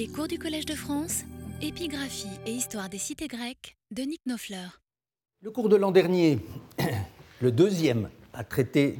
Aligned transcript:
Les 0.00 0.08
cours 0.08 0.28
du 0.28 0.38
Collège 0.38 0.64
de 0.64 0.74
France, 0.74 1.24
épigraphie 1.60 2.40
et 2.46 2.52
histoire 2.52 2.88
des 2.88 2.96
cités 2.96 3.28
grecques 3.28 3.76
de 3.90 4.00
Nick 4.00 4.22
Nofler. 4.24 4.66
Le 5.42 5.50
cours 5.50 5.68
de 5.68 5.76
l'an 5.76 5.90
dernier, 5.90 6.38
le 7.42 7.52
deuxième 7.52 8.08
à 8.32 8.42
traiter 8.42 8.96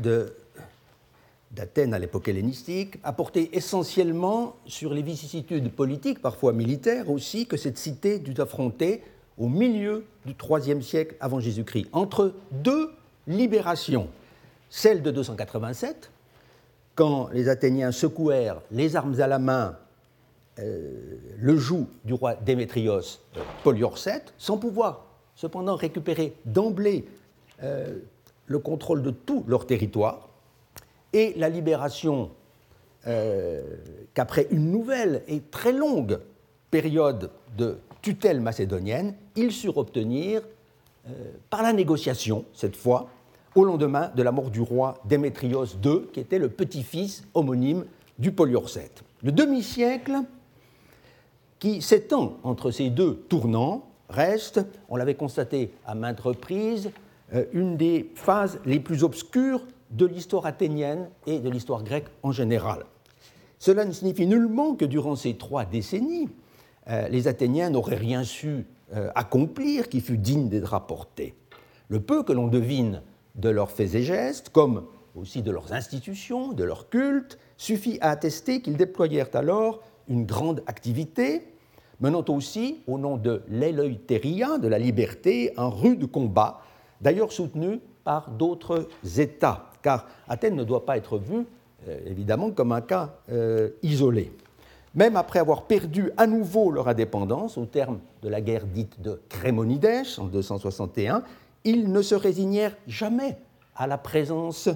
d'Athènes 1.52 1.94
à 1.94 1.98
l'époque 1.98 2.28
hellénistique, 2.28 2.98
a 3.02 3.14
porté 3.14 3.48
essentiellement 3.56 4.56
sur 4.66 4.92
les 4.92 5.00
vicissitudes 5.00 5.72
politiques, 5.72 6.20
parfois 6.20 6.52
militaires 6.52 7.08
aussi, 7.08 7.46
que 7.46 7.56
cette 7.56 7.78
cité 7.78 8.18
dut 8.18 8.38
affronter 8.38 9.02
au 9.38 9.48
milieu 9.48 10.04
du 10.26 10.34
IIIe 10.34 10.82
siècle 10.82 11.16
avant 11.18 11.40
Jésus-Christ, 11.40 11.86
entre 11.92 12.34
deux 12.52 12.90
libérations, 13.26 14.10
celle 14.68 15.00
de 15.00 15.10
287, 15.10 16.10
quand 16.94 17.30
les 17.32 17.48
Athéniens 17.48 17.90
secouèrent 17.90 18.60
les 18.70 18.96
armes 18.96 19.18
à 19.18 19.26
la 19.26 19.38
main 19.38 19.78
le 20.60 21.56
joug 21.56 21.86
du 22.04 22.14
roi 22.14 22.34
Démétrios 22.34 23.20
euh, 23.36 23.40
Poliorcète, 23.62 24.34
sans 24.38 24.58
pouvoir 24.58 25.06
cependant 25.34 25.76
récupérer 25.76 26.34
d'emblée 26.44 27.06
euh, 27.62 27.98
le 28.46 28.58
contrôle 28.58 29.02
de 29.02 29.10
tout 29.10 29.44
leur 29.46 29.66
territoire, 29.66 30.28
et 31.12 31.34
la 31.36 31.48
libération 31.48 32.30
qu'après 34.12 34.46
une 34.50 34.70
nouvelle 34.70 35.22
et 35.26 35.40
très 35.40 35.72
longue 35.72 36.20
période 36.70 37.30
de 37.56 37.78
tutelle 38.02 38.40
macédonienne, 38.40 39.14
ils 39.36 39.52
surent 39.52 39.78
obtenir 39.78 40.42
par 41.48 41.62
la 41.62 41.72
négociation, 41.72 42.44
cette 42.52 42.76
fois, 42.76 43.08
au 43.54 43.64
lendemain 43.64 44.12
de 44.14 44.22
la 44.22 44.32
mort 44.32 44.50
du 44.50 44.60
roi 44.60 44.98
Démétrios 45.06 45.64
II, 45.82 46.08
qui 46.12 46.20
était 46.20 46.38
le 46.38 46.50
petit-fils 46.50 47.24
homonyme 47.34 47.86
du 48.18 48.32
Poliorcète. 48.32 49.02
Le 49.22 49.32
demi-siècle 49.32 50.22
qui 51.60 51.82
s'étend 51.82 52.38
entre 52.42 52.72
ces 52.72 52.90
deux 52.90 53.14
tournants 53.28 53.86
reste, 54.08 54.60
on 54.88 54.96
l'avait 54.96 55.14
constaté 55.14 55.72
à 55.86 55.94
maintes 55.94 56.20
reprises, 56.20 56.90
euh, 57.34 57.44
une 57.52 57.76
des 57.76 58.10
phases 58.16 58.58
les 58.66 58.80
plus 58.80 59.04
obscures 59.04 59.62
de 59.90 60.06
l'histoire 60.06 60.46
athénienne 60.46 61.08
et 61.26 61.38
de 61.38 61.48
l'histoire 61.48 61.84
grecque 61.84 62.08
en 62.22 62.32
général. 62.32 62.84
Cela 63.58 63.84
ne 63.84 63.92
signifie 63.92 64.26
nullement 64.26 64.74
que 64.74 64.84
durant 64.84 65.16
ces 65.16 65.36
trois 65.36 65.64
décennies, 65.64 66.28
euh, 66.88 67.08
les 67.08 67.28
Athéniens 67.28 67.70
n'auraient 67.70 67.96
rien 67.96 68.24
su 68.24 68.66
euh, 68.94 69.10
accomplir 69.14 69.88
qui 69.88 70.00
fût 70.00 70.16
digne 70.16 70.48
d'être 70.48 70.70
rapporté. 70.70 71.34
Le 71.88 72.00
peu 72.00 72.22
que 72.22 72.32
l'on 72.32 72.48
devine 72.48 73.02
de 73.34 73.50
leurs 73.50 73.70
faits 73.70 73.94
et 73.94 74.02
gestes, 74.02 74.48
comme 74.48 74.86
aussi 75.14 75.42
de 75.42 75.50
leurs 75.50 75.72
institutions, 75.72 76.52
de 76.52 76.64
leur 76.64 76.88
culte, 76.88 77.38
suffit 77.56 77.98
à 78.00 78.10
attester 78.10 78.62
qu'ils 78.62 78.76
déployèrent 78.76 79.34
alors 79.34 79.82
une 80.08 80.24
grande 80.24 80.62
activité, 80.66 81.49
menant 82.00 82.24
aussi, 82.28 82.80
au 82.86 82.98
nom 82.98 83.16
de 83.16 83.42
l'éleutéria, 83.48 84.58
de 84.58 84.68
la 84.68 84.78
liberté, 84.78 85.52
un 85.56 85.68
rude 85.68 86.10
combat, 86.10 86.60
d'ailleurs 87.00 87.32
soutenu 87.32 87.80
par 88.04 88.30
d'autres 88.30 88.88
États, 89.18 89.70
car 89.82 90.06
Athènes 90.28 90.56
ne 90.56 90.64
doit 90.64 90.86
pas 90.86 90.96
être 90.96 91.18
vue, 91.18 91.46
euh, 91.88 91.98
évidemment, 92.06 92.50
comme 92.50 92.72
un 92.72 92.80
cas 92.80 93.14
euh, 93.30 93.70
isolé. 93.82 94.32
Même 94.94 95.16
après 95.16 95.38
avoir 95.38 95.64
perdu 95.64 96.10
à 96.16 96.26
nouveau 96.26 96.70
leur 96.70 96.88
indépendance, 96.88 97.56
au 97.56 97.64
terme 97.64 98.00
de 98.22 98.28
la 98.28 98.40
guerre 98.40 98.66
dite 98.66 99.00
de 99.00 99.20
Crémonidès 99.28 100.18
en 100.18 100.24
261, 100.24 101.22
ils 101.64 101.92
ne 101.92 102.02
se 102.02 102.14
résignèrent 102.14 102.76
jamais 102.86 103.36
à 103.76 103.86
la 103.86 103.98
présence 103.98 104.68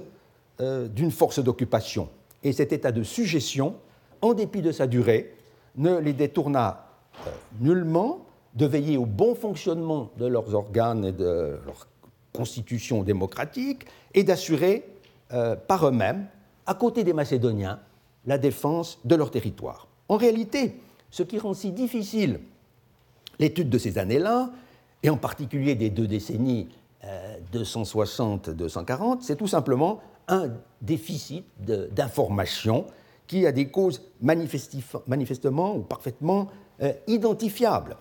euh, 0.61 0.87
d'une 0.87 1.11
force 1.11 1.41
d'occupation. 1.41 2.09
Et 2.43 2.53
cet 2.53 2.73
état 2.73 2.93
de 2.93 3.03
suggestion, 3.03 3.75
en 4.23 4.35
dépit 4.35 4.63
de 4.63 4.71
sa 4.71 4.87
durée, 4.87 5.35
ne 5.77 5.99
les 5.99 6.13
détourna 6.13 6.87
nullement 7.61 8.25
de 8.55 8.67
veiller 8.67 8.97
au 8.97 9.07
bon 9.07 9.35
fonctionnement 9.35 10.11
de 10.19 10.27
leurs 10.27 10.55
organes 10.55 11.05
et 11.05 11.13
de 11.13 11.59
leur 11.67 11.89
constitution 12.33 13.03
démocratique 13.03 13.87
et 14.15 14.25
d'assurer 14.25 14.85
euh, 15.33 15.57
par 15.57 15.87
eux-mêmes, 15.87 16.27
à 16.67 16.75
côté 16.75 17.05
des 17.05 17.13
Macédoniens, 17.13 17.81
la 18.27 18.39
défense 18.39 18.99
de 19.05 19.15
leur 19.15 19.31
territoire. 19.31 19.89
En 20.09 20.17
réalité, 20.17 20.81
ce 21.11 21.23
qui 21.23 21.39
rend 21.39 21.55
si 21.55 21.73
difficile 21.73 22.41
l'étude 23.39 23.71
de 23.71 23.79
ces 23.79 23.99
années-là, 23.99 24.51
et 25.03 25.11
en 25.11 25.17
particulier 25.17 25.75
des 25.75 25.91
deux 25.91 26.07
décennies 26.07 26.69
260-240, 27.53 29.13
euh, 29.13 29.17
c'est 29.21 29.37
tout 29.37 29.47
simplement 29.47 30.01
un 30.29 30.49
déficit 30.81 31.45
d'information 31.59 32.87
qui 33.27 33.47
a 33.47 33.53
des 33.53 33.69
causes 33.69 34.03
manifestement 34.21 35.77
ou 35.77 35.81
parfaitement 35.81 36.49
euh, 36.83 36.93
identifiables. 37.07 37.97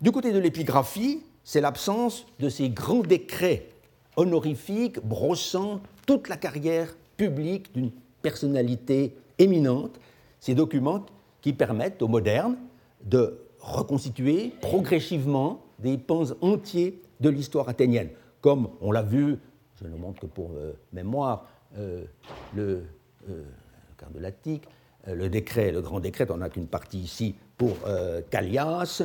Du 0.00 0.12
côté 0.12 0.32
de 0.32 0.38
l'épigraphie, 0.38 1.22
c'est 1.44 1.60
l'absence 1.60 2.26
de 2.38 2.48
ces 2.48 2.70
grands 2.70 3.00
décrets 3.00 3.68
honorifiques 4.16 4.98
brossant 5.00 5.80
toute 6.06 6.28
la 6.28 6.36
carrière 6.36 6.94
publique 7.16 7.72
d'une 7.74 7.90
personnalité 8.22 9.14
éminente, 9.38 9.98
ces 10.40 10.54
documents 10.54 11.04
qui 11.40 11.52
permettent 11.52 12.02
aux 12.02 12.08
modernes 12.08 12.56
de 13.04 13.38
reconstituer 13.60 14.52
progressivement 14.60 15.62
des 15.78 15.98
pans 15.98 16.24
entiers 16.40 17.00
de 17.20 17.28
l'histoire 17.28 17.68
athénienne, 17.68 18.08
comme 18.40 18.68
on 18.80 18.92
l'a 18.92 19.02
vu, 19.02 19.38
je 19.80 19.86
ne 19.86 19.96
montre 19.96 20.20
que 20.20 20.26
pour 20.26 20.50
euh, 20.54 20.72
mémoire, 20.92 21.46
euh, 21.76 22.04
le 22.54 22.84
euh, 23.28 23.42
de 24.12 24.20
l'Attique, 24.20 24.64
le 25.06 25.28
décret, 25.28 25.72
le 25.72 25.80
grand 25.80 26.00
décret, 26.00 26.26
on 26.30 26.36
n'a 26.36 26.48
qu'une 26.48 26.66
partie 26.66 26.98
ici 26.98 27.34
pour 27.56 27.76
Callias, 28.30 29.02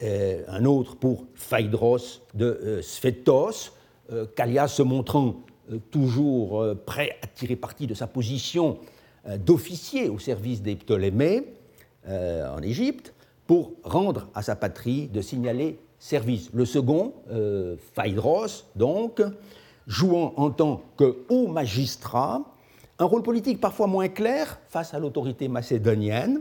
un 0.00 0.64
autre 0.64 0.96
pour 0.96 1.26
Phaedros 1.34 2.22
de 2.34 2.80
Sphétos, 2.82 3.72
Callias 4.34 4.68
se 4.68 4.82
montrant 4.82 5.36
toujours 5.90 6.64
prêt 6.84 7.16
à 7.22 7.26
tirer 7.28 7.56
parti 7.56 7.86
de 7.86 7.94
sa 7.94 8.06
position 8.06 8.78
d'officier 9.38 10.08
au 10.08 10.18
service 10.18 10.62
des 10.62 10.74
Ptolémées 10.76 11.44
en 12.08 12.60
Égypte, 12.62 13.14
pour 13.46 13.72
rendre 13.84 14.28
à 14.34 14.42
sa 14.42 14.56
patrie 14.56 15.08
de 15.08 15.20
signaler 15.20 15.78
service. 15.98 16.50
Le 16.52 16.64
second, 16.64 17.12
euh, 17.30 17.76
Phaedros, 17.94 18.64
donc, 18.76 19.22
jouant 19.86 20.34
en 20.36 20.50
tant 20.50 20.82
que 20.96 21.18
haut 21.28 21.48
magistrat, 21.48 22.42
un 22.98 23.04
rôle 23.04 23.22
politique 23.22 23.60
parfois 23.60 23.86
moins 23.86 24.08
clair 24.08 24.58
face 24.68 24.94
à 24.94 24.98
l'autorité 24.98 25.48
macédonienne, 25.48 26.40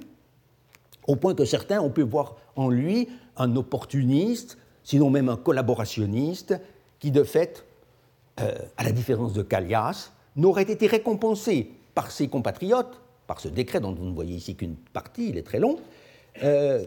au 1.11 1.17
point 1.17 1.35
que 1.35 1.43
certains 1.43 1.81
ont 1.81 1.89
pu 1.89 2.03
voir 2.03 2.37
en 2.55 2.69
lui 2.69 3.09
un 3.35 3.57
opportuniste, 3.57 4.57
sinon 4.81 5.09
même 5.09 5.27
un 5.27 5.35
collaborationniste, 5.35 6.57
qui 6.99 7.11
de 7.11 7.25
fait, 7.25 7.65
euh, 8.39 8.53
à 8.77 8.85
la 8.85 8.93
différence 8.93 9.33
de 9.33 9.41
Callias, 9.41 10.11
n'aurait 10.37 10.71
été 10.71 10.87
récompensé 10.87 11.69
par 11.95 12.11
ses 12.11 12.29
compatriotes, 12.29 13.01
par 13.27 13.41
ce 13.41 13.49
décret 13.49 13.81
dont 13.81 13.93
vous 13.93 14.05
ne 14.05 14.13
voyez 14.13 14.35
ici 14.35 14.55
qu'une 14.55 14.77
partie, 14.93 15.27
il 15.27 15.37
est 15.37 15.43
très 15.43 15.59
long, 15.59 15.79
euh, 16.43 16.85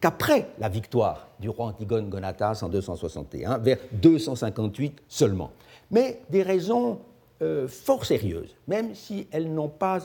qu'après 0.00 0.48
la 0.58 0.70
victoire 0.70 1.28
du 1.38 1.50
roi 1.50 1.66
Antigone 1.66 2.08
Gonatas 2.08 2.60
en 2.62 2.70
261, 2.70 3.58
vers 3.58 3.78
258 3.92 5.02
seulement. 5.06 5.50
Mais 5.90 6.22
des 6.30 6.42
raisons 6.42 7.00
euh, 7.42 7.68
fort 7.68 8.06
sérieuses, 8.06 8.56
même 8.68 8.94
si 8.94 9.26
elles 9.32 9.52
n'ont 9.52 9.68
pas 9.68 9.98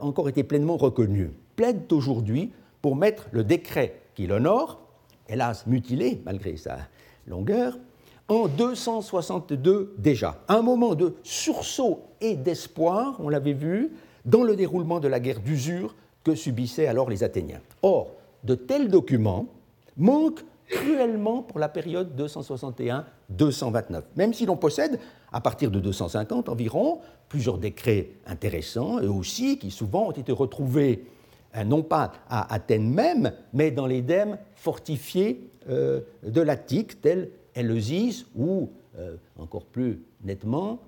encore 0.00 0.28
été 0.28 0.42
pleinement 0.42 0.76
reconnues, 0.76 1.30
plaident 1.60 1.92
aujourd'hui 1.92 2.52
pour 2.80 2.96
mettre 2.96 3.26
le 3.32 3.44
décret 3.44 4.00
qui 4.14 4.26
l'honore, 4.26 4.80
hélas 5.28 5.66
mutilé 5.66 6.22
malgré 6.24 6.56
sa 6.56 6.78
longueur, 7.26 7.76
en 8.28 8.48
262 8.48 9.94
déjà. 9.98 10.38
Un 10.48 10.62
moment 10.62 10.94
de 10.94 11.16
sursaut 11.22 12.00
et 12.22 12.34
d'espoir, 12.34 13.16
on 13.18 13.28
l'avait 13.28 13.52
vu, 13.52 13.90
dans 14.24 14.42
le 14.42 14.56
déroulement 14.56 15.00
de 15.00 15.08
la 15.08 15.20
guerre 15.20 15.40
d'usure 15.40 15.94
que 16.24 16.34
subissaient 16.34 16.86
alors 16.86 17.10
les 17.10 17.24
Athéniens. 17.24 17.60
Or, 17.82 18.12
de 18.42 18.54
tels 18.54 18.88
documents 18.88 19.44
manquent 19.98 20.46
cruellement 20.66 21.42
pour 21.42 21.58
la 21.58 21.68
période 21.68 22.18
261-229, 22.18 24.02
même 24.16 24.32
si 24.32 24.46
l'on 24.46 24.56
possède, 24.56 24.98
à 25.30 25.42
partir 25.42 25.70
de 25.70 25.78
250 25.78 26.48
environ, 26.48 27.00
plusieurs 27.28 27.58
décrets 27.58 28.12
intéressants, 28.26 28.98
et 29.00 29.08
aussi 29.08 29.58
qui 29.58 29.70
souvent 29.70 30.08
ont 30.08 30.12
été 30.12 30.32
retrouvés 30.32 31.04
non 31.64 31.82
pas 31.82 32.12
à 32.28 32.52
Athènes 32.52 32.88
même, 32.88 33.32
mais 33.52 33.70
dans 33.70 33.86
les 33.86 34.02
dèmes 34.02 34.38
fortifiés 34.54 35.48
euh, 35.68 36.00
de 36.22 36.40
l'Attique, 36.40 37.00
tels 37.00 37.30
Éleusis 37.54 38.26
ou, 38.36 38.70
euh, 38.98 39.16
encore 39.38 39.64
plus 39.64 40.00
nettement, 40.22 40.78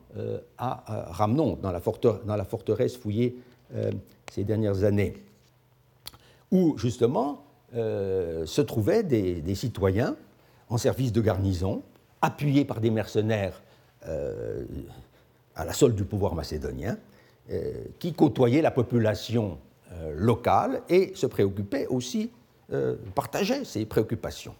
à 0.58 0.84
Ramnon, 1.10 1.58
dans 1.60 1.72
la 1.72 2.44
forteresse 2.44 2.98
fouillée 2.98 3.34
ces 4.30 4.44
dernières 4.44 4.84
années, 4.84 5.14
où 6.50 6.76
justement 6.76 7.42
euh, 7.74 8.44
se 8.44 8.60
trouvaient 8.60 9.02
des, 9.02 9.54
citoyens 9.54 10.14
en 10.68 10.76
service 10.76 11.10
de 11.10 11.22
garnison, 11.22 11.82
appuyés 12.20 12.66
par 12.66 12.80
des 12.80 12.90
mercenaires 12.90 13.62
euh, 14.06 14.64
à 15.56 15.64
la 15.64 15.72
solde 15.72 15.96
du 15.96 16.04
pouvoir 16.04 16.34
macédonien, 16.34 16.98
euh, 17.50 17.72
qui 17.98 18.12
côtoyaient 18.12 18.60
la 18.60 18.70
population 18.70 19.58
locale 20.16 20.82
et 20.88 21.12
se 21.14 21.26
préoccupait 21.26 21.86
aussi, 21.88 22.30
partageait 23.14 23.64
ses 23.64 23.84
préoccupations. 23.84 24.54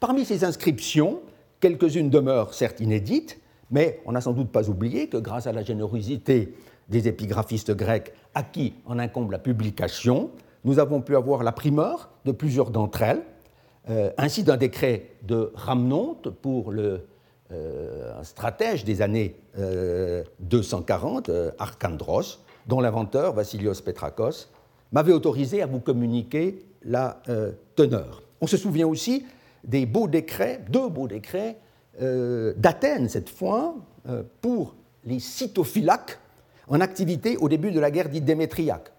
Parmi 0.00 0.24
ces 0.24 0.44
inscriptions, 0.44 1.20
quelques-unes 1.60 2.10
demeurent 2.10 2.54
certes 2.54 2.80
inédites, 2.80 3.40
mais 3.70 4.00
on 4.06 4.12
n'a 4.12 4.20
sans 4.20 4.32
doute 4.32 4.50
pas 4.50 4.68
oublié 4.68 5.08
que 5.08 5.16
grâce 5.16 5.46
à 5.46 5.52
la 5.52 5.62
générosité 5.62 6.54
des 6.88 7.08
épigraphistes 7.08 7.72
grecs 7.72 8.12
à 8.34 8.42
qui 8.42 8.74
en 8.86 8.98
incombe 8.98 9.30
la 9.30 9.38
publication, 9.38 10.30
nous 10.64 10.78
avons 10.78 11.00
pu 11.00 11.16
avoir 11.16 11.42
la 11.42 11.52
primeur 11.52 12.10
de 12.24 12.32
plusieurs 12.32 12.70
d'entre 12.70 13.02
elles, 13.02 13.22
euh, 13.88 14.10
ainsi 14.18 14.42
d'un 14.42 14.56
décret 14.56 15.10
de 15.22 15.52
Ramnonte 15.54 16.30
pour 16.30 16.72
le 16.72 17.06
euh, 17.52 18.22
stratège 18.24 18.84
des 18.84 19.00
années 19.00 19.36
240, 19.56 21.28
euh, 21.28 21.50
Arcandros, 21.58 22.40
dont 22.66 22.80
l'inventeur, 22.80 23.32
Vassilios 23.32 23.80
Petrakos, 23.84 24.48
m'avait 24.92 25.12
autorisé 25.12 25.62
à 25.62 25.66
vous 25.66 25.80
communiquer 25.80 26.64
la 26.84 27.20
teneur. 27.74 28.22
On 28.40 28.46
se 28.46 28.56
souvient 28.56 28.86
aussi 28.86 29.24
des 29.64 29.86
beaux 29.86 30.08
décrets, 30.08 30.60
deux 30.68 30.88
beaux 30.88 31.08
décrets 31.08 31.56
d'Athènes 32.00 33.08
cette 33.08 33.28
fois, 33.28 33.74
pour 34.40 34.76
les 35.04 35.18
cytophylaques 35.18 36.18
en 36.68 36.80
activité 36.80 37.36
au 37.36 37.48
début 37.48 37.72
de 37.72 37.80
la 37.80 37.90
guerre 37.90 38.08
dite 38.08 38.30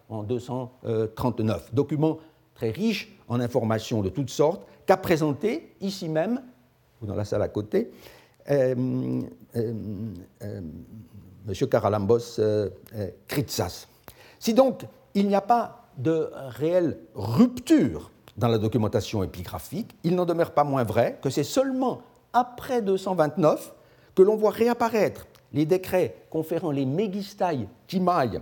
en 0.09 0.23
239. 0.23 1.73
Document 1.73 2.19
très 2.55 2.71
riche 2.71 3.13
en 3.27 3.39
informations 3.39 4.01
de 4.01 4.09
toutes 4.09 4.29
sortes 4.29 4.65
qu'a 4.85 4.97
présenté 4.97 5.73
ici 5.81 6.09
même, 6.09 6.41
ou 7.01 7.05
dans 7.05 7.15
la 7.15 7.25
salle 7.25 7.41
à 7.41 7.49
côté, 7.49 7.91
euh, 8.49 9.21
euh, 9.55 9.73
euh, 10.41 10.61
M. 11.47 11.67
Karalambos 11.69 12.39
Kritsas. 13.27 13.87
Si 14.39 14.53
donc 14.53 14.85
il 15.17 15.27
n'y 15.27 15.35
a 15.35 15.41
pas 15.41 15.87
de 15.97 16.29
réelle 16.49 16.99
rupture 17.15 18.11
dans 18.37 18.47
la 18.47 18.59
documentation 18.59 19.23
épigraphique, 19.23 19.95
il 20.03 20.13
n'en 20.15 20.25
demeure 20.25 20.51
pas 20.51 20.63
moins 20.63 20.83
vrai 20.83 21.17
que 21.23 21.31
c'est 21.31 21.43
seulement 21.43 22.03
après 22.33 22.83
229 22.83 23.73
que 24.13 24.21
l'on 24.21 24.35
voit 24.35 24.51
réapparaître 24.51 25.25
les 25.53 25.65
décrets 25.65 26.13
conférant 26.29 26.69
les 26.69 26.85
mégistai 26.85 27.67
timailles 27.87 28.41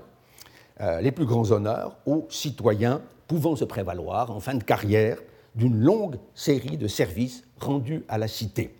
euh, 0.81 0.99
les 0.99 1.13
plus 1.13 1.25
grands 1.25 1.49
honneurs 1.49 1.95
aux 2.05 2.27
citoyens 2.29 3.01
pouvant 3.29 3.55
se 3.55 3.63
prévaloir 3.63 4.31
en 4.31 4.41
fin 4.41 4.55
de 4.55 4.63
carrière 4.63 5.19
d'une 5.55 5.79
longue 5.79 6.17
série 6.33 6.75
de 6.75 6.89
services 6.89 7.45
rendus 7.57 8.03
à 8.09 8.17
la 8.17 8.27
cité. 8.27 8.75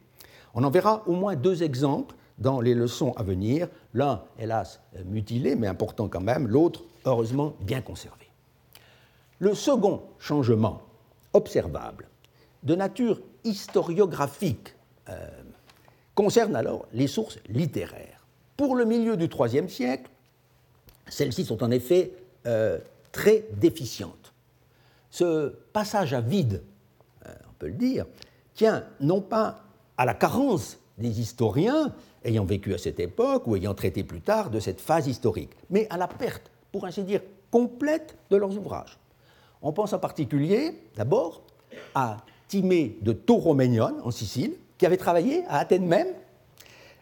On 0.53 0.65
en 0.65 0.69
verra 0.69 1.03
au 1.07 1.13
moins 1.13 1.37
deux 1.37 1.63
exemples 1.63 2.13
dans 2.39 2.59
les 2.59 2.73
leçons 2.73 3.13
à 3.13 3.23
venir, 3.23 3.69
l'un 3.93 4.21
hélas 4.37 4.81
mutilé, 5.05 5.55
mais 5.55 5.67
important 5.67 6.09
quand 6.09 6.19
même, 6.19 6.49
l'autre 6.49 6.83
heureusement 7.05 7.55
bien 7.61 7.81
conservé. 7.81 8.25
Le 9.39 9.53
second 9.53 10.03
changement 10.19 10.81
observable 11.33 12.07
de 12.63 12.75
nature 12.75 13.21
historiographique 13.43 14.75
euh, 15.09 15.27
concerne 16.15 16.55
alors 16.55 16.87
les 16.93 17.07
sources 17.07 17.39
littéraires. 17.49 18.25
Pour 18.57 18.75
le 18.75 18.85
milieu 18.85 19.17
du 19.17 19.25
IIIe 19.25 19.69
siècle, 19.69 20.09
celles-ci 21.07 21.45
sont 21.45 21.63
en 21.63 21.71
effet 21.71 22.13
euh, 22.47 22.79
très 23.11 23.45
déficientes. 23.53 24.33
Ce 25.11 25.49
passage 25.73 26.13
à 26.13 26.21
vide, 26.21 26.63
euh, 27.25 27.33
on 27.49 27.53
peut 27.59 27.67
le 27.67 27.73
dire, 27.73 28.05
tient 28.53 28.85
non 28.99 29.21
pas 29.21 29.63
à 29.97 30.05
la 30.05 30.13
carence 30.13 30.79
des 30.97 31.19
historiens 31.19 31.93
ayant 32.23 32.45
vécu 32.45 32.73
à 32.73 32.77
cette 32.77 32.99
époque 32.99 33.45
ou 33.47 33.55
ayant 33.55 33.73
traité 33.73 34.03
plus 34.03 34.21
tard 34.21 34.49
de 34.49 34.59
cette 34.59 34.81
phase 34.81 35.07
historique, 35.07 35.51
mais 35.69 35.87
à 35.89 35.97
la 35.97 36.07
perte, 36.07 36.49
pour 36.75 36.83
ainsi 36.83 37.03
dire, 37.03 37.21
complète 37.51 38.17
de 38.29 38.35
leurs 38.35 38.57
ouvrages. 38.57 38.99
On 39.61 39.71
pense 39.71 39.93
en 39.93 39.97
particulier, 39.97 40.73
d'abord, 40.97 41.41
à 41.93 42.17
Timée 42.49 42.97
de 43.01 43.13
Tauroménion, 43.13 43.95
en 44.03 44.11
Sicile, 44.11 44.55
qui 44.77 44.85
avait 44.85 44.97
travaillé 44.97 45.45
à 45.47 45.59
Athènes 45.59 45.87
même 45.87 46.09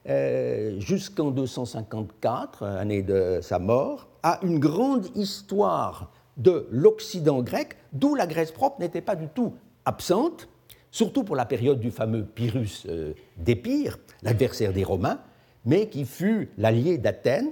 euh, 0.08 0.80
jusqu'en 0.80 1.32
254, 1.32 2.62
année 2.62 3.02
de 3.02 3.40
sa 3.42 3.58
mort, 3.58 4.10
à 4.22 4.38
une 4.44 4.60
grande 4.60 5.08
histoire 5.16 6.12
de 6.38 6.68
l'Occident 6.70 7.42
grec, 7.42 7.76
d'où 7.94 8.14
la 8.14 8.28
Grèce 8.28 8.52
propre 8.52 8.80
n'était 8.80 9.02
pas 9.02 9.16
du 9.16 9.28
tout 9.28 9.56
absente, 9.86 10.50
surtout 10.92 11.24
pour 11.24 11.36
la 11.36 11.46
période 11.46 11.80
du 11.80 11.90
fameux 11.90 12.24
Pyrrhus 12.24 12.84
euh, 12.88 13.14
d'Épire, 13.38 13.98
l'adversaire 14.22 14.72
des 14.72 14.84
Romains, 14.84 15.20
mais 15.66 15.88
qui 15.90 16.06
fut 16.06 16.52
l'allié 16.60 17.00
d'Athènes 17.00 17.50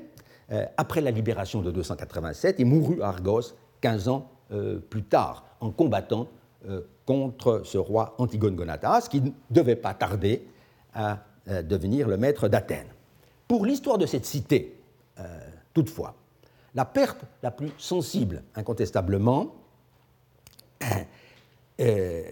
euh, 0.51 0.65
après 0.77 1.01
la 1.01 1.11
libération 1.11 1.61
de 1.61 1.71
287 1.71 2.59
et 2.59 2.65
mourut 2.65 3.01
à 3.01 3.09
Argos 3.09 3.53
15 3.81 4.07
ans 4.09 4.27
plus 4.89 5.03
tard, 5.03 5.45
en 5.61 5.71
combattant 5.71 6.27
contre 7.05 7.61
ce 7.63 7.77
roi 7.77 8.15
Antigone 8.17 8.57
Gonatas, 8.57 9.07
qui 9.09 9.21
ne 9.21 9.29
devait 9.49 9.77
pas 9.77 9.93
tarder 9.93 10.45
à 10.93 11.19
euh, 11.47 11.63
devenir 11.63 12.07
le 12.07 12.17
maître 12.17 12.47
d'Athènes. 12.47 12.93
Pour 13.47 13.65
l'histoire 13.65 13.97
de 13.97 14.05
cette 14.05 14.27
cité, 14.27 14.79
euh, 15.19 15.23
toutefois, 15.73 16.13
la 16.75 16.85
perte 16.85 17.21
la 17.41 17.49
plus 17.49 17.71
sensible, 17.79 18.43
incontestablement, 18.53 19.55
euh, 20.83 22.23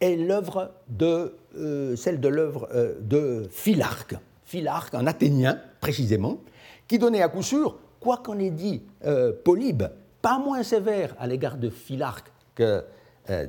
est 0.00 0.16
l'œuvre 0.16 0.72
de, 0.88 1.36
celle 1.96 2.20
de 2.20 2.28
l'œuvre 2.28 2.68
de 3.00 3.46
Philarque, 3.50 4.16
Philarque, 4.44 4.94
un 4.94 5.06
Athénien 5.06 5.60
précisément, 5.80 6.38
qui 6.88 6.98
donnait 6.98 7.22
à 7.22 7.28
coup 7.28 7.42
sûr, 7.42 7.78
quoi 8.00 8.18
qu'en 8.18 8.38
ait 8.38 8.50
dit 8.50 8.82
Polybe, 9.44 9.84
pas 10.22 10.38
moins 10.38 10.62
sévère 10.62 11.14
à 11.18 11.26
l'égard 11.26 11.56
de 11.56 11.70
Philarque 11.70 12.30
que 12.54 12.84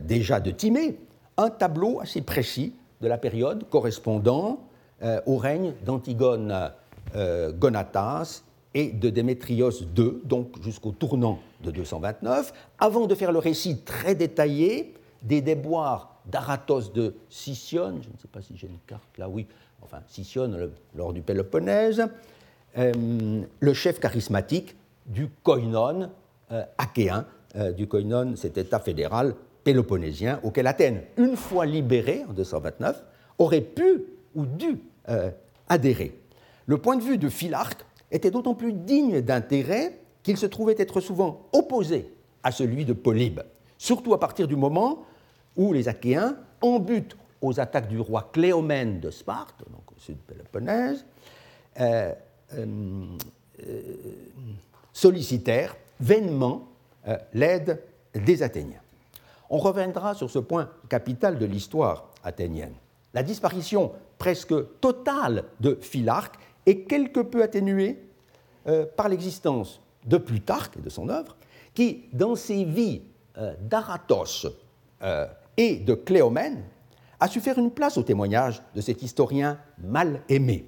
déjà 0.04 0.40
de 0.40 0.52
Timée, 0.52 0.98
un 1.38 1.50
tableau 1.50 2.00
assez 2.00 2.22
précis 2.22 2.74
de 3.02 3.08
la 3.08 3.18
période 3.18 3.70
correspondant 3.70 4.60
euh, 5.04 5.22
au 5.28 5.38
règne 5.38 5.74
d'Antigone 5.86 6.72
euh, 7.16 7.52
Gonatas 7.52 8.44
et 8.74 8.92
de 8.92 9.10
Démétrios 9.10 9.72
II, 9.72 10.22
donc 10.24 10.62
jusqu'au 10.62 10.92
tournant 10.92 11.40
de 11.64 11.72
229, 11.72 12.54
avant 12.80 13.06
de 13.06 13.16
faire 13.16 13.32
le 13.32 13.40
récit 13.40 13.82
très 13.82 14.16
détaillé 14.16 14.94
des 15.22 15.42
déboires 15.42 16.16
d'Aratos 16.26 16.92
de 16.92 17.16
Sicyone, 17.30 18.00
je 18.02 18.10
ne 18.10 18.18
sais 18.20 18.28
pas 18.28 18.42
si 18.42 18.58
j'ai 18.58 18.68
une 18.68 18.80
carte 18.86 19.18
là, 19.18 19.30
oui, 19.30 19.48
enfin 19.82 20.00
Sicyone 20.08 20.72
lors 20.96 21.14
du 21.14 21.22
Péloponnèse, 21.22 22.00
euh, 22.00 22.08
le 22.76 23.74
chef 23.74 24.00
charismatique 24.00 24.76
du 25.06 25.30
koinon 25.44 26.10
achéen, 26.78 27.26
du 27.76 27.88
koinon, 27.88 28.36
cet 28.36 28.58
état 28.58 28.80
fédéral 28.80 29.36
péloponnésien 29.64 30.40
auquel 30.44 30.66
Athènes, 30.66 31.02
une 31.18 31.36
fois 31.36 31.66
libérée 31.66 32.24
en 32.30 32.34
229, 32.34 33.04
aurait 33.38 33.60
pu 33.62 34.06
ou 34.34 34.46
dû 34.46 34.80
euh, 35.10 35.30
adhérer. 35.68 36.18
Le 36.68 36.78
point 36.78 36.96
de 36.96 37.04
vue 37.04 37.18
de 37.18 37.28
Philarque 37.28 37.86
était 38.12 38.32
d'autant 38.32 38.56
plus 38.56 38.72
digne 38.72 39.22
d'intérêt 39.22 40.00
qu'il 40.24 40.38
se 40.38 40.46
trouvait 40.46 40.76
être 40.78 41.02
souvent 41.02 41.48
opposé 41.52 42.10
à 42.44 42.52
celui 42.54 42.86
de 42.86 42.94
Polybe, 42.94 43.42
surtout 43.78 44.14
à 44.14 44.20
partir 44.22 44.48
du 44.48 44.56
moment 44.56 45.06
où 45.58 45.74
les 45.74 45.90
Achéens, 45.90 46.38
en 46.62 46.80
but 46.80 47.18
aux 47.42 47.60
attaques 47.60 47.90
du 47.90 48.00
roi 48.00 48.30
Cléomène 48.32 49.00
de 49.00 49.12
Sparte, 49.12 49.66
donc 49.70 49.92
au 49.92 50.00
sud 50.00 50.18
Péloponnèse, 50.20 51.06
euh, 51.82 51.84
euh, 51.84 52.14
sollicitèrent 54.94 55.76
vainement 56.00 56.68
l'aide 57.34 57.82
des 58.14 58.44
Athéniens. 58.44 58.82
On 59.50 59.58
reviendra 59.58 60.14
sur 60.14 60.30
ce 60.30 60.40
point 60.40 60.70
capital 60.90 61.38
de 61.38 61.46
l'histoire 61.46 62.10
athénienne. 62.24 62.74
La 63.14 63.24
disparition 63.24 63.92
presque 64.18 64.54
totale 64.80 65.46
de 65.60 65.78
Philarque 65.82 66.36
est 66.66 66.82
quelque 66.82 67.22
peu 67.22 67.42
atténuée 67.42 67.98
euh, 68.68 68.86
par 68.96 69.08
l'existence 69.08 69.80
de 70.06 70.18
Plutarque 70.18 70.78
et 70.78 70.82
de 70.82 70.90
son 70.90 71.10
œuvre, 71.10 71.36
qui, 71.74 72.06
dans 72.12 72.36
ses 72.36 72.66
vies 72.66 73.02
euh, 73.38 73.54
d'Aratos 73.62 74.48
euh, 75.02 75.28
et 75.56 75.78
de 75.78 75.94
Cléomène, 75.94 76.64
a 77.20 77.28
su 77.28 77.40
faire 77.40 77.58
une 77.58 77.72
place 77.72 77.98
au 77.98 78.04
témoignage 78.04 78.62
de 78.76 78.82
cet 78.82 79.02
historien 79.02 79.58
mal 79.78 80.22
aimé. 80.30 80.68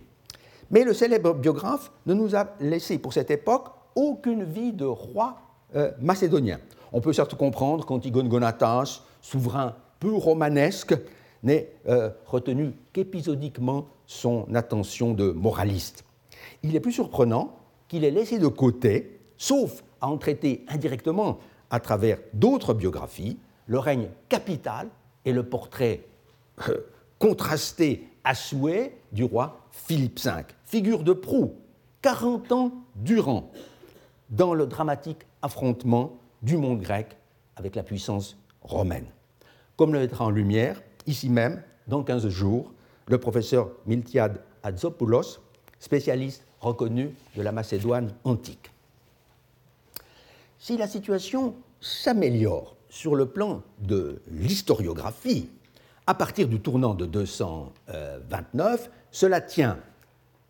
Mais 0.72 0.84
le 0.84 0.94
célèbre 0.94 1.34
biographe 1.34 1.92
ne 2.06 2.14
nous 2.14 2.36
a 2.36 2.48
laissé 2.60 3.00
pour 3.00 3.14
cette 3.14 3.32
époque 3.32 3.68
aucune 3.96 4.44
vie 4.44 4.74
de 4.74 4.86
roi 4.86 5.38
macédonien. 6.00 6.60
On 6.92 7.02
peut 7.02 7.14
certes 7.14 7.36
comprendre 7.36 7.86
qu'Antigone 7.86 8.28
Gonatas, 8.28 9.04
souverain 9.22 9.76
peu 10.00 10.14
romanesque, 10.14 10.96
n'est 11.44 11.72
euh, 11.88 12.10
retenu 12.26 12.74
qu'épisodiquement 12.94 13.88
son 14.06 14.48
attention 14.56 15.14
de 15.14 15.32
moraliste. 15.32 16.04
Il 16.64 16.76
est 16.76 16.80
plus 16.80 16.92
surprenant 16.92 17.56
qu'il 17.88 18.04
ait 18.04 18.12
laissé 18.12 18.40
de 18.40 18.48
côté, 18.48 19.20
sauf 19.38 19.84
à 20.02 20.10
en 20.10 20.18
traiter 20.18 20.66
indirectement 20.68 21.40
à 21.70 21.80
travers 21.80 22.18
d'autres 22.34 22.74
biographies, 22.74 23.38
le 23.68 23.80
règne 23.80 24.10
capital 24.28 24.90
et 25.26 25.32
le 25.32 25.44
portrait 25.44 26.02
euh, 26.68 26.78
contrasté 27.20 28.08
à 28.30 28.36
souhait 28.36 28.96
du 29.12 29.24
roi 29.24 29.66
Philippe 29.72 30.20
V, 30.20 30.32
figure 30.64 31.02
de 31.02 31.14
proue, 31.14 31.56
40 32.04 32.52
ans 32.52 32.72
durant, 32.96 33.52
dans 34.30 34.54
le 34.54 34.68
dramatique 34.68 35.22
affrontement 35.42 36.16
du 36.44 36.56
monde 36.56 36.80
grec 36.80 37.18
avec 37.56 37.76
la 37.76 37.82
puissance 37.82 38.38
romaine. 38.62 39.08
Comme 39.78 39.94
le 39.94 40.00
mettra 40.02 40.26
en 40.26 40.30
lumière, 40.30 40.80
ici 41.08 41.28
même, 41.28 41.64
dans 41.88 42.04
15 42.04 42.28
jours, 42.30 42.72
le 43.08 43.18
professeur 43.18 43.72
Miltiad 43.88 44.44
Adzopoulos, 44.62 45.40
spécialiste 45.80 46.46
reconnu 46.60 47.16
de 47.36 47.42
la 47.42 47.52
Macédoine 47.52 48.14
antique. 48.26 48.70
Si 50.60 50.78
la 50.78 50.88
situation 50.88 51.56
s'améliore 51.82 52.76
sur 52.90 53.16
le 53.16 53.26
plan 53.26 53.64
de 53.80 54.22
l'historiographie, 54.30 55.50
à 56.10 56.16
partir 56.16 56.48
du 56.48 56.60
tournant 56.60 56.96
de 56.96 57.06
229, 57.06 58.90
cela 59.12 59.42
tient 59.42 59.78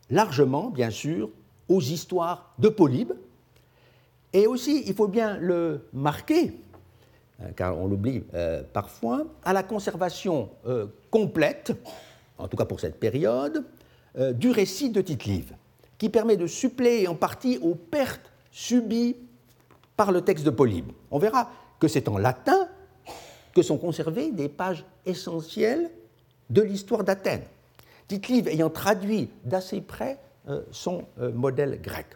largement, 0.09 0.69
bien 0.69 0.89
sûr, 0.89 1.29
aux 1.67 1.81
histoires 1.81 2.53
de 2.59 2.69
Polybe, 2.69 3.11
et 4.31 4.47
aussi, 4.47 4.83
il 4.87 4.93
faut 4.93 5.09
bien 5.09 5.35
le 5.37 5.89
marquer, 5.91 6.53
euh, 7.41 7.49
car 7.57 7.77
on 7.77 7.87
l'oublie 7.87 8.23
euh, 8.35 8.63
parfois, 8.71 9.25
à 9.43 9.51
la 9.51 9.63
conservation 9.63 10.49
euh, 10.65 10.85
complète, 11.11 11.73
en 12.37 12.47
tout 12.47 12.55
cas 12.55 12.63
pour 12.63 12.79
cette 12.79 12.97
période, 12.97 13.65
du 14.33 14.49
récit 14.51 14.89
de 14.89 15.01
tite 15.01 15.53
qui 15.97 16.09
permet 16.09 16.37
de 16.37 16.47
suppléer 16.47 17.07
en 17.07 17.15
partie 17.15 17.57
aux 17.61 17.75
pertes 17.75 18.31
subies 18.49 19.17
par 19.97 20.13
le 20.13 20.21
texte 20.21 20.45
de 20.45 20.49
Polybe. 20.51 20.91
On 21.11 21.19
verra 21.19 21.51
que 21.79 21.89
c'est 21.89 22.07
en 22.07 22.17
latin 22.17 22.69
sont 23.61 23.77
conservées 23.77 24.31
des 24.31 24.49
pages 24.49 24.85
essentielles 25.05 25.89
de 26.49 26.61
l'histoire 26.61 27.03
d'Athènes, 27.03 27.43
tite 28.07 28.47
ayant 28.47 28.69
traduit 28.69 29.29
d'assez 29.43 29.81
près 29.81 30.17
son 30.71 31.03
modèle 31.33 31.79
grec. 31.81 32.07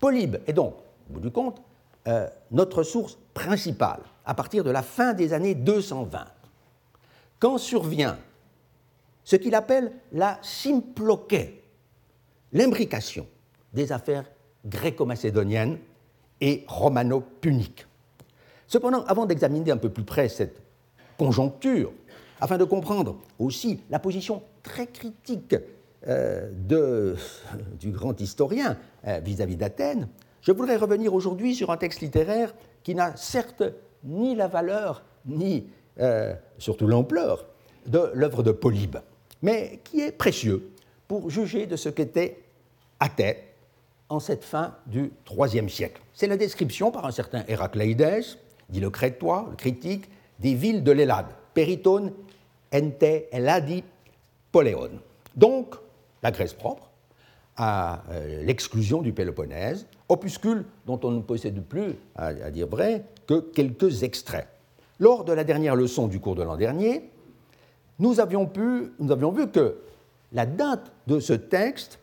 Polybe 0.00 0.38
est 0.46 0.52
donc 0.52 0.74
au 1.10 1.14
bout 1.14 1.20
du 1.20 1.30
compte, 1.30 1.60
euh, 2.08 2.28
notre 2.50 2.82
source 2.82 3.18
principale 3.34 4.00
à 4.24 4.34
partir 4.34 4.64
de 4.64 4.70
la 4.70 4.82
fin 4.82 5.12
des 5.12 5.32
années 5.32 5.54
220. 5.54 6.24
Quand 7.38 7.58
survient 7.58 8.18
ce 9.24 9.36
qu'il 9.36 9.54
appelle 9.54 9.92
la 10.12 10.38
symploquée, 10.42 11.62
l'imbrication 12.52 13.26
des 13.72 13.92
affaires 13.92 14.24
gréco-macédoniennes 14.64 15.78
et 16.40 16.64
romano-puniques. 16.68 17.86
Cependant, 18.66 19.04
avant 19.04 19.26
d'examiner 19.26 19.70
un 19.70 19.76
peu 19.76 19.90
plus 19.90 20.04
près 20.04 20.28
cette 20.28 20.60
conjoncture, 21.20 21.92
afin 22.40 22.56
de 22.56 22.64
comprendre 22.64 23.16
aussi 23.38 23.80
la 23.90 23.98
position 23.98 24.42
très 24.62 24.86
critique 24.86 25.54
euh, 26.08 26.50
du 27.78 27.90
grand 27.90 28.18
historien 28.18 28.78
euh, 29.06 29.20
vis-à-vis 29.22 29.56
d'Athènes, 29.56 30.08
je 30.40 30.50
voudrais 30.50 30.76
revenir 30.76 31.12
aujourd'hui 31.12 31.54
sur 31.54 31.70
un 31.70 31.76
texte 31.76 32.00
littéraire 32.00 32.54
qui 32.82 32.94
n'a 32.94 33.14
certes 33.16 33.64
ni 34.02 34.34
la 34.34 34.48
valeur, 34.48 35.02
ni 35.26 35.66
euh, 36.00 36.32
surtout 36.56 36.86
l'ampleur 36.86 37.44
de 37.86 38.10
l'œuvre 38.14 38.42
de 38.42 38.52
Polybe, 38.52 38.96
mais 39.42 39.80
qui 39.84 40.00
est 40.00 40.12
précieux 40.12 40.70
pour 41.06 41.28
juger 41.28 41.66
de 41.66 41.76
ce 41.76 41.90
qu'était 41.90 42.44
Athènes 42.98 43.36
en 44.08 44.20
cette 44.20 44.44
fin 44.44 44.74
du 44.86 45.12
IIIe 45.30 45.68
siècle. 45.68 46.00
C'est 46.14 46.28
la 46.28 46.38
description 46.38 46.90
par 46.90 47.04
un 47.04 47.10
certain 47.10 47.44
Héracléides, 47.46 48.24
dit 48.70 48.80
le 48.80 48.88
crétois, 48.88 49.48
le 49.50 49.56
critique, 49.56 50.08
des 50.40 50.54
villes 50.54 50.82
de 50.82 50.92
l'Hélade, 50.92 51.26
Péritone, 51.54 52.12
Ente, 52.74 53.02
Eladi, 53.32 53.84
Poléon. 54.50 54.90
Donc, 55.36 55.74
la 56.22 56.30
Grèce 56.30 56.54
propre, 56.54 56.90
à 57.56 58.02
euh, 58.10 58.42
l'exclusion 58.44 59.02
du 59.02 59.12
Péloponnèse, 59.12 59.86
opuscule 60.08 60.64
dont 60.86 60.98
on 61.04 61.10
ne 61.10 61.20
possède 61.20 61.62
plus, 61.62 61.94
à, 62.16 62.50
dire 62.50 62.66
vrai, 62.66 63.04
que 63.26 63.40
quelques 63.40 64.02
extraits. 64.02 64.48
Lors 64.98 65.24
de 65.24 65.32
la 65.32 65.44
dernière 65.44 65.76
leçon 65.76 66.08
du 66.08 66.20
cours 66.20 66.34
de 66.34 66.42
l'an 66.42 66.56
dernier, 66.56 67.10
nous 67.98 68.18
avions, 68.18 68.46
pu, 68.46 68.92
nous 68.98 69.12
avions 69.12 69.30
vu 69.30 69.48
que 69.48 69.76
la 70.32 70.46
date 70.46 70.90
de 71.06 71.20
ce 71.20 71.32
texte 71.32 71.98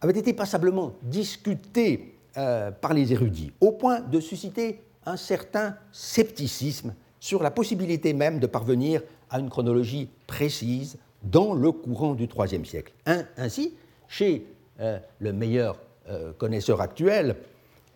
avait 0.00 0.18
été 0.18 0.32
passablement 0.32 0.94
discutée 1.02 2.14
euh, 2.36 2.70
par 2.70 2.94
les 2.94 3.12
érudits, 3.12 3.52
au 3.60 3.72
point 3.72 4.00
de 4.00 4.20
susciter 4.20 4.80
un 5.06 5.16
certain 5.16 5.76
scepticisme 5.92 6.94
sur 7.20 7.42
la 7.42 7.50
possibilité 7.50 8.12
même 8.12 8.38
de 8.38 8.46
parvenir 8.46 9.02
à 9.30 9.38
une 9.38 9.48
chronologie 9.48 10.08
précise 10.26 10.98
dans 11.22 11.54
le 11.54 11.70
courant 11.72 12.14
du 12.14 12.24
IIIe 12.24 12.66
siècle. 12.66 12.92
ainsi, 13.36 13.74
chez 14.08 14.46
euh, 14.80 14.98
le 15.20 15.32
meilleur 15.32 15.78
euh, 16.08 16.32
connaisseur 16.32 16.80
actuel 16.80 17.36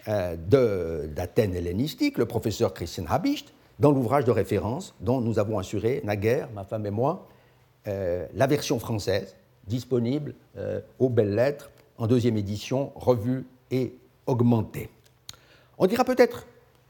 euh, 0.09 0.37
d'Athènes 1.09 1.55
hellénistique, 1.55 2.19
le 2.19 2.27
professeur 2.27 2.73
Christian 2.73 3.05
Habicht, 3.09 3.53
dans 3.79 3.91
l'ouvrage 3.91 4.25
de 4.25 4.31
référence 4.31 4.95
dont 5.01 5.21
nous 5.21 5.39
avons 5.39 5.59
assuré, 5.59 6.01
naguère, 6.05 6.49
ma 6.55 6.65
femme 6.65 6.87
et 6.87 6.91
moi, 6.91 7.29
la 7.85 8.47
version 8.49 8.81
française, 8.81 9.37
disponible 9.69 10.35
aux 10.99 11.09
belles 11.09 11.37
lettres, 11.37 11.71
en 11.99 12.09
deuxième 12.09 12.37
édition, 12.37 12.91
revue 12.97 13.45
et 13.71 13.97
augmentée. 14.27 14.89
On 15.79 15.87
dira 15.87 16.05
peut-être 16.05 16.47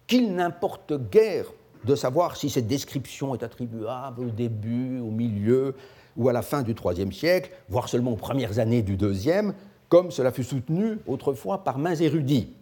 qu'il 0.07 0.35
n'importe 0.35 0.93
guère 1.11 1.47
de 1.85 1.95
savoir 1.95 2.37
si 2.37 2.51
cette 2.51 2.67
description 2.67 3.35
est 3.35 3.43
attribuable 3.43 4.23
au 4.23 4.31
début, 4.31 4.99
au 5.01 5.11
milieu, 5.11 5.75
ou 6.17 6.29
à 6.29 6.33
la 6.33 6.43
fin 6.43 6.63
du 6.63 6.73
IIIe 6.73 7.13
siècle, 7.13 7.51
voire 7.69 7.89
seulement 7.89 8.13
aux 8.13 8.17
premières 8.17 8.59
années 8.59 8.83
du 8.83 8.97
IIe, 8.97 9.53
comme 9.89 10.11
cela 10.11 10.33
fut 10.33 10.45
soutenu 10.45 10.99
autrefois 11.07 11.63
par 11.63 11.79
mains 11.79 11.95
érudits. 11.95 12.53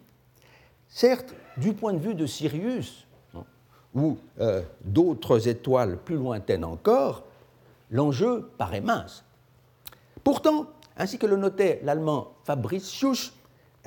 Certes, 0.87 1.33
du 1.57 1.73
point 1.73 1.93
de 1.93 1.99
vue 1.99 2.15
de 2.15 2.25
Sirius, 2.25 3.07
ou 3.95 4.17
euh, 4.41 4.61
d'autres 4.83 5.47
étoiles 5.47 5.97
plus 5.97 6.17
lointaines 6.17 6.65
encore, 6.65 7.23
l'enjeu 7.89 8.49
paraît 8.57 8.81
mince. 8.81 9.23
Pourtant, 10.23 10.67
ainsi 10.97 11.17
que 11.17 11.25
le 11.25 11.37
notait 11.37 11.79
l'allemand 11.83 12.33
Fabricius 12.43 13.33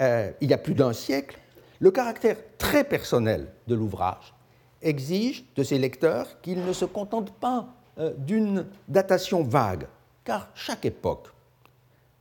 euh, 0.00 0.31
il 0.41 0.50
y 0.50 0.55
a 0.55 0.59
plus 0.59 0.75
d'un 0.75 0.93
siècle, 0.93 1.38
le 1.80 1.90
caractère 1.90 2.37
très 2.58 2.85
personnel 2.85 3.49
de 3.66 3.75
l'ouvrage 3.75 4.35
exige 4.82 5.44
de 5.56 5.62
ses 5.62 5.78
lecteurs 5.78 6.40
qu'ils 6.40 6.64
ne 6.64 6.73
se 6.73 6.85
contentent 6.85 7.32
pas 7.32 7.68
euh, 7.99 8.12
d'une 8.16 8.66
datation 8.88 9.42
vague, 9.42 9.87
car 10.25 10.49
chaque 10.54 10.85
époque, 10.85 11.28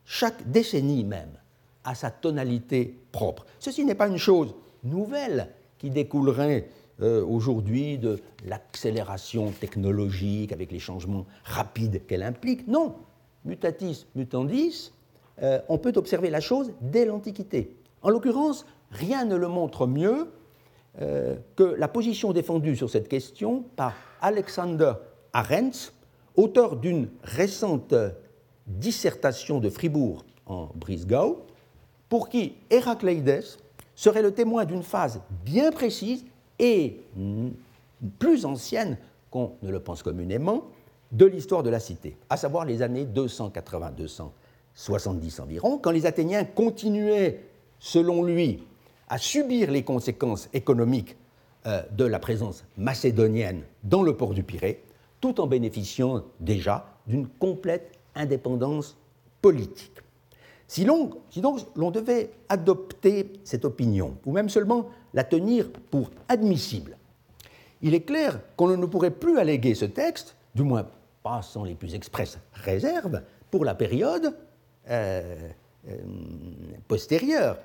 chaque 0.06 0.50
décennie 0.50 1.04
même, 1.04 1.32
a 1.84 1.96
sa 1.96 2.12
tonalité 2.12 2.98
propre. 3.12 3.46
Ceci 3.60 3.86
n'est 3.86 3.96
pas 3.96 4.08
une 4.08 4.18
chose 4.18 4.54
nouvelle 4.84 5.50
qui 5.78 5.90
découlerait 5.90 6.70
euh, 7.02 7.24
aujourd'hui 7.24 7.98
de 7.98 8.20
l'accélération 8.46 9.52
technologique 9.52 10.52
avec 10.52 10.72
les 10.72 10.80
changements 10.80 11.26
rapides 11.44 12.06
qu'elle 12.08 12.24
implique. 12.24 12.68
Non, 12.68 12.96
mutatis 13.46 14.08
mutandis, 14.16 14.92
euh, 15.44 15.60
on 15.70 15.78
peut 15.78 15.94
observer 15.96 16.30
la 16.30 16.42
chose 16.42 16.74
dès 16.82 17.06
l'Antiquité. 17.06 17.76
En 18.02 18.10
l'occurrence, 18.10 18.66
rien 18.92 19.26
ne 19.26 19.36
le 19.36 19.48
montre 19.48 19.88
mieux 19.88 20.32
que 20.98 21.64
la 21.64 21.88
position 21.88 22.34
défendue 22.34 22.76
sur 22.76 22.90
cette 22.90 23.08
question 23.08 23.64
par 23.76 23.94
Alexander 24.20 24.94
Arends, 25.32 25.92
auteur 26.36 26.76
d'une 26.76 27.08
récente 27.24 27.94
dissertation 28.66 29.60
de 29.60 29.70
Fribourg 29.70 30.26
en 30.48 30.70
Brisgau, 30.74 31.46
pour 32.10 32.30
qui 32.30 32.56
Héracléides 32.70 33.44
serait 33.96 34.24
le 34.24 34.32
témoin 34.32 34.66
d'une 34.66 34.84
phase 34.84 35.22
bien 35.46 35.72
précise 35.72 36.26
et 36.58 37.02
plus 38.20 38.46
ancienne 38.46 38.98
qu'on 39.30 39.52
ne 39.62 39.70
le 39.70 39.80
pense 39.80 40.02
communément 40.02 40.64
de 41.12 41.26
l'histoire 41.26 41.64
de 41.64 41.70
la 41.70 41.80
cité, 41.80 42.18
à 42.30 42.38
savoir 42.38 42.66
les 42.66 42.82
années 42.82 43.06
280-270 43.06 45.42
environ, 45.42 45.78
quand 45.78 45.92
les 45.92 46.06
Athéniens 46.06 46.44
continuaient, 46.44 47.44
selon 47.80 48.24
lui, 48.24 48.64
à 49.08 49.18
subir 49.18 49.72
les 49.72 49.84
conséquences 49.84 50.50
économiques 50.54 51.16
euh, 51.66 51.82
de 51.92 52.06
la 52.06 52.20
présence 52.20 52.66
macédonienne 52.78 53.64
dans 53.84 54.04
le 54.04 54.16
port 54.16 54.34
du 54.34 54.44
Pirée, 54.44 54.84
tout 55.22 55.40
en 55.42 55.48
bénéficiant 55.48 56.24
déjà 56.40 56.86
d'une 57.08 57.28
complète 57.28 57.98
indépendance 58.16 58.98
politique. 59.42 59.94
Si, 60.68 60.84
donc 60.84 61.16
l'on 61.76 61.92
devait 61.92 62.30
adopter 62.50 63.32
cette 63.44 63.64
opinion, 63.64 64.18
ou 64.26 64.34
même 64.34 64.50
seulement 64.50 64.90
la 65.14 65.24
tenir 65.24 65.70
pour 65.90 66.12
admissible, 66.28 66.98
il 67.82 67.94
est 67.94 68.02
clair 68.02 68.42
qu'on 68.58 68.76
ne 68.76 68.86
pourrait 68.86 69.12
plus 69.12 69.40
alléguer 69.40 69.76
ce 69.76 69.86
texte, 69.86 70.36
du 70.56 70.64
moins 70.64 70.88
pas 71.24 71.42
sans 71.42 71.64
les 71.64 71.76
plus 71.76 71.96
expresses 71.96 72.38
réserves, 72.54 73.22
pour 73.50 73.64
la 73.64 73.76
période 73.76 74.36
euh, 74.90 75.36
euh, 75.88 75.98
postérieure, 76.88 77.58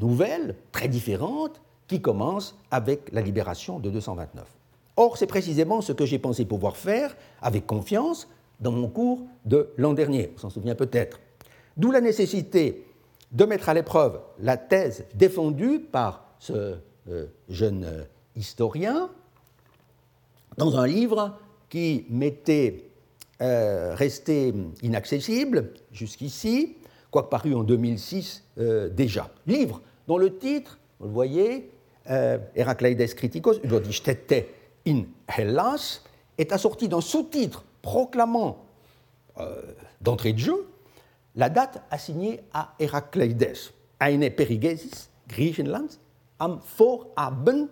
nouvelle, 0.00 0.56
très 0.72 0.88
différente, 0.88 1.60
qui 1.88 2.00
commence 2.00 2.58
avec 2.70 3.12
la 3.12 3.20
libération 3.20 3.78
de 3.78 3.90
229. 3.90 4.44
Or, 4.96 5.16
c'est 5.18 5.26
précisément 5.26 5.80
ce 5.80 5.92
que 5.92 6.06
j'ai 6.06 6.18
pensé 6.18 6.44
pouvoir 6.44 6.76
faire 6.76 7.16
avec 7.42 7.66
confiance 7.66 8.28
dans 8.60 8.72
mon 8.72 8.88
cours 8.88 9.20
de 9.44 9.68
l'an 9.76 9.92
dernier, 9.92 10.32
on 10.34 10.38
s'en 10.38 10.50
souvient 10.50 10.74
peut-être. 10.74 11.20
D'où 11.76 11.90
la 11.90 12.00
nécessité 12.00 12.86
de 13.32 13.44
mettre 13.44 13.68
à 13.68 13.74
l'épreuve 13.74 14.20
la 14.40 14.56
thèse 14.56 15.04
défendue 15.14 15.80
par 15.80 16.24
ce 16.38 16.76
jeune 17.48 18.06
historien 18.34 19.10
dans 20.56 20.78
un 20.78 20.86
livre 20.86 21.38
qui 21.68 22.06
m'était 22.08 22.88
resté 23.38 24.54
inaccessible 24.82 25.74
jusqu'ici, 25.92 26.76
paru 27.22 27.54
en 27.54 27.62
2006 27.62 28.44
déjà. 28.92 29.30
Livre 29.46 29.80
dont 30.06 30.18
le 30.18 30.38
titre, 30.38 30.78
vous 31.00 31.08
le 31.08 31.12
voyez, 31.12 31.70
Heracleides 32.06 33.14
Criticos, 33.14 33.58
über 33.62 33.80
die 33.80 33.92
Städte 33.92 34.46
in 34.86 35.04
Hellas, 35.26 36.02
est 36.38 36.52
assorti 36.52 36.88
d'un 36.88 37.00
sous-titre 37.00 37.64
proclamant 37.82 38.64
euh, 39.38 39.60
d'entrée 40.00 40.32
de 40.32 40.38
jeu 40.38 40.66
la 41.34 41.50
date 41.50 41.82
assignée 41.90 42.40
à 42.52 42.74
Héracleides, 42.78 43.70
eine 44.00 44.30
Perigesis, 44.30 45.10
Griechenland, 45.28 45.88
am 46.38 46.60
Vorabend 46.78 47.68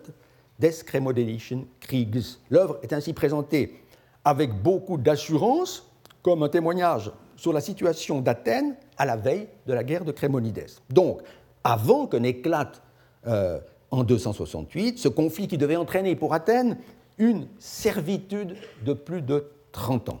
des 0.59 0.83
Cremodelischen 0.85 1.65
Kriegs. 1.79 2.37
L'œuvre 2.51 2.77
est 2.83 2.93
ainsi 2.93 3.13
présentée 3.13 3.81
avec 4.23 4.53
beaucoup 4.61 4.97
d'assurance 4.97 5.89
comme 6.21 6.43
un 6.43 6.49
témoignage 6.49 7.11
sur 7.35 7.53
la 7.53 7.61
situation 7.61 8.21
d'Athènes 8.21 8.75
à 8.97 9.05
la 9.05 9.15
veille 9.15 9.47
de 9.67 9.73
la 9.73 9.83
guerre 9.83 10.05
de 10.05 10.11
Crémonides. 10.11 10.67
Donc, 10.89 11.21
avant 11.63 12.07
que 12.07 12.17
n'éclate 12.17 12.81
euh, 13.27 13.59
en 13.91 14.03
268 14.03 14.99
ce 14.99 15.07
conflit 15.07 15.47
qui 15.47 15.57
devait 15.57 15.75
entraîner 15.75 16.15
pour 16.15 16.33
Athènes 16.33 16.77
une 17.17 17.47
servitude 17.59 18.55
de 18.85 18.93
plus 18.93 19.21
de 19.21 19.49
30 19.71 20.09
ans. 20.09 20.19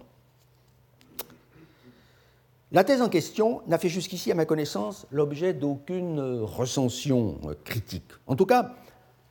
La 2.71 2.83
thèse 2.83 3.01
en 3.01 3.09
question 3.09 3.61
n'a 3.67 3.77
fait 3.77 3.89
jusqu'ici, 3.89 4.31
à 4.31 4.35
ma 4.35 4.45
connaissance, 4.45 5.05
l'objet 5.11 5.53
d'aucune 5.53 6.19
recension 6.41 7.39
critique. 7.63 8.11
En 8.27 8.35
tout 8.35 8.45
cas, 8.45 8.73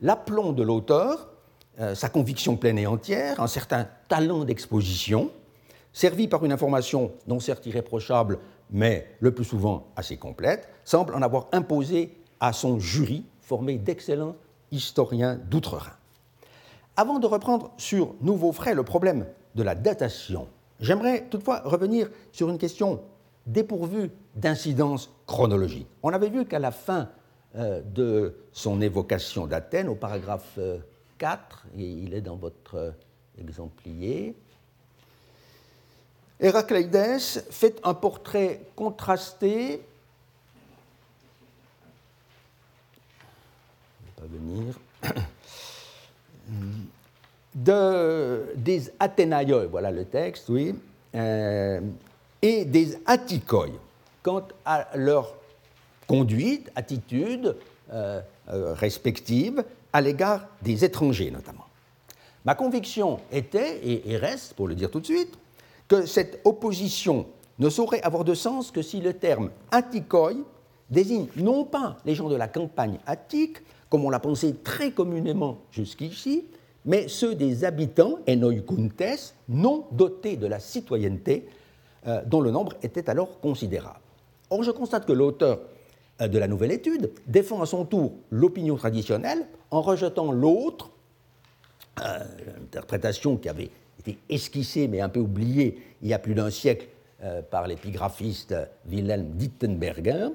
l'aplomb 0.01 0.53
de 0.53 0.63
l'auteur, 0.63 1.29
euh, 1.81 1.95
sa 1.95 2.09
conviction 2.09 2.57
pleine 2.57 2.79
et 2.79 2.87
entière, 2.87 3.41
un 3.41 3.47
certain 3.47 3.89
talent 4.09 4.45
d'exposition, 4.45 5.31
servi 5.95 6.29
par 6.29 6.45
une 6.45 6.53
information 6.53 7.13
non 7.27 7.41
certes 7.41 7.65
irréprochable, 7.65 8.39
mais 8.71 9.07
le 9.21 9.33
plus 9.33 9.45
souvent 9.45 9.87
assez 9.97 10.19
complète, 10.19 10.69
semble 10.85 11.15
en 11.15 11.23
avoir 11.23 11.47
imposé 11.53 12.19
à 12.41 12.53
son 12.53 12.79
jury, 12.79 13.25
formé 13.41 13.79
d'excellents 13.79 14.37
historiens 14.71 15.41
d'outre-Rhin. 15.49 15.93
Avant 16.97 17.19
de 17.19 17.27
reprendre 17.27 17.73
sur 17.79 18.15
nouveau 18.21 18.53
frais 18.53 18.75
le 18.75 18.83
problème 18.83 19.27
de 19.55 19.63
la 19.63 19.75
datation, 19.75 20.49
j'aimerais 20.81 21.27
toutefois 21.31 21.63
revenir 21.65 22.11
sur 22.33 22.51
une 22.51 22.59
question 22.59 23.01
dépourvue 23.47 24.11
d'incidence 24.35 25.11
chronologique. 25.27 25.89
On 26.03 26.11
avait 26.11 26.29
vu 26.29 26.45
qu'à 26.45 26.59
la 26.59 26.71
fin 26.71 27.09
euh, 27.57 27.83
de 27.83 28.37
son 28.53 28.81
évocation 28.81 29.47
d'Athènes, 29.47 29.89
au 29.89 29.95
paragraphe 29.95 30.59
4, 31.19 31.67
euh, 31.67 31.79
et 31.79 31.85
il 31.85 32.15
est 32.15 32.21
dans 32.21 32.37
votre 32.37 32.75
euh, 32.75 32.91
exemplier, 33.39 34.35
Héracleides 36.41 37.19
fait 37.51 37.81
un 37.85 37.95
portrait 37.95 38.61
contrasté. 38.77 39.83
De, 47.55 48.53
des 48.57 48.91
Athénaïoi, 48.99 49.67
voilà 49.67 49.93
le 49.93 50.05
texte, 50.05 50.49
oui, 50.49 50.75
euh, 51.15 51.81
et 52.43 52.65
des 52.65 52.99
Attikoi, 53.07 53.69
quant 54.25 54.43
à 54.65 54.89
leur 54.97 55.35
conduite, 56.07 56.71
attitude 56.75 57.57
euh, 57.93 58.21
euh, 58.49 58.75
respective 58.75 59.65
à 59.93 60.01
l'égard 60.01 60.47
des 60.63 60.85
étrangers 60.85 61.31
notamment. 61.31 61.67
Ma 62.45 62.55
conviction 62.55 63.21
était, 63.33 63.81
et, 63.87 64.17
reste, 64.17 64.55
pour 64.55 64.69
le 64.69 64.75
dire 64.75 64.91
tout 64.91 65.01
de 65.01 65.07
suite, 65.07 65.35
que 65.89 66.07
cette 66.07 66.41
opposition 66.45 67.27
ne 67.59 67.69
saurait 67.69 68.03
avoir 68.03 68.25
de 68.25 68.35
sens 68.35 68.71
que 68.71 68.83
si 68.83 69.01
le 69.01 69.13
terme 69.15 69.51
Attikoi 69.71 70.33
désigne 70.91 71.27
non 71.37 71.65
pas 71.65 71.97
les 72.05 72.15
gens 72.15 72.29
de 72.29 72.37
la 72.37 72.49
campagne 72.49 72.99
attique, 73.07 73.59
comme 73.89 74.05
on 74.05 74.11
l'a 74.11 74.21
pensé 74.21 74.55
très 74.65 74.91
communément 74.91 75.59
jusqu'ici, 75.71 76.45
mais 76.85 77.09
ceux 77.09 77.35
des 77.35 77.65
habitants, 77.65 78.19
enoikuntes, 78.29 79.35
non 79.49 79.87
dotés 79.93 80.37
de 80.37 80.47
la 80.47 80.59
citoyenneté, 80.59 81.49
euh, 82.07 82.23
dont 82.27 82.41
le 82.41 82.51
nombre 82.51 82.75
était 82.83 83.09
alors 83.09 83.41
considérable. 83.41 84.01
Or, 84.51 84.63
je 84.63 84.71
constate 84.71 85.07
que 85.07 85.13
l'auteur 85.13 85.61
euh, 86.21 86.29
de 86.29 86.39
la 86.39 86.49
nouvelle 86.49 86.73
étude 86.73 87.11
défend 87.27 87.63
à 87.63 87.67
son 87.67 87.87
tour 87.87 88.13
l'opinion 88.31 88.77
traditionnelle 88.77 89.47
en 89.71 89.81
rejetant 89.81 90.31
l'autre, 90.31 90.91
euh, 92.01 92.19
l'interprétation 92.47 93.37
qui 93.37 93.49
avait 93.49 93.71
été 94.07 94.19
esquissée 94.29 94.89
mais 94.89 95.01
un 95.01 95.09
peu 95.09 95.21
oubliée 95.21 95.79
il 96.03 96.09
y 96.09 96.15
a 96.15 96.19
plus 96.19 96.35
d'un 96.35 96.51
siècle 96.51 96.89
par 97.51 97.67
l'épigraphiste 97.67 98.55
Wilhelm 98.87 99.31
Dittenberger, 99.31 100.29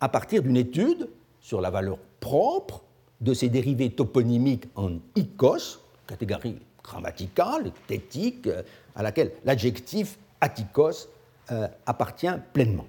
à 0.00 0.08
partir 0.08 0.40
d'une 0.40 0.56
étude 0.56 1.08
sur 1.40 1.60
la 1.60 1.70
valeur 1.70 1.98
propre 2.20 2.82
de 3.20 3.34
ces 3.34 3.48
dérivés 3.48 3.90
toponymiques 3.90 4.66
en 4.76 4.92
ikos, 5.16 5.80
catégorie 6.06 6.58
grammaticale, 6.82 7.72
thétique, 7.86 8.46
euh, 8.46 8.62
à 8.94 9.02
laquelle 9.02 9.32
l'adjectif 9.44 10.18
atikos 10.40 11.08
euh, 11.50 11.68
appartient 11.86 12.26
pleinement. 12.52 12.86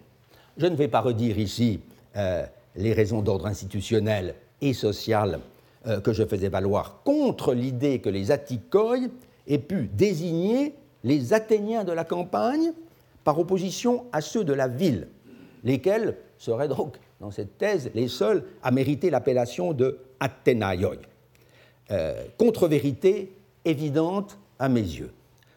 Je 0.58 0.68
ne 0.68 0.76
vais 0.76 0.88
pas 0.88 1.02
redire 1.02 1.40
ici 1.40 1.80
euh, 2.16 2.46
les 2.76 2.94
raisons 2.94 3.22
d'ordre 3.22 3.48
institutionnel 3.48 4.36
et 4.62 4.74
social 4.74 5.40
que 6.04 6.12
je 6.12 6.26
faisais 6.26 6.50
valoir 6.50 7.02
contre 7.06 7.54
l'idée 7.54 8.00
que 8.00 8.10
les 8.10 8.32
atikoi 8.32 8.98
aient 9.50 9.58
pu 9.58 9.90
désigner 9.94 10.76
les 11.04 11.34
Athéniens 11.34 11.84
de 11.84 11.92
la 11.92 12.06
campagne 12.06 12.72
par 13.24 13.38
opposition 13.40 14.06
à 14.12 14.22
ceux 14.22 14.44
de 14.44 14.54
la 14.54 14.68
ville, 14.68 15.08
lesquels 15.64 16.18
seraient 16.38 16.68
donc, 16.68 16.98
dans 17.20 17.32
cette 17.32 17.58
thèse, 17.58 17.92
les 17.94 18.08
seuls 18.08 18.44
à 18.64 18.72
mériter 18.72 19.10
l'appellation 19.10 19.74
de 19.74 20.00
Athénaïoi. 20.20 20.96
Euh, 21.92 22.24
contre-vérité 22.38 23.36
évidente 23.66 24.38
à 24.58 24.70
mes 24.70 24.82
yeux. 24.82 25.12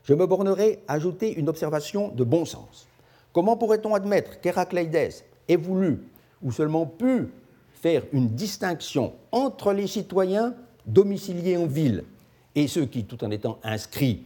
Je 0.05 0.15
me 0.15 0.27
bornerai 0.27 0.81
à 0.89 0.95
ajouter 0.95 1.33
une 1.39 1.49
observation 1.49 2.09
de 2.09 2.25
bon 2.25 2.45
sens. 2.45 2.89
Comment 3.33 3.57
pourrait-on 3.57 3.95
admettre 3.95 4.41
qu'Héracleides 4.41 5.13
ait 5.49 5.57
voulu, 5.57 6.01
ou 6.43 6.51
seulement 6.51 6.87
pu, 6.87 7.29
faire 7.75 8.03
une 8.13 8.29
distinction 8.29 9.13
entre 9.31 9.73
les 9.73 9.87
citoyens 9.87 10.55
domiciliés 10.87 11.57
en 11.57 11.67
ville 11.67 12.05
et 12.55 12.69
ceux 12.69 12.87
qui, 12.87 13.05
tout 13.05 13.23
en 13.25 13.31
étant 13.31 13.59
inscrits 13.63 14.25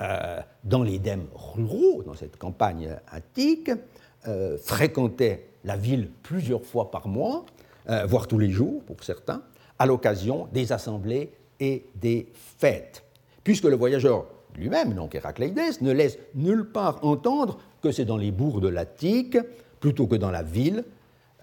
euh, 0.00 0.40
dans 0.64 0.82
les 0.82 0.98
dèmes 0.98 1.26
ruraux, 1.34 2.02
dans 2.04 2.14
cette 2.14 2.36
campagne 2.36 2.96
attique, 3.10 3.70
euh, 4.26 4.58
fréquentaient 4.58 5.48
la 5.64 5.76
ville 5.76 6.10
plusieurs 6.22 6.62
fois 6.62 6.90
par 6.90 7.08
mois, 7.08 7.44
voire 8.06 8.26
tous 8.26 8.38
les 8.38 8.50
jours 8.50 8.82
pour 8.84 9.02
certains, 9.02 9.42
à 9.78 9.86
l'occasion 9.86 10.46
des 10.52 10.72
assemblées 10.72 11.32
et 11.58 11.86
des 11.94 12.30
fêtes, 12.34 13.02
puisque 13.42 13.64
le 13.64 13.76
voyageur 13.76 14.26
lui-même, 14.56 14.94
donc 14.94 15.14
Héracleides, 15.14 15.80
ne 15.80 15.92
laisse 15.92 16.18
nulle 16.34 16.66
part 16.70 16.98
entendre 17.02 17.58
que 17.80 17.92
c'est 17.92 18.04
dans 18.04 18.16
les 18.16 18.30
bourgs 18.30 18.60
de 18.60 18.68
l'Attique, 18.68 19.38
plutôt 19.80 20.06
que 20.06 20.16
dans 20.16 20.30
la 20.30 20.42
ville, 20.42 20.84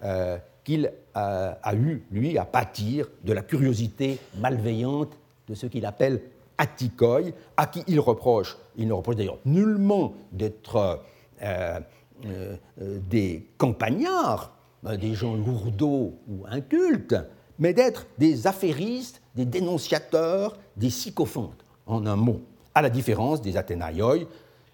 euh, 0.04 0.36
qu'il 0.64 0.92
a, 1.14 1.74
eu, 1.74 2.02
lui, 2.10 2.36
à 2.36 2.44
pâtir 2.44 3.06
de 3.24 3.32
la 3.32 3.42
curiosité 3.42 4.18
malveillante 4.38 5.16
de 5.48 5.54
ce 5.54 5.66
qu'il 5.66 5.86
appelle 5.86 6.22
Attikoi, 6.58 7.32
à 7.56 7.66
qui 7.66 7.82
il 7.86 8.00
reproche, 8.00 8.56
il 8.76 8.88
ne 8.88 8.92
reproche 8.92 9.16
d'ailleurs 9.16 9.38
nullement 9.44 10.14
d'être 10.32 11.02
euh, 11.42 11.80
euh, 12.24 12.56
des 12.78 13.46
campagnards, 13.58 14.52
des 14.98 15.14
gens 15.14 15.34
lourdeaux 15.34 16.14
ou 16.28 16.44
incultes, 16.48 17.16
mais 17.58 17.74
d'être 17.74 18.06
des 18.18 18.46
affairistes 18.46 19.20
des 19.36 19.44
dénonciateurs, 19.44 20.56
des 20.76 20.90
sycophantes, 20.90 21.64
en 21.86 22.06
un 22.06 22.16
mot, 22.16 22.40
à 22.74 22.82
la 22.82 22.90
différence 22.90 23.42
des 23.42 23.56
Athénaïoi, 23.56 24.26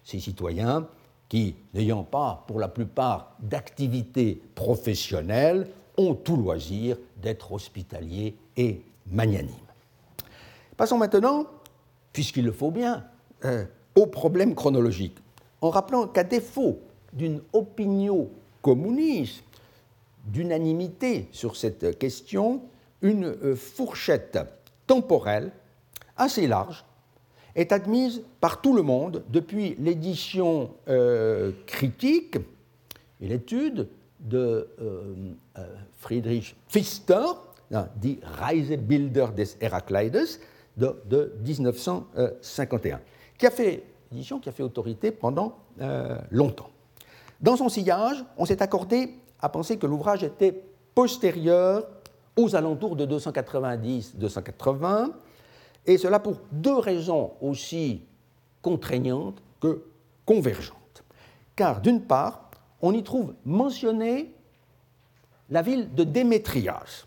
ces 0.03 0.19
citoyens 0.19 0.87
qui, 1.29 1.55
n'ayant 1.73 2.03
pas 2.03 2.43
pour 2.47 2.59
la 2.59 2.69
plupart 2.69 3.35
d'activités 3.39 4.41
professionnelles, 4.55 5.67
ont 5.97 6.15
tout 6.15 6.37
loisir 6.37 6.97
d'être 7.21 7.51
hospitaliers 7.51 8.35
et 8.57 8.81
magnanimes. 9.07 9.53
Passons 10.83 10.97
maintenant, 10.97 11.47
puisqu'il 12.11 12.43
le 12.43 12.51
faut 12.51 12.69
bien, 12.69 13.05
euh, 13.45 13.63
au 13.95 14.05
problème 14.05 14.53
chronologique, 14.53 15.15
en 15.61 15.69
rappelant 15.69 16.07
qu'à 16.07 16.25
défaut 16.25 16.81
d'une 17.13 17.41
opinion 17.53 18.29
communiste, 18.61 19.45
d'unanimité 20.25 21.29
sur 21.31 21.55
cette 21.55 21.97
question, 21.97 22.63
une 23.01 23.27
euh, 23.27 23.55
fourchette 23.55 24.37
temporelle 24.85 25.53
assez 26.17 26.47
large 26.47 26.83
est 27.55 27.71
admise 27.71 28.21
par 28.41 28.59
tout 28.59 28.75
le 28.75 28.81
monde 28.81 29.23
depuis 29.29 29.77
l'édition 29.79 30.69
euh, 30.89 31.53
critique 31.65 32.35
et 33.21 33.29
l'étude 33.29 33.87
de 34.19 34.67
euh, 34.81 35.13
Friedrich 35.99 36.57
Pfister 36.67 37.23
dit 37.95 38.19
Reisebilder 38.21 39.27
des 39.33 39.47
Herakleides 39.61 40.27
de, 40.77 40.95
de 41.05 41.33
1951, 41.43 43.01
qui 43.37 43.45
a 43.45 43.51
fait 43.51 43.83
qui 44.41 44.49
a 44.49 44.51
fait 44.51 44.63
autorité 44.63 45.11
pendant 45.11 45.57
euh, 45.81 46.17
longtemps. 46.29 46.69
Dans 47.41 47.57
son 47.57 47.69
sillage, 47.69 48.23
on 48.37 48.45
s'est 48.45 48.61
accordé 48.61 49.15
à 49.41 49.49
penser 49.49 49.77
que 49.77 49.87
l'ouvrage 49.87 50.23
était 50.23 50.63
postérieur 50.93 51.87
aux 52.37 52.55
alentours 52.55 52.95
de 52.95 53.05
290-280, 53.05 55.11
et 55.85 55.97
cela 55.97 56.19
pour 56.19 56.37
deux 56.51 56.77
raisons 56.77 57.33
aussi 57.41 58.03
contraignantes 58.61 59.41
que 59.59 59.83
convergentes. 60.25 61.03
Car 61.55 61.81
d'une 61.81 62.01
part, 62.01 62.49
on 62.81 62.93
y 62.93 63.03
trouve 63.03 63.33
mentionné 63.45 64.33
la 65.49 65.61
ville 65.61 65.93
de 65.93 66.03
Démétrias, 66.03 67.05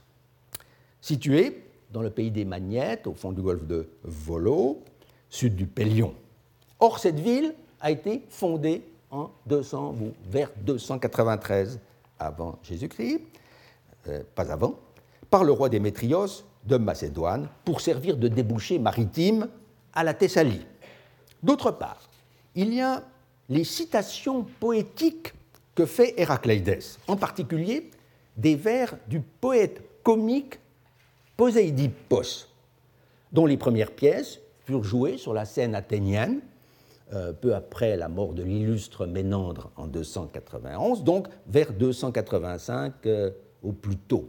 située 1.01 1.66
dans 1.97 2.03
le 2.03 2.11
pays 2.11 2.31
des 2.31 2.45
Magnettes, 2.45 3.07
au 3.07 3.15
fond 3.15 3.33
du 3.33 3.41
golfe 3.41 3.65
de 3.65 3.89
Volo, 4.05 4.83
sud 5.31 5.57
du 5.57 5.65
Pélion. 5.65 6.13
Or, 6.79 6.99
cette 6.99 7.19
ville 7.19 7.55
a 7.81 7.91
été 7.91 8.21
fondée 8.29 8.83
en 9.11 9.31
200 9.47 9.95
ou 10.03 10.13
vers 10.31 10.51
293 10.59 11.81
avant 12.19 12.59
Jésus-Christ, 12.63 13.23
euh, 14.09 14.23
pas 14.35 14.53
avant, 14.53 14.79
par 15.31 15.43
le 15.43 15.53
roi 15.53 15.71
Démétrios 15.71 16.45
de 16.67 16.77
Macédoine 16.77 17.49
pour 17.65 17.81
servir 17.81 18.19
de 18.19 18.29
débouché 18.29 18.79
maritime 18.79 19.49
à 19.95 20.05
la 20.05 20.13
Thessalie. 20.13 20.67
D'autre 21.43 21.71
part, 21.71 22.11
il 22.55 22.75
y 22.75 22.83
a 22.83 23.05
les 23.49 23.65
citations 23.65 24.45
poétiques 24.61 25.33
que 25.75 25.87
fait 25.87 26.13
Héracleides, 26.21 26.83
en 27.09 27.17
particulier 27.17 27.91
des 28.37 28.55
vers 28.55 28.99
du 29.09 29.21
poète 29.21 29.81
comique 30.03 30.59
Poséidipos, 31.37 32.49
dont 33.33 33.46
les 33.46 33.57
premières 33.57 33.92
pièces 33.92 34.40
furent 34.64 34.85
jouées 34.85 35.18
sur 35.18 35.35
la 35.35 35.44
scène 35.44 35.75
athénienne 35.75 36.40
euh, 37.12 37.33
peu 37.33 37.55
après 37.55 37.96
la 37.96 38.09
mort 38.09 38.33
de 38.33 38.42
l'illustre 38.42 39.07
Ménandre 39.07 39.70
en 39.77 39.87
291, 39.87 41.05
donc 41.05 41.29
vers 41.46 41.72
285 41.72 42.94
euh, 43.07 43.31
au 43.62 43.70
plus 43.70 43.96
tôt. 43.96 44.29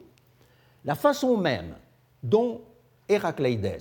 La 0.86 0.94
façon 0.94 1.38
même 1.38 1.74
dont 2.22 2.62
Héracleides 3.10 3.80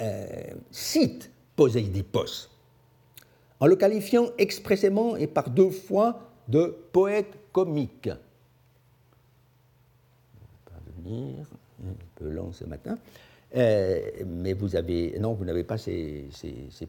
euh, 0.00 0.42
cite 0.70 1.32
Poséidipos, 1.56 2.50
en 3.58 3.66
le 3.66 3.74
qualifiant 3.74 4.26
expressément 4.38 5.16
et 5.16 5.26
par 5.26 5.50
deux 5.50 5.70
fois 5.70 6.20
de 6.46 6.76
poète 6.92 7.36
comique. 7.52 8.10
Un 11.06 11.94
peu 12.16 12.28
lent 12.28 12.52
ce 12.52 12.64
matin. 12.64 12.98
Euh, 13.56 14.00
mais 14.26 14.52
vous 14.52 14.74
avez, 14.74 15.16
non, 15.20 15.32
vous 15.34 15.44
n'avez 15.44 15.62
pas 15.62 15.78
ces, 15.78 16.28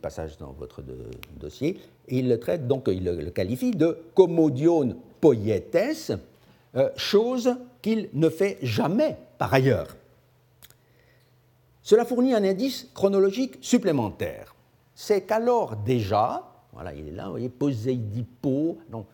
passages 0.01 0.37
dans 0.37 0.51
votre 0.53 0.83
dossier. 1.39 1.79
il 2.07 2.27
le 2.27 2.39
traite, 2.39 2.67
donc 2.67 2.87
il 2.87 3.03
le, 3.03 3.29
qualifie 3.29 3.71
de 3.71 3.97
commodion 4.15 4.97
poietes, 5.21 6.13
euh, 6.75 6.89
chose 6.95 7.55
qu'il 7.81 8.09
ne 8.13 8.29
fait 8.29 8.57
jamais 8.63 9.15
par 9.37 9.53
ailleurs. 9.53 9.95
Cela 11.83 12.03
fournit 12.03 12.33
un 12.33 12.43
indice 12.43 12.89
chronologique 12.95 13.57
supplémentaire. 13.61 14.55
C'est 14.95 15.21
qu'alors 15.21 15.75
déjà, 15.75 16.43
voilà, 16.73 16.95
il 16.95 17.07
est 17.07 17.11
là, 17.11 17.25
vous 17.25 17.31
voyez, 17.31 17.49
Poséidipo, 17.49 18.79
non, 18.89 19.05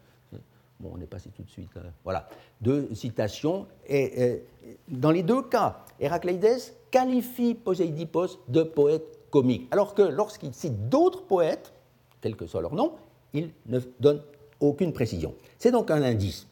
bon, 0.82 0.92
on 0.98 1.02
est 1.02 1.08
passé 1.08 1.30
tout 1.36 1.44
de 1.44 1.50
suite, 1.50 1.70
hein, 1.78 1.92
voilà, 2.04 2.28
deux 2.60 2.94
citations, 2.94 3.68
et, 3.88 4.44
dans 4.88 5.12
les 5.12 5.24
deux 5.24 5.44
cas, 5.44 5.86
Héracleides 6.00 6.74
qualifie 6.90 7.54
Poséidipos 7.56 8.40
de 8.48 8.64
poète 8.64 9.20
comique, 9.30 9.68
alors 9.72 9.94
que 9.96 10.02
lorsqu'il 10.02 10.54
cite 10.54 10.90
d'autres 10.90 11.24
poètes, 11.24 11.74
quel 12.20 12.36
que 12.36 12.46
soit 12.46 12.62
leur 12.62 12.76
nom, 12.76 12.94
il 13.34 13.52
ne 13.68 13.80
donne 14.00 14.22
aucune 14.60 14.94
précision. 14.94 15.34
C'est 15.58 15.72
donc 15.72 15.90
un 15.90 16.02
indice. 16.02 16.48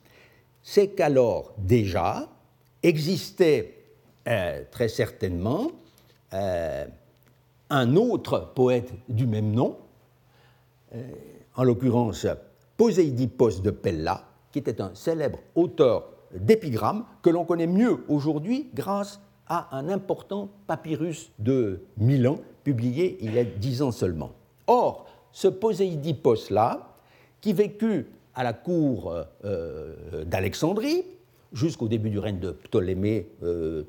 C'est 0.63 0.89
qu'alors 0.89 1.53
déjà 1.57 2.27
existait 2.81 3.75
euh, 4.27 4.63
très 4.71 4.87
certainement 4.87 5.71
euh, 6.33 6.85
un 7.69 7.95
autre 7.95 8.51
poète 8.55 8.91
du 9.07 9.27
même 9.27 9.51
nom, 9.51 9.77
euh, 10.95 11.03
en 11.55 11.63
l'occurrence 11.63 12.25
Poséidipos 12.79 13.61
de 13.61 13.71
Pella, 13.71 14.23
qui 14.53 14.59
était 14.59 14.79
un 14.79 14.95
célèbre 14.95 15.39
auteur 15.53 16.11
d'épigrammes 16.33 17.03
que 17.21 17.29
l'on 17.29 17.43
connaît 17.43 17.67
mieux 17.67 18.05
aujourd'hui 18.07 18.69
grâce 18.73 19.19
à 19.47 19.75
un 19.77 19.89
important 19.89 20.49
papyrus 20.65 21.29
de 21.39 21.81
Milan, 21.97 22.37
publié 22.63 23.17
il 23.19 23.33
y 23.33 23.39
a 23.39 23.43
dix 23.43 23.81
ans 23.81 23.91
seulement. 23.91 24.31
Or, 24.67 25.07
ce 25.33 25.49
Poséidipos-là, 25.49 26.95
qui 27.41 27.51
vécut 27.51 28.07
à 28.33 28.45
la 28.45 28.53
cour 28.53 29.13
euh, 29.43 30.23
d'Alexandrie 30.23 31.03
jusqu'au 31.51 31.89
début 31.89 32.09
du 32.09 32.19
règne 32.19 32.39
de 32.39 32.51
Ptolémée 32.51 33.27
III, 33.41 33.43
euh, 33.43 33.83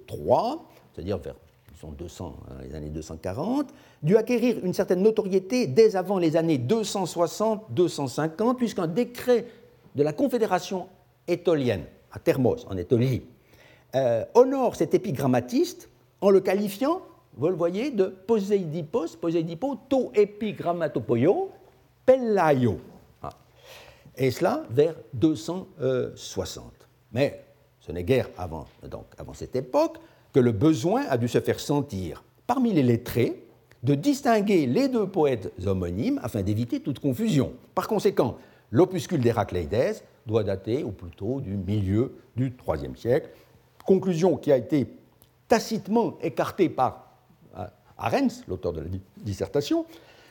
c'est-à-dire 0.93 1.19
vers 1.19 1.37
hein, 1.85 2.55
les 2.63 2.75
années 2.75 2.91
240, 2.91 3.69
dut 4.03 4.17
acquérir 4.17 4.65
une 4.65 4.75
certaine 4.75 5.03
notoriété 5.03 5.67
dès 5.67 5.97
avant 5.97 6.19
les 6.19 6.37
années 6.37 6.59
260-250, 6.59 8.57
puisqu'un 8.57 8.87
décret 8.87 9.47
de 9.95 10.03
la 10.03 10.13
Confédération 10.13 10.89
étolienne 11.27 11.85
à 12.13 12.19
Thermos, 12.19 12.67
en 12.69 12.77
Étolie, 12.77 13.23
euh, 13.95 14.25
honore 14.35 14.77
cet 14.77 14.95
épigrammatiste 14.95 15.89
en 16.21 16.31
le 16.31 16.41
qualifiant, 16.41 17.03
vous 17.37 17.49
le 17.49 17.55
voyez, 17.55 17.91
de 17.91 18.07
Poseidipos, 18.07 19.17
Poseidipo, 19.21 19.77
to 19.89 20.11
epigrammatopoio, 20.15 21.51
pellaio. 22.05 22.79
Ah. 23.23 23.31
Et 24.17 24.31
cela 24.31 24.65
vers 24.71 24.95
260. 25.15 26.73
Mais 27.13 27.45
ce 27.81 27.93
n'est 27.93 28.05
guère 28.05 28.29
avant, 28.37 28.67
donc, 28.89 29.07
avant 29.19 29.33
cette 29.33 29.57
époque 29.57 29.99
que 30.33 30.41
le 30.41 30.53
besoin 30.53 31.05
a 31.09 31.19
dû 31.19 31.29
se 31.29 31.41
faire 31.41 31.61
sentir 31.61 32.25
parmi 32.47 32.73
les 32.73 32.83
lettrés 32.83 33.45
de 33.83 33.95
distinguer 33.95 34.67
les 34.67 34.89
deux 34.89 35.07
poètes 35.07 35.53
homonymes 35.67 36.21
afin 36.23 36.43
d'éviter 36.43 36.81
toute 36.81 36.99
confusion. 36.99 37.55
Par 37.75 37.89
conséquent, 37.89 38.37
l'opuscule 38.71 39.21
d'Héracléides 39.21 40.03
doit 40.27 40.45
dater 40.45 40.85
ou 40.85 40.91
plutôt 40.91 41.41
du 41.41 41.57
milieu 41.57 42.13
du 42.37 42.53
IIIe 42.69 42.97
siècle, 42.97 43.31
conclusion 43.87 44.37
qui 44.37 44.53
a 44.53 44.57
été 44.57 44.87
tacitement 45.49 46.19
écartée 46.23 46.69
par 46.69 47.11
euh, 47.59 47.65
Arens, 47.99 48.45
l'auteur 48.47 48.73
de 48.73 48.81
la 48.81 48.87
dissertation, 49.17 49.87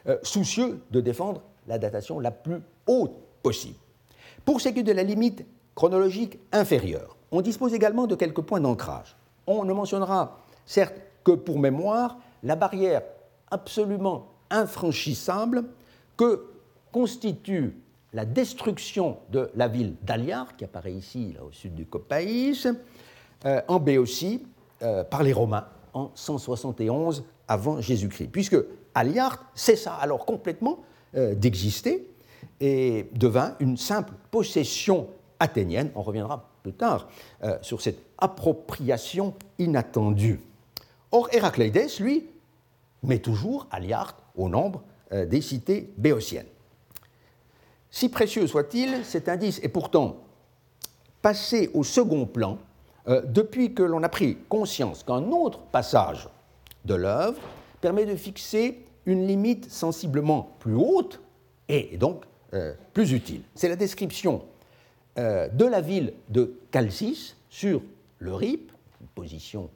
euh, 0.07 0.17
soucieux 0.23 0.79
de 0.91 1.01
défendre 1.01 1.41
la 1.67 1.77
datation 1.77 2.19
la 2.19 2.31
plus 2.31 2.61
haute 2.87 3.15
possible. 3.43 3.77
Pour 4.45 4.61
ce 4.61 4.69
qui 4.69 4.79
est 4.79 4.83
de 4.83 4.91
la 4.91 5.03
limite 5.03 5.45
chronologique 5.75 6.39
inférieure, 6.51 7.17
on 7.31 7.41
dispose 7.41 7.73
également 7.73 8.07
de 8.07 8.15
quelques 8.15 8.41
points 8.41 8.61
d'ancrage. 8.61 9.15
On 9.51 9.65
ne 9.65 9.73
mentionnera 9.73 10.37
certes 10.63 10.93
que 11.23 11.31
pour 11.31 11.57
mémoire 11.57 12.19
la 12.43 12.55
barrière 12.55 13.01
absolument 13.49 14.27
infranchissable 14.51 15.63
que 16.15 16.45
constitue 16.91 17.75
la 18.13 18.25
destruction 18.25 19.17
de 19.31 19.49
la 19.55 19.67
ville 19.67 19.95
d'Aliar, 20.03 20.55
qui 20.55 20.65
apparaît 20.65 20.93
ici, 20.93 21.33
là, 21.33 21.43
au 21.43 21.51
sud 21.51 21.73
du 21.73 21.87
Copaïs, 21.87 22.67
euh, 23.45 23.61
en 23.67 23.79
Béotie, 23.79 24.45
euh, 24.83 25.03
par 25.03 25.23
les 25.23 25.33
Romains 25.33 25.65
en 25.93 26.11
171 26.13 27.23
avant 27.47 27.81
Jésus-Christ, 27.81 28.29
puisque 28.31 28.57
Aliart 28.93 29.45
cessa 29.55 29.95
alors 29.95 30.25
complètement 30.25 30.79
euh, 31.15 31.33
d'exister 31.33 32.07
et 32.59 33.09
devint 33.13 33.55
une 33.59 33.77
simple 33.77 34.13
possession 34.29 35.07
athénienne. 35.39 35.89
On 35.95 36.03
reviendra 36.03 36.48
plus 36.61 36.73
tard 36.73 37.07
sur 37.61 37.81
cette 37.81 38.01
appropriation 38.17 39.33
inattendue. 39.57 40.39
Or, 41.11 41.29
Héracléides, 41.31 41.99
lui, 41.99 42.27
met 43.03 43.19
toujours 43.19 43.67
Aliart 43.71 44.17
au 44.35 44.49
nombre 44.49 44.83
des 45.11 45.41
cités 45.41 45.91
béotiennes. 45.97 46.45
Si 47.91 48.09
précieux 48.09 48.45
soit-il, 48.47 49.03
cet 49.03 49.29
indice 49.29 49.59
est 49.63 49.69
pourtant 49.69 50.17
passé 51.21 51.69
au 51.73 51.83
second 51.83 52.25
plan 52.25 52.57
euh, 53.07 53.21
depuis 53.25 53.73
que 53.73 53.83
l'on 53.83 54.03
a 54.03 54.09
pris 54.09 54.37
conscience 54.47 55.03
qu'un 55.03 55.31
autre 55.31 55.59
passage 55.59 56.29
de 56.85 56.93
l'œuvre 56.95 57.41
permet 57.81 58.05
de 58.05 58.15
fixer 58.15 58.85
une 59.05 59.25
limite 59.27 59.71
sensiblement 59.71 60.55
plus 60.59 60.75
haute 60.75 61.19
et 61.67 61.97
donc 61.97 62.23
euh, 62.53 62.73
plus 62.93 63.11
utile. 63.11 63.41
C'est 63.55 63.69
la 63.69 63.75
description 63.75 64.43
euh, 64.43 64.48
de 65.19 65.65
la 65.65 65.81
ville 65.81 66.13
de 66.29 66.59
Calcis 66.71 67.35
sur 67.49 67.81
le 68.19 68.33
RIP, 68.33 68.71
une 69.01 69.07
position 69.07 69.69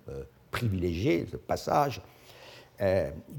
privilégiée, 0.52 1.26
ce 1.30 1.38
passage, 1.38 2.02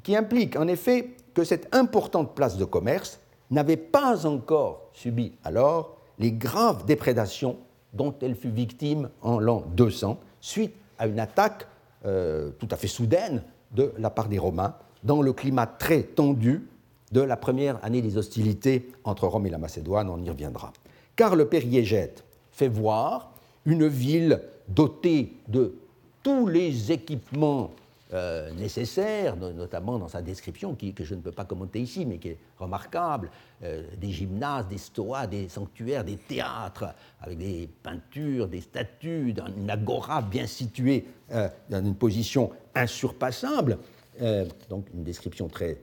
qui 0.02 0.14
implique 0.14 0.56
en 0.56 0.68
effet 0.68 1.10
que 1.32 1.44
cette 1.44 1.74
importante 1.74 2.34
place 2.34 2.56
de 2.56 2.64
commerce 2.64 3.20
n'avait 3.50 3.76
pas 3.76 4.26
encore 4.26 4.90
subi 4.92 5.32
alors 5.44 5.96
les 6.18 6.32
graves 6.32 6.84
déprédations 6.84 7.58
dont 7.92 8.14
elle 8.22 8.34
fut 8.34 8.50
victime 8.50 9.08
en 9.22 9.38
l'an 9.38 9.64
200, 9.74 10.18
suite 10.40 10.74
à 10.98 11.06
une 11.06 11.20
attaque 11.20 11.66
tout 12.02 12.68
à 12.70 12.76
fait 12.76 12.88
soudaine 12.88 13.42
de 13.72 13.92
la 13.98 14.10
part 14.10 14.28
des 14.28 14.38
Romains 14.38 14.74
dans 15.02 15.22
le 15.22 15.32
climat 15.32 15.66
très 15.66 16.02
tendu 16.02 16.68
de 17.12 17.20
la 17.20 17.36
première 17.36 17.84
année 17.84 18.02
des 18.02 18.16
hostilités 18.16 18.90
entre 19.04 19.26
Rome 19.26 19.46
et 19.46 19.50
la 19.50 19.58
Macédoine, 19.58 20.08
on 20.08 20.22
y 20.22 20.30
reviendra. 20.30 20.72
Car 21.16 21.36
le 21.36 21.48
fait 22.52 22.68
voir 22.68 23.32
une 23.66 23.86
ville 23.86 24.40
dotée 24.68 25.32
de 25.48 25.74
tous 26.22 26.46
les 26.46 26.90
équipements 26.92 27.70
euh, 28.12 28.52
nécessaires, 28.52 29.36
notamment 29.36 29.98
dans 29.98 30.08
sa 30.08 30.22
description, 30.22 30.74
que 30.74 31.04
je 31.04 31.14
ne 31.14 31.20
peux 31.20 31.32
pas 31.32 31.44
commenter 31.44 31.80
ici, 31.80 32.06
mais 32.06 32.18
qui 32.18 32.28
est 32.28 32.38
remarquable, 32.58 33.30
euh, 33.62 33.82
des 33.98 34.12
gymnases, 34.12 34.68
des 34.68 34.78
stoas, 34.78 35.26
des 35.26 35.48
sanctuaires, 35.48 36.04
des 36.04 36.16
théâtres, 36.16 36.94
avec 37.20 37.38
des 37.38 37.68
peintures, 37.82 38.46
des 38.46 38.60
statues, 38.60 39.34
une 39.56 39.70
agora 39.70 40.22
bien 40.22 40.46
située 40.46 41.06
euh, 41.32 41.48
dans 41.70 41.84
une 41.84 41.96
position 41.96 42.50
insurpassable, 42.74 43.78
donc 44.70 44.86
une 44.94 45.02
description 45.02 45.48
très 45.48 45.76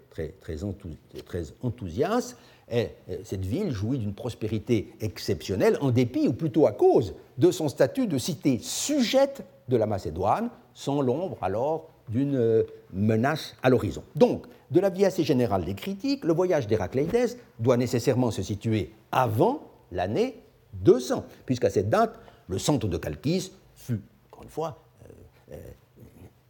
enthousiaste. 1.61 2.37
Et 2.71 2.89
cette 3.25 3.45
ville 3.45 3.71
jouit 3.71 3.97
d'une 3.97 4.13
prospérité 4.13 4.93
exceptionnelle, 5.01 5.77
en 5.81 5.91
dépit, 5.91 6.27
ou 6.29 6.33
plutôt 6.33 6.67
à 6.67 6.71
cause, 6.71 7.13
de 7.37 7.51
son 7.51 7.67
statut 7.67 8.07
de 8.07 8.17
cité 8.17 8.59
sujette 8.59 9.43
de 9.67 9.75
la 9.75 9.85
Macédoine, 9.85 10.49
sans 10.73 11.01
l'ombre 11.01 11.37
alors 11.41 11.89
d'une 12.07 12.35
euh, 12.35 12.63
menace 12.93 13.55
à 13.61 13.69
l'horizon. 13.69 14.03
Donc, 14.15 14.45
de 14.69 14.79
l'avis 14.79 15.05
assez 15.05 15.23
général 15.23 15.65
des 15.65 15.73
critiques, 15.73 16.23
le 16.23 16.33
voyage 16.33 16.67
d'Héracléidès 16.67 17.37
doit 17.59 17.77
nécessairement 17.77 18.31
se 18.31 18.41
situer 18.41 18.93
avant 19.11 19.61
l'année 19.91 20.41
200, 20.73 21.25
puisqu'à 21.45 21.69
cette 21.69 21.89
date, 21.89 22.17
le 22.47 22.57
centre 22.57 22.87
de 22.87 22.99
Chalkis 23.01 23.51
fut, 23.75 24.01
encore 24.29 24.43
une 24.43 24.49
fois, 24.49 24.83
euh, 25.03 25.53
euh, 25.53 25.57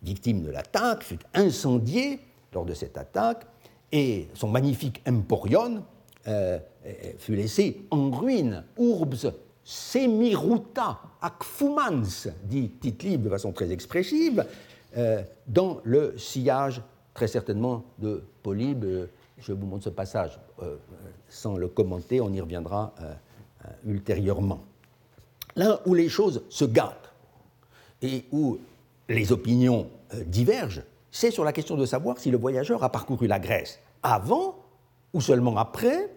victime 0.04 0.44
de 0.44 0.52
l'attaque, 0.52 1.04
fut 1.04 1.20
incendié 1.34 2.20
lors 2.54 2.66
de 2.66 2.74
cette 2.74 2.98
attaque, 2.98 3.46
et 3.92 4.30
son 4.34 4.48
magnifique 4.48 5.02
emporion 5.08 5.84
fut 7.18 7.36
laissé 7.36 7.86
en 7.90 8.12
ruine. 8.12 8.64
Urbs 8.78 9.32
semiruta 9.64 11.00
ac 11.22 11.44
dit 12.44 12.70
tite 12.70 13.22
de 13.22 13.30
façon 13.30 13.52
très 13.52 13.72
expressive, 13.72 14.46
euh, 14.98 15.22
dans 15.48 15.80
le 15.84 16.18
sillage 16.18 16.82
très 17.14 17.28
certainement 17.28 17.84
de 18.00 18.24
Polybe. 18.44 19.08
Je 19.38 19.54
vous 19.54 19.66
montre 19.66 19.86
ce 19.86 19.90
passage 19.90 20.40
euh, 20.62 20.78
sans 21.30 21.58
le 21.58 21.68
commenter, 21.68 22.22
on 22.22 22.32
y 22.34 22.42
reviendra 22.42 22.94
euh, 23.02 23.14
ultérieurement. 23.86 24.62
Là 25.56 25.82
où 25.86 25.94
les 25.94 26.10
choses 26.10 26.44
se 26.50 26.66
gâtent 26.66 27.12
et 28.02 28.26
où 28.32 28.58
les 29.10 29.32
opinions 29.32 29.90
divergent, 30.26 30.84
c'est 31.12 31.32
sur 31.32 31.44
la 31.44 31.54
question 31.54 31.76
de 31.76 31.86
savoir 31.86 32.18
si 32.18 32.32
le 32.32 32.38
voyageur 32.38 32.84
a 32.84 32.90
parcouru 32.90 33.28
la 33.28 33.40
Grèce 33.40 33.80
avant 34.02 34.56
ou 35.14 35.22
seulement 35.22 35.58
après 35.58 36.10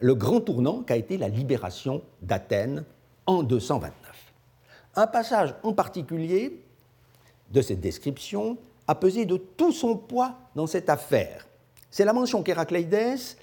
le 0.00 0.14
grand 0.14 0.40
tournant 0.40 0.82
qu'a 0.82 0.96
été 0.96 1.16
la 1.16 1.28
libération 1.28 2.02
d'Athènes 2.22 2.84
en 3.26 3.42
229. 3.42 3.92
Un 4.96 5.06
passage 5.06 5.54
en 5.62 5.72
particulier 5.72 6.60
de 7.50 7.62
cette 7.62 7.80
description 7.80 8.58
a 8.88 8.94
pesé 8.94 9.26
de 9.26 9.36
tout 9.36 9.72
son 9.72 9.96
poids 9.96 10.34
dans 10.54 10.66
cette 10.66 10.90
affaire. 10.90 11.46
C'est 11.90 12.04
la 12.04 12.12
mention 12.12 12.42
qu'Héracléidès 12.42 13.36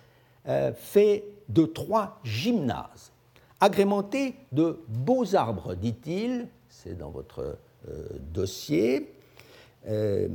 euh, 0.47 0.73
fait 0.73 1.23
de 1.47 1.65
trois 1.65 2.19
gymnases, 2.23 3.11
agrémentés 3.59 4.35
de 4.51 4.79
beaux 4.87 5.35
arbres, 5.35 5.75
dit-il, 5.75 6.47
c'est 6.67 6.97
dans 6.97 7.09
votre 7.09 7.57
euh, 7.87 8.07
dossier, 8.33 9.13
euh, 9.87 10.27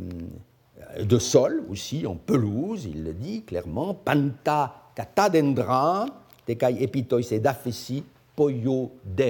de 1.03 1.19
sol 1.19 1.65
aussi, 1.71 2.07
en 2.07 2.17
pelouse, 2.17 2.85
il 2.85 3.05
le 3.05 3.13
dit 3.13 3.43
clairement, 3.43 3.95
panta 3.95 4.91
katadendra, 4.95 6.07
tekai 6.47 6.83
epitois 6.83 7.31
et 7.31 7.41
dafesi, 7.41 8.05
poyo 8.37 8.93
de. 9.05 9.23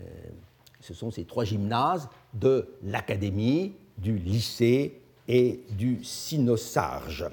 Euh, 0.00 0.04
ce 0.80 0.94
sont 0.94 1.10
ces 1.10 1.24
trois 1.24 1.44
gymnases 1.44 2.08
de 2.34 2.68
l'académie, 2.84 3.74
du 3.98 4.16
lycée 4.16 5.00
et 5.28 5.60
du 5.70 6.02
cynosarge. 6.02 7.26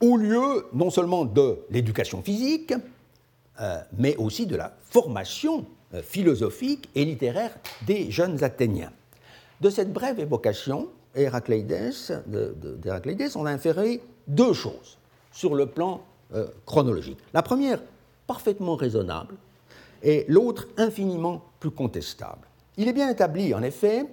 Au 0.00 0.16
lieu 0.16 0.66
non 0.72 0.90
seulement 0.90 1.24
de 1.24 1.58
l'éducation 1.70 2.22
physique, 2.22 2.74
euh, 3.60 3.80
mais 3.98 4.16
aussi 4.16 4.46
de 4.46 4.56
la 4.56 4.76
formation 4.90 5.66
euh, 5.94 6.02
philosophique 6.02 6.88
et 6.94 7.04
littéraire 7.04 7.54
des 7.86 8.10
jeunes 8.10 8.42
Athéniens. 8.42 8.92
De 9.60 9.70
cette 9.70 9.92
brève 9.92 10.18
évocation, 10.20 10.88
Héracléidès, 11.14 12.12
on 13.36 13.46
a 13.46 13.50
inféré 13.50 14.00
deux 14.26 14.52
choses 14.52 14.98
sur 15.32 15.54
le 15.54 15.66
plan 15.66 16.02
euh, 16.34 16.46
chronologique. 16.66 17.18
La 17.32 17.42
première, 17.42 17.80
parfaitement 18.26 18.76
raisonnable, 18.76 19.36
et 20.02 20.24
l'autre, 20.28 20.68
infiniment 20.76 21.42
plus 21.60 21.70
contestable. 21.70 22.46
Il 22.76 22.88
est 22.88 22.92
bien 22.92 23.10
établi, 23.10 23.54
en 23.54 23.62
effet, 23.62 24.06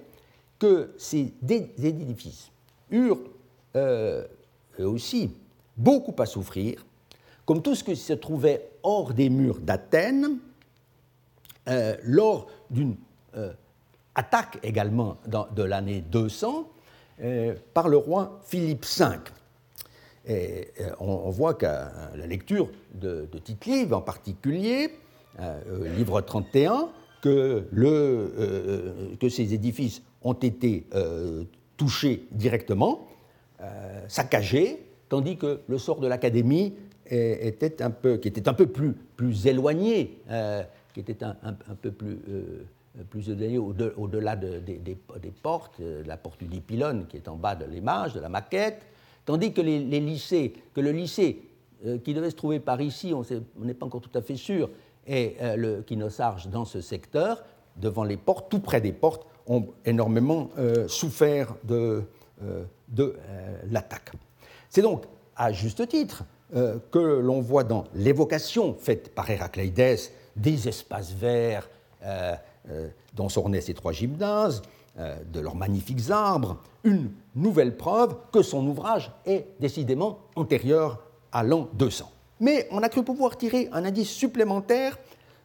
que 0.58 0.92
ces 0.96 1.32
édifices 1.42 2.50
eurent 2.90 3.18
euh, 3.76 4.24
aussi 4.78 5.30
beaucoup 5.76 6.14
à 6.20 6.26
souffrir, 6.26 6.84
comme 7.44 7.62
tout 7.62 7.74
ce 7.74 7.84
qui 7.84 7.96
se 7.96 8.12
trouvait 8.12 8.70
hors 8.82 9.12
des 9.12 9.28
murs 9.28 9.58
d'Athènes, 9.58 10.38
euh, 11.68 11.96
lors 12.04 12.48
d'une 12.70 12.96
attaque 14.14 14.58
également 14.62 15.16
de 15.26 15.62
l'année 15.62 16.02
200 16.02 16.68
par 17.74 17.88
le 17.88 17.96
roi 17.96 18.40
Philippe 18.44 18.84
V. 18.84 19.04
Euh, 20.30 20.62
on, 21.00 21.30
voit 21.30 21.54
qu'à 21.54 21.90
la 22.14 22.26
lecture 22.26 22.70
de, 22.94 23.28
de 23.30 23.38
Tite-Live 23.38 23.92
en 23.92 24.00
particulier, 24.00 24.90
euh, 25.40 25.96
livre 25.96 26.20
31, 26.20 26.90
que, 27.20 27.64
le, 27.70 27.88
euh, 28.38 29.16
que, 29.20 29.28
ces 29.28 29.54
édifices 29.54 30.02
ont 30.22 30.34
été 30.34 30.86
touchés 31.76 32.26
directement, 32.30 33.08
saccagés, 34.06 34.86
tandis 35.08 35.36
que 35.36 35.60
le 35.66 35.78
sort 35.78 35.98
de 35.98 36.06
l'Académie 36.06 36.74
était 37.06 37.82
un 37.82 37.90
peu, 37.90 38.16
qui 38.18 38.28
était 38.28 38.48
un 38.48 38.54
peu 38.54 38.66
plus, 38.66 38.92
plus 39.16 39.46
éloigné, 39.46 40.18
qui 40.94 41.00
était 41.00 41.24
un, 41.24 41.34
peu 41.80 41.90
plus, 41.90 42.18
plus 43.10 43.30
éloigné 43.30 43.58
au-delà 43.58 44.36
des, 44.36 44.98
portes, 45.42 45.80
la 46.06 46.16
porte 46.16 46.44
du 46.44 46.60
pylône 46.60 47.06
qui 47.06 47.16
est 47.16 47.28
en 47.28 47.36
bas 47.36 47.54
de 47.54 47.64
l'image, 47.64 48.14
de 48.14 48.20
la 48.20 48.28
maquette, 48.28 48.82
Tandis 49.24 49.52
que 49.52 49.60
les, 49.60 49.78
lycées, 50.00 50.52
le 50.76 50.90
lycée 50.90 51.42
euh, 51.86 51.98
qui 51.98 52.14
devait 52.14 52.30
se 52.30 52.36
trouver 52.36 52.58
par 52.58 52.80
ici, 52.80 53.14
on 53.14 53.64
n'est 53.64 53.74
pas 53.74 53.86
encore 53.86 54.00
tout 54.00 54.16
à 54.18 54.22
fait 54.22 54.36
sûr, 54.36 54.68
et 55.06 55.36
euh, 55.40 55.56
le 55.56 55.82
Kinosarge 55.82 56.48
dans 56.48 56.64
ce 56.64 56.80
secteur, 56.80 57.44
devant 57.76 58.04
les 58.04 58.16
portes, 58.16 58.50
tout 58.50 58.58
près 58.58 58.80
des 58.80 58.92
portes, 58.92 59.26
ont 59.46 59.68
énormément 59.84 60.50
euh, 60.58 60.86
souffert 60.88 61.54
de, 61.64 62.04
de 62.88 63.16
l'attaque. 63.70 64.12
C'est 64.68 64.82
donc 64.82 65.04
à 65.36 65.52
juste 65.52 65.86
titre 65.88 66.24
que 66.52 66.98
l'on 66.98 67.40
voit 67.40 67.64
dans 67.64 67.84
l'évocation 67.94 68.74
faite 68.74 69.14
par 69.14 69.30
Héracléidès 69.30 70.12
des 70.36 70.68
espaces 70.68 71.12
verts 71.12 71.70
dont 73.14 73.28
s'ornaient 73.28 73.60
ces 73.60 73.74
trois 73.74 73.92
gymnases, 73.92 74.62
de 74.96 75.40
leurs 75.40 75.56
magnifiques 75.56 76.10
arbres, 76.10 76.58
une 76.84 77.10
nouvelle 77.34 77.76
preuve 77.76 78.16
que 78.32 78.42
son 78.42 78.66
ouvrage 78.66 79.10
est 79.24 79.46
décidément 79.58 80.18
antérieur 80.36 81.00
à 81.32 81.42
l'an 81.42 81.68
200. 81.74 82.10
Mais 82.40 82.68
on 82.70 82.82
a 82.82 82.88
cru 82.88 83.02
pouvoir 83.02 83.36
tirer 83.36 83.68
un 83.72 83.84
indice 83.84 84.10
supplémentaire 84.10 84.98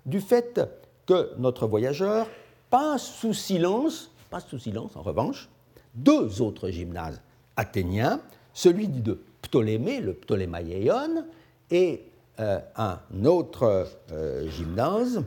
du 0.05 0.19
fait 0.19 0.61
que 1.05 1.31
notre 1.37 1.67
voyageur 1.67 2.27
passe 2.69 3.03
sous 3.03 3.33
silence, 3.33 4.11
passe 4.29 4.47
sous 4.47 4.59
silence 4.59 4.95
en 4.95 5.01
revanche, 5.01 5.49
deux 5.95 6.41
autres 6.41 6.69
gymnases 6.69 7.21
athéniens, 7.55 8.19
celui 8.53 8.87
de 8.87 9.19
Ptolémée, 9.41 10.01
le 10.01 10.13
Ptolémaïon, 10.13 11.23
et 11.71 12.03
euh, 12.39 12.59
un 12.75 12.99
autre 13.25 13.87
euh, 14.11 14.49
gymnase, 14.49 15.23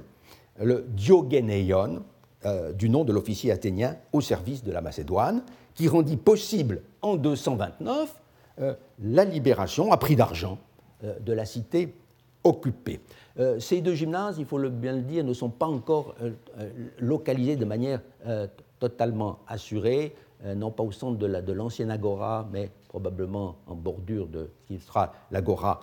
le 0.61 0.87
Diogénéion, 0.89 2.03
euh, 2.47 2.73
du 2.73 2.89
nom 2.89 3.05
de 3.05 3.13
l'officier 3.13 3.53
athénien 3.53 3.97
au 4.13 4.21
service 4.21 4.63
de 4.65 4.73
la 4.73 4.81
Macédoine, 4.81 5.43
qui 5.75 5.89
rendit 5.89 6.17
possible 6.17 6.83
en 7.03 7.17
229 7.17 8.23
euh, 8.61 8.75
la 9.03 9.25
libération 9.25 9.93
à 9.93 9.97
prix 9.97 10.17
d'argent 10.17 10.59
euh, 11.05 11.19
de 11.21 11.33
la 11.33 11.45
cité 11.45 11.95
occupée. 12.45 13.01
Ces 13.59 13.83
deux 13.83 13.95
gymnases, 13.95 14.39
il 14.39 14.47
faut 14.47 14.59
bien 14.71 14.95
le 14.95 15.03
dire, 15.03 15.25
ne 15.25 15.35
sont 15.35 15.51
pas 15.51 15.67
encore 15.67 16.15
localisés 16.99 17.57
de 17.57 17.67
manière 17.67 18.01
totalement 18.79 19.39
assurée, 19.47 20.15
non 20.57 20.71
pas 20.71 20.83
au 20.83 20.91
centre 20.91 21.19
de 21.19 21.53
l'ancienne 21.53 21.91
agora, 21.91 22.49
mais 22.51 22.71
probablement 22.89 23.57
en 23.67 23.75
bordure 23.75 24.27
de 24.27 24.51
ce 24.59 24.67
qui 24.67 24.81
sera 24.81 25.13
l'agora 25.31 25.81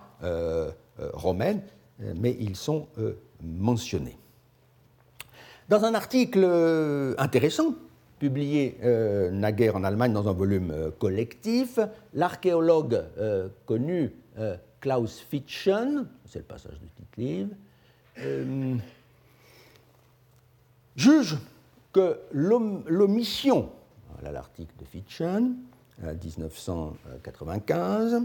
romaine, 1.14 1.62
mais 2.16 2.36
ils 2.38 2.56
sont 2.56 2.88
mentionnés. 3.40 4.18
Dans 5.68 5.84
un 5.84 5.94
article 5.94 6.44
intéressant 7.18 7.74
publié 8.18 8.76
naguère 9.32 9.76
en 9.76 9.84
Allemagne 9.84 10.12
dans 10.12 10.28
un 10.28 10.32
volume 10.32 10.90
collectif. 10.98 11.78
L'archéologue 12.14 13.04
connu 13.66 14.10
Klaus 14.80 15.20
Fitschen, 15.20 16.08
c'est 16.24 16.38
le 16.38 16.44
passage 16.44 16.80
du 16.80 16.88
titre 16.88 17.18
livre, 17.18 17.50
juge 20.96 21.36
que 21.92 22.18
l'omission, 22.32 23.70
voilà 24.14 24.32
l'article 24.32 24.72
de 24.80 24.84
Fitchen, 24.84 25.54
1995, 26.02 28.22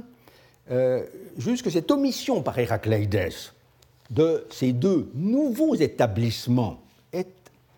euh, 0.71 1.06
juge 1.38 1.62
que 1.62 1.69
cette 1.69 1.91
omission 1.91 2.41
par 2.41 2.58
Héracléides 2.58 3.29
de 4.10 4.47
ces 4.49 4.73
deux 4.73 5.12
nouveaux 5.13 5.75
établissements 5.75 6.83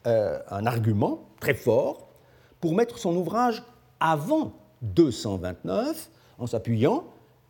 euh, 0.06 0.40
un 0.50 0.66
argument 0.66 1.22
très 1.40 1.54
fort 1.54 2.08
pour 2.62 2.76
mettre 2.76 3.00
son 3.00 3.16
ouvrage 3.16 3.64
avant 4.00 4.54
229 4.84 6.10
en 6.38 6.48
s'appuyant 6.48 7.06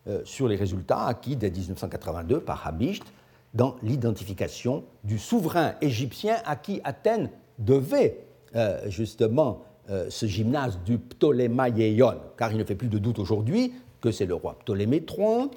euh, 0.07 0.21
sur 0.23 0.47
les 0.47 0.55
résultats 0.55 1.05
acquis 1.05 1.35
dès 1.35 1.49
1982 1.49 2.39
par 2.39 2.65
Habicht 2.65 3.03
dans 3.53 3.75
l'identification 3.83 4.83
du 5.03 5.19
souverain 5.19 5.75
égyptien 5.81 6.37
à 6.45 6.55
qui 6.55 6.79
Athènes 6.83 7.29
devait 7.59 8.25
euh, 8.55 8.89
justement 8.89 9.61
ce 10.09 10.25
gymnase 10.25 10.79
du 10.83 10.97
Ptolémaïon, 10.97 12.15
car 12.37 12.51
il 12.51 12.57
ne 12.57 12.63
fait 12.63 12.73
plus 12.73 12.87
de 12.87 12.97
doute 12.97 13.19
aujourd'hui 13.19 13.71
que 14.01 14.09
c'est 14.09 14.25
le 14.25 14.33
roi 14.33 14.57
Ptolémée 14.57 15.05
III, 15.07 15.51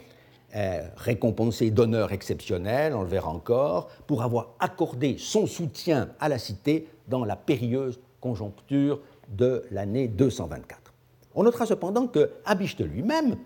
récompensé 0.55 1.71
d'honneurs 1.71 2.13
exceptionnels, 2.13 2.95
on 2.95 3.03
le 3.03 3.09
verra 3.09 3.31
encore, 3.31 3.89
pour 4.07 4.23
avoir 4.23 4.55
accordé 4.61 5.17
son 5.19 5.47
soutien 5.47 6.11
à 6.21 6.29
la 6.29 6.39
cité 6.39 6.89
dans 7.09 7.25
la 7.25 7.37
périlleuse 7.37 8.01
conjoncture 8.21 9.01
de 9.29 9.65
l'année 9.71 10.09
224. 10.09 10.93
On 11.35 11.43
notera 11.43 11.67
cependant 11.67 12.07
que 12.07 12.31
Abichte 12.45 12.81
lui-même 12.81 13.37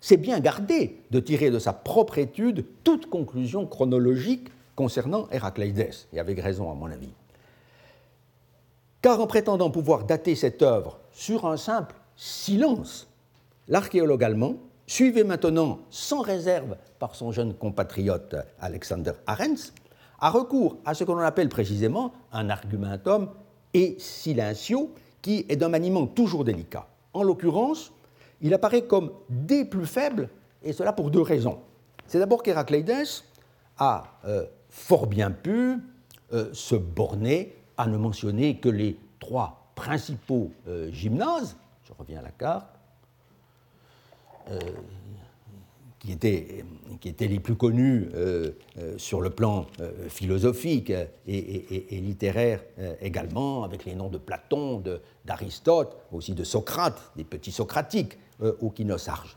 s'est 0.00 0.16
bien 0.16 0.40
gardé 0.40 1.00
de 1.10 1.20
tirer 1.20 1.50
de 1.50 1.58
sa 1.58 1.72
propre 1.72 2.18
étude 2.18 2.66
toute 2.82 3.08
conclusion 3.08 3.66
chronologique 3.66 4.48
concernant 4.76 5.28
Héracléides, 5.30 5.94
et 6.12 6.18
avec 6.18 6.40
raison 6.40 6.70
à 6.70 6.74
mon 6.74 6.90
avis. 6.90 7.12
Car 9.00 9.20
en 9.20 9.26
prétendant 9.26 9.70
pouvoir 9.70 10.04
dater 10.04 10.34
cette 10.34 10.62
œuvre 10.62 10.98
sur 11.12 11.46
un 11.46 11.56
simple 11.56 11.94
silence, 12.16 13.08
l'archéologue 13.68 14.24
allemand 14.24 14.56
suivi 14.86 15.24
maintenant 15.24 15.80
sans 15.90 16.20
réserve 16.20 16.76
par 16.98 17.14
son 17.14 17.32
jeune 17.32 17.54
compatriote 17.54 18.36
Alexander 18.60 19.12
Arens, 19.26 19.72
a 20.20 20.30
recours 20.30 20.78
à 20.84 20.94
ce 20.94 21.04
que 21.04 21.12
l'on 21.12 21.18
appelle 21.18 21.48
précisément 21.48 22.12
un 22.32 22.48
argumentum 22.50 23.28
et 23.74 23.96
silencio, 23.98 24.94
qui 25.20 25.44
est 25.48 25.56
d'un 25.56 25.68
maniement 25.68 26.06
toujours 26.06 26.44
délicat. 26.44 26.86
En 27.12 27.22
l'occurrence, 27.22 27.92
il 28.40 28.54
apparaît 28.54 28.84
comme 28.84 29.12
des 29.28 29.64
plus 29.64 29.86
faibles, 29.86 30.28
et 30.62 30.72
cela 30.72 30.92
pour 30.92 31.10
deux 31.10 31.22
raisons. 31.22 31.58
C'est 32.06 32.18
d'abord 32.18 32.42
qu'Héracléides 32.42 33.04
a 33.78 34.04
euh, 34.24 34.44
fort 34.68 35.06
bien 35.06 35.30
pu 35.30 35.78
euh, 36.32 36.52
se 36.52 36.74
borner 36.74 37.54
à 37.76 37.86
ne 37.86 37.96
mentionner 37.96 38.58
que 38.58 38.68
les 38.68 38.98
trois 39.18 39.72
principaux 39.74 40.50
euh, 40.68 40.90
gymnases, 40.92 41.56
je 41.84 41.92
reviens 41.98 42.20
à 42.20 42.22
la 42.22 42.30
carte, 42.30 42.73
qui 45.98 46.12
étaient, 46.12 46.64
qui 47.00 47.08
étaient, 47.08 47.28
les 47.28 47.40
plus 47.40 47.56
connus 47.56 48.08
sur 48.98 49.20
le 49.20 49.30
plan 49.30 49.66
philosophique 50.08 50.92
et, 51.26 52.00
littéraire 52.02 52.62
également, 53.00 53.64
avec 53.64 53.84
les 53.84 53.94
noms 53.94 54.10
de 54.10 54.18
Platon, 54.18 54.82
d'Aristote, 55.24 55.96
aussi 56.12 56.34
de 56.34 56.44
Socrate, 56.44 57.12
des 57.16 57.24
petits 57.24 57.52
socratiques, 57.52 58.18
euh, 58.42 58.52
au 58.60 58.70
Kinosarge. 58.70 59.36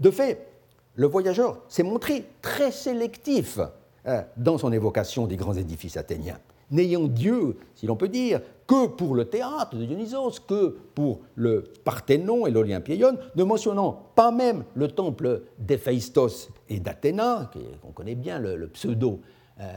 De 0.00 0.10
fait, 0.10 0.48
le 0.96 1.06
voyageur 1.06 1.60
s'est 1.68 1.84
montré 1.84 2.24
très 2.40 2.72
sélectif 2.72 3.60
euh, 4.06 4.20
dans 4.36 4.58
son 4.58 4.72
évocation 4.72 5.28
des 5.28 5.36
grands 5.36 5.54
édifices 5.54 5.96
athéniens, 5.96 6.40
n'ayant 6.72 7.06
Dieu, 7.06 7.56
si 7.74 7.86
l'on 7.86 7.96
peut 7.96 8.08
dire, 8.08 8.40
que 8.66 8.86
pour 8.88 9.14
le 9.14 9.26
théâtre 9.26 9.76
de 9.76 9.84
Dionysos, 9.84 10.40
que 10.46 10.76
pour 10.94 11.20
le 11.34 11.64
Parthénon 11.84 12.46
et 12.46 12.50
l'Olympieion, 12.50 13.16
ne 13.36 13.44
mentionnant 13.44 14.06
pas 14.14 14.30
même 14.32 14.64
le 14.74 14.88
temple 14.88 15.42
d'Héphaïstos 15.58 16.50
et 16.68 16.80
d'Athéna, 16.80 17.50
qu'on 17.82 17.92
connaît 17.92 18.14
bien, 18.14 18.38
le, 18.38 18.66
pseudo, 18.68 19.20
euh, 19.60 19.72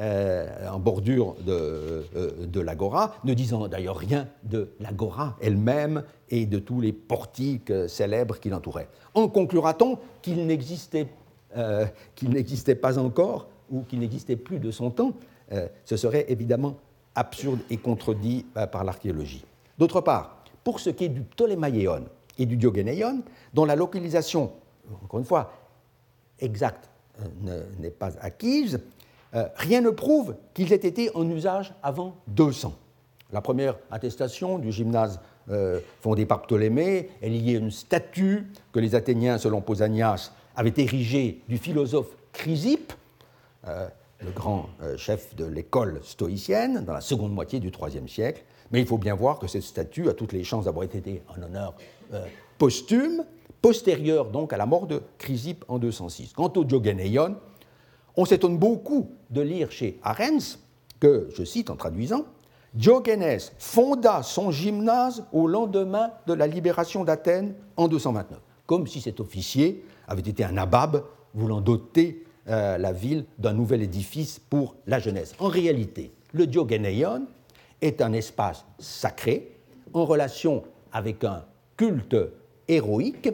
euh, 0.00 0.68
en 0.68 0.78
bordure 0.78 1.34
de, 1.44 2.04
euh, 2.14 2.46
de 2.46 2.60
l'agora, 2.60 3.14
ne 3.24 3.34
disant 3.34 3.66
d'ailleurs 3.66 3.96
rien 3.96 4.28
de 4.44 4.70
l'agora 4.78 5.36
elle-même 5.40 6.04
et 6.28 6.46
de 6.46 6.60
tous 6.60 6.80
les 6.80 6.92
portiques 6.92 7.72
célèbres 7.88 8.38
qui 8.38 8.48
l'entouraient. 8.48 8.88
En 9.14 9.26
conclura-t-on 9.28 9.98
qu'il 10.22 10.46
euh, 11.56 11.86
qu'il 12.14 12.30
n'existait 12.30 12.74
pas 12.74 12.98
encore 12.98 13.48
ou 13.70 13.82
qu'il 13.82 14.00
n'existait 14.00 14.36
plus 14.36 14.58
de 14.58 14.70
son 14.70 14.90
temps 14.90 15.12
Ce 15.84 15.96
serait 15.96 16.26
évidemment 16.28 16.76
absurde 17.14 17.60
et 17.70 17.76
contredit 17.76 18.44
par 18.70 18.84
l'archéologie. 18.84 19.44
D'autre 19.78 20.00
part, 20.00 20.44
pour 20.64 20.80
ce 20.80 20.90
qui 20.90 21.04
est 21.04 21.08
du 21.08 21.22
Ptolémaïon 21.22 22.04
et 22.38 22.46
du 22.46 22.56
Diogénéon, 22.56 23.22
dont 23.54 23.64
la 23.64 23.76
localisation, 23.76 24.52
encore 25.04 25.20
une 25.20 25.26
fois, 25.26 25.52
exacte 26.40 26.90
n'est 27.78 27.90
pas 27.90 28.12
acquise, 28.20 28.80
euh, 29.34 29.46
rien 29.56 29.80
ne 29.80 29.90
prouve 29.90 30.36
qu'ils 30.54 30.72
aient 30.72 30.76
été 30.76 31.14
en 31.14 31.28
usage 31.28 31.74
avant 31.82 32.16
200. 32.28 32.74
La 33.30 33.42
première 33.42 33.76
attestation 33.90 34.58
du 34.58 34.72
gymnase 34.72 35.20
euh, 35.50 35.80
fondé 36.00 36.24
par 36.24 36.42
Ptolémée 36.42 37.10
est 37.20 37.28
liée 37.28 37.56
à 37.56 37.58
une 37.58 37.70
statue 37.70 38.46
que 38.72 38.80
les 38.80 38.94
Athéniens, 38.94 39.38
selon 39.38 39.60
Pausanias, 39.60 40.32
avaient 40.56 40.72
érigée 40.76 41.42
du 41.48 41.58
philosophe 41.58 42.08
Chrysippe, 42.32 42.92
euh, 42.92 42.96
le 43.64 44.30
grand 44.34 44.66
chef 44.96 45.34
de 45.36 45.44
l'école 45.44 46.00
stoïcienne, 46.02 46.84
dans 46.84 46.92
la 46.92 47.00
seconde 47.00 47.32
moitié 47.32 47.60
du 47.60 47.68
IIIe 47.68 48.08
siècle. 48.08 48.44
Mais 48.70 48.80
il 48.80 48.86
faut 48.86 48.98
bien 48.98 49.14
voir 49.14 49.38
que 49.38 49.46
cette 49.46 49.62
statue 49.62 50.08
a 50.08 50.12
toutes 50.12 50.32
les 50.32 50.44
chances 50.44 50.66
d'avoir 50.66 50.84
été 50.84 51.22
en 51.28 51.42
honneur 51.42 51.74
posthume, 52.58 53.24
postérieure 53.62 54.30
donc 54.30 54.52
à 54.52 54.56
la 54.56 54.66
mort 54.66 54.86
de 54.86 55.02
Chrysippe 55.18 55.64
en 55.68 55.78
206. 55.78 56.32
Quant 56.32 56.52
au 56.56 56.64
Diogénéion, 56.64 57.36
on 58.16 58.24
s'étonne 58.24 58.58
beaucoup 58.58 59.10
de 59.30 59.40
lire 59.40 59.70
chez 59.70 59.98
Arens 60.02 60.58
que, 61.00 61.28
je 61.34 61.44
cite 61.44 61.70
en 61.70 61.76
traduisant, 61.76 62.24
Diogenes 62.74 63.38
fonda 63.58 64.22
son 64.22 64.50
gymnase 64.50 65.24
au 65.32 65.46
lendemain 65.46 66.10
de 66.26 66.34
la 66.34 66.46
libération 66.46 67.04
d'Athènes 67.04 67.54
en 67.76 67.88
229, 67.88 68.38
comme 68.66 68.86
si 68.86 69.00
cet 69.00 69.20
officier 69.20 69.84
avait 70.06 70.22
été 70.22 70.44
un 70.44 70.56
abab 70.56 71.04
voulant 71.34 71.60
doter 71.60 72.24
euh, 72.48 72.78
la 72.78 72.92
ville 72.92 73.24
d'un 73.38 73.52
nouvel 73.52 73.82
édifice 73.82 74.38
pour 74.38 74.76
la 74.86 74.98
jeunesse. 74.98 75.34
En 75.38 75.48
réalité, 75.48 76.12
le 76.32 76.46
Diogénéion 76.46 77.26
est 77.80 78.00
un 78.00 78.12
espace 78.12 78.64
sacré 78.78 79.52
en 79.92 80.04
relation 80.04 80.64
avec 80.92 81.24
un 81.24 81.44
culte 81.76 82.16
héroïque 82.66 83.30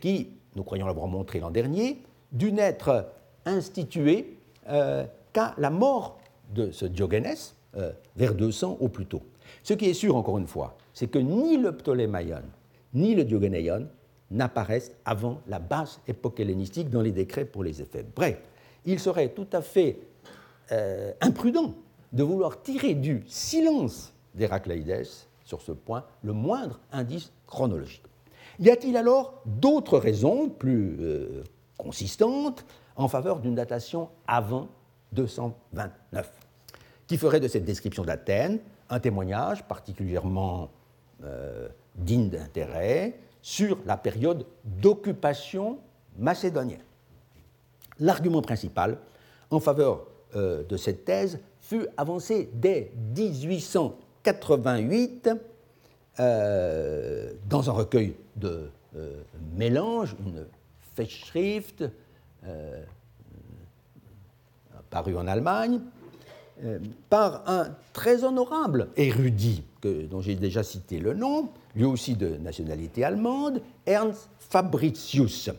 qui, 0.00 0.28
nous 0.54 0.62
croyons 0.62 0.86
l'avoir 0.86 1.08
montré 1.08 1.40
l'an 1.40 1.50
dernier, 1.50 2.02
dut 2.32 2.52
naître 2.52 3.06
institué 3.44 4.36
euh, 4.68 5.04
qu'à 5.32 5.54
la 5.58 5.70
mort 5.70 6.18
de 6.54 6.70
ce 6.70 6.86
Diogènes, 6.86 7.34
euh, 7.76 7.92
vers 8.16 8.34
200 8.34 8.78
au 8.80 8.88
plus 8.88 9.06
tôt. 9.06 9.22
Ce 9.62 9.74
qui 9.74 9.86
est 9.86 9.94
sûr, 9.94 10.16
encore 10.16 10.38
une 10.38 10.46
fois, 10.46 10.76
c'est 10.92 11.08
que 11.08 11.18
ni 11.18 11.56
le 11.56 11.76
Ptolémaïon 11.76 12.42
ni 12.94 13.14
le 13.14 13.24
Diogénéion 13.24 13.86
n'apparaissent 14.30 14.92
avant 15.04 15.40
la 15.46 15.58
basse 15.58 16.00
époque 16.06 16.40
hellénistique 16.40 16.90
dans 16.90 17.00
les 17.00 17.12
décrets 17.12 17.44
pour 17.44 17.62
les 17.62 17.80
effets. 17.80 18.04
Bref, 18.14 18.38
il 18.84 18.98
serait 19.00 19.30
tout 19.30 19.46
à 19.52 19.62
fait 19.62 19.98
euh, 20.72 21.12
imprudent 21.20 21.74
de 22.12 22.22
vouloir 22.22 22.62
tirer 22.62 22.94
du 22.94 23.22
silence 23.26 24.14
d'Héracléides 24.34 25.06
sur 25.44 25.60
ce 25.60 25.72
point 25.72 26.04
le 26.22 26.32
moindre 26.32 26.80
indice 26.92 27.32
chronologique. 27.46 28.04
Y 28.58 28.70
a-t-il 28.70 28.96
alors 28.96 29.42
d'autres 29.46 29.98
raisons 29.98 30.48
plus 30.48 30.98
consistantes 31.76 32.64
en 32.96 33.08
faveur 33.08 33.38
d'une 33.38 33.54
datation 33.54 34.10
avant 34.26 34.68
229, 35.12 36.30
qui 37.06 37.16
ferait 37.16 37.40
de 37.40 37.48
cette 37.48 37.64
description 37.64 38.04
d'Athènes 38.04 38.58
un 38.90 39.00
témoignage 39.00 39.64
particulièrement 39.64 40.70
euh, 41.24 41.68
digne 41.94 42.28
d'intérêt 42.28 43.18
sur 43.40 43.78
la 43.86 43.96
période 43.96 44.44
d'occupation 44.64 45.78
macédonienne? 46.18 46.82
L'argument 48.00 48.42
principal 48.42 48.98
en 49.50 49.60
faveur 49.60 50.06
euh, 50.36 50.62
de 50.64 50.76
cette 50.76 51.04
thèse 51.04 51.38
fut 51.60 51.86
avancé 51.96 52.50
dès 52.54 52.90
1888 53.16 55.30
euh, 56.20 57.32
dans 57.48 57.70
un 57.70 57.72
recueil 57.72 58.14
de 58.36 58.70
mélange, 59.54 60.16
une 60.26 60.44
Festschrift, 60.94 61.84
euh, 62.44 62.82
paru 64.90 65.16
en 65.16 65.26
Allemagne, 65.26 65.80
euh, 66.64 66.78
par 67.08 67.48
un 67.48 67.68
très 67.92 68.24
honorable 68.24 68.88
érudit, 68.96 69.62
dont 69.82 70.20
j'ai 70.20 70.34
déjà 70.34 70.64
cité 70.64 70.98
le 70.98 71.14
nom, 71.14 71.50
lui 71.76 71.84
aussi 71.84 72.16
de 72.16 72.36
nationalité 72.36 73.04
allemande, 73.04 73.62
Ernst 73.86 74.28
Fabricius. 74.40 75.50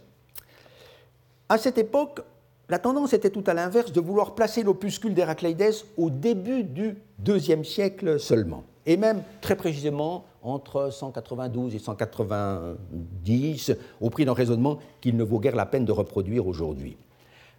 À 1.48 1.58
cette 1.58 1.78
époque, 1.78 2.22
la 2.70 2.78
tendance 2.78 3.14
était 3.14 3.32
tout 3.32 3.44
à 3.48 3.54
l'inverse 3.54 3.92
de 3.92 4.00
vouloir 4.00 4.36
placer 4.36 4.62
l'opuscule 4.62 5.16
d'Héracleides 5.16 5.74
au 5.98 6.10
début 6.10 6.64
du 6.64 6.98
IIe 7.28 7.66
siècle 7.66 8.20
seulement, 8.20 8.64
et 8.86 8.96
même 8.96 9.24
très 9.42 9.56
précisément 9.56 10.26
entre 10.44 10.92
192 10.92 11.76
et 11.76 11.80
190, 11.80 13.72
au 14.00 14.10
prix 14.10 14.26
d'un 14.26 14.34
raisonnement 14.34 14.80
qu'il 15.02 15.18
ne 15.18 15.24
vaut 15.24 15.40
guère 15.40 15.56
la 15.56 15.66
peine 15.66 15.84
de 15.84 15.92
reproduire 15.92 16.48
aujourd'hui. 16.48 16.96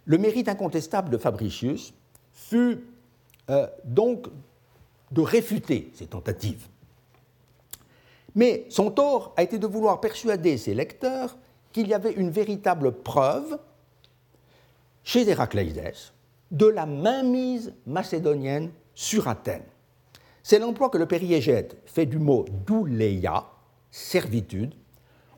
Le 0.05 0.17
mérite 0.17 0.47
incontestable 0.47 1.09
de 1.09 1.17
Fabricius 1.17 1.93
fut 2.33 2.79
euh, 3.49 3.67
donc 3.83 4.27
de 5.11 5.21
réfuter 5.21 5.91
ces 5.93 6.07
tentatives. 6.07 6.67
Mais 8.33 8.65
son 8.69 8.91
tort 8.91 9.33
a 9.35 9.43
été 9.43 9.59
de 9.59 9.67
vouloir 9.67 9.99
persuader 9.99 10.57
ses 10.57 10.73
lecteurs 10.73 11.35
qu'il 11.73 11.87
y 11.87 11.93
avait 11.93 12.13
une 12.13 12.29
véritable 12.29 12.93
preuve 12.93 13.59
chez 15.03 15.27
Héracléides 15.27 15.93
de 16.51 16.65
la 16.65 16.85
mainmise 16.85 17.73
macédonienne 17.85 18.71
sur 18.93 19.27
Athènes. 19.27 19.65
C'est 20.43 20.59
l'emploi 20.59 20.89
que 20.89 20.97
le 20.97 21.05
périégète 21.05 21.77
fait 21.85 22.05
du 22.05 22.19
mot 22.19 22.45
douléia, 22.65 23.45
servitude, 23.89 24.73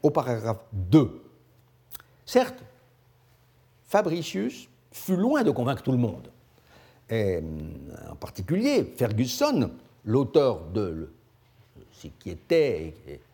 au 0.01 0.09
paragraphe 0.09 0.63
2. 0.73 1.21
Certes, 2.25 2.63
Fabricius 3.85 4.69
fut 4.91 5.15
loin 5.15 5.43
de 5.43 5.51
convaincre 5.51 5.83
tout 5.83 5.91
le 5.91 5.97
monde. 5.97 6.29
Et, 7.09 7.41
en 8.09 8.15
particulier, 8.15 8.93
Ferguson, 8.95 9.71
l'auteur 10.05 10.65
de 10.71 11.11
ce 11.91 12.07
qui 12.19 12.31
était 12.31 12.93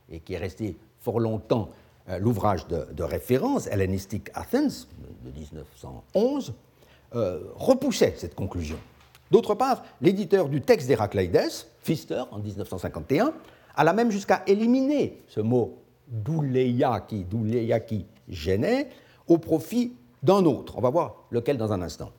et 0.10 0.20
qui 0.20 0.34
est 0.34 0.38
resté 0.38 0.76
fort 1.00 1.20
longtemps 1.20 1.70
euh, 1.70 1.89
l'ouvrage 2.18 2.68
de, 2.68 3.04
référence, 3.04 3.68
Hellenistic 3.68 4.30
Athens, 4.34 4.88
de 5.24 5.32
1911, 5.32 6.54
euh, 7.16 7.42
repoussait 7.56 8.16
cette 8.18 8.36
conclusion. 8.36 8.78
D'autre 9.32 9.54
part, 9.54 9.84
l'éditeur 10.02 10.50
du 10.50 10.62
texte 10.62 10.88
d'Héracleides, 10.88 11.50
Pfister, 11.84 12.24
en 12.32 12.40
1951, 12.40 13.34
alla 13.76 13.94
même 13.94 14.12
jusqu'à 14.12 14.44
éliminer 14.48 15.22
ce 15.28 15.40
mot 15.40 15.78
douleia 16.08 17.00
qui, 17.02 17.26
qui 17.88 18.06
gênait 18.28 18.90
au 19.28 19.38
profit 19.38 19.94
d'un 20.24 20.46
autre. 20.46 20.78
On 20.78 20.82
va 20.82 20.90
voir 20.90 21.16
lequel 21.30 21.58
dans 21.58 21.72
un 21.72 21.82
instant. 21.82 22.12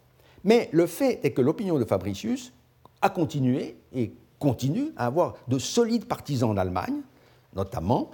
Mais 0.44 0.68
le 0.72 0.86
fait 0.86 1.20
est 1.24 1.32
que 1.32 1.42
l'opinion 1.42 1.78
de 1.78 1.84
Fabricius 1.84 2.52
a 3.02 3.10
continué 3.10 3.76
et 3.92 4.12
continue 4.38 4.92
à 4.96 5.06
avoir 5.06 5.34
de 5.48 5.58
solides 5.58 6.06
partisans 6.06 6.50
en 6.50 6.56
Allemagne, 6.56 7.00
notamment, 7.54 8.10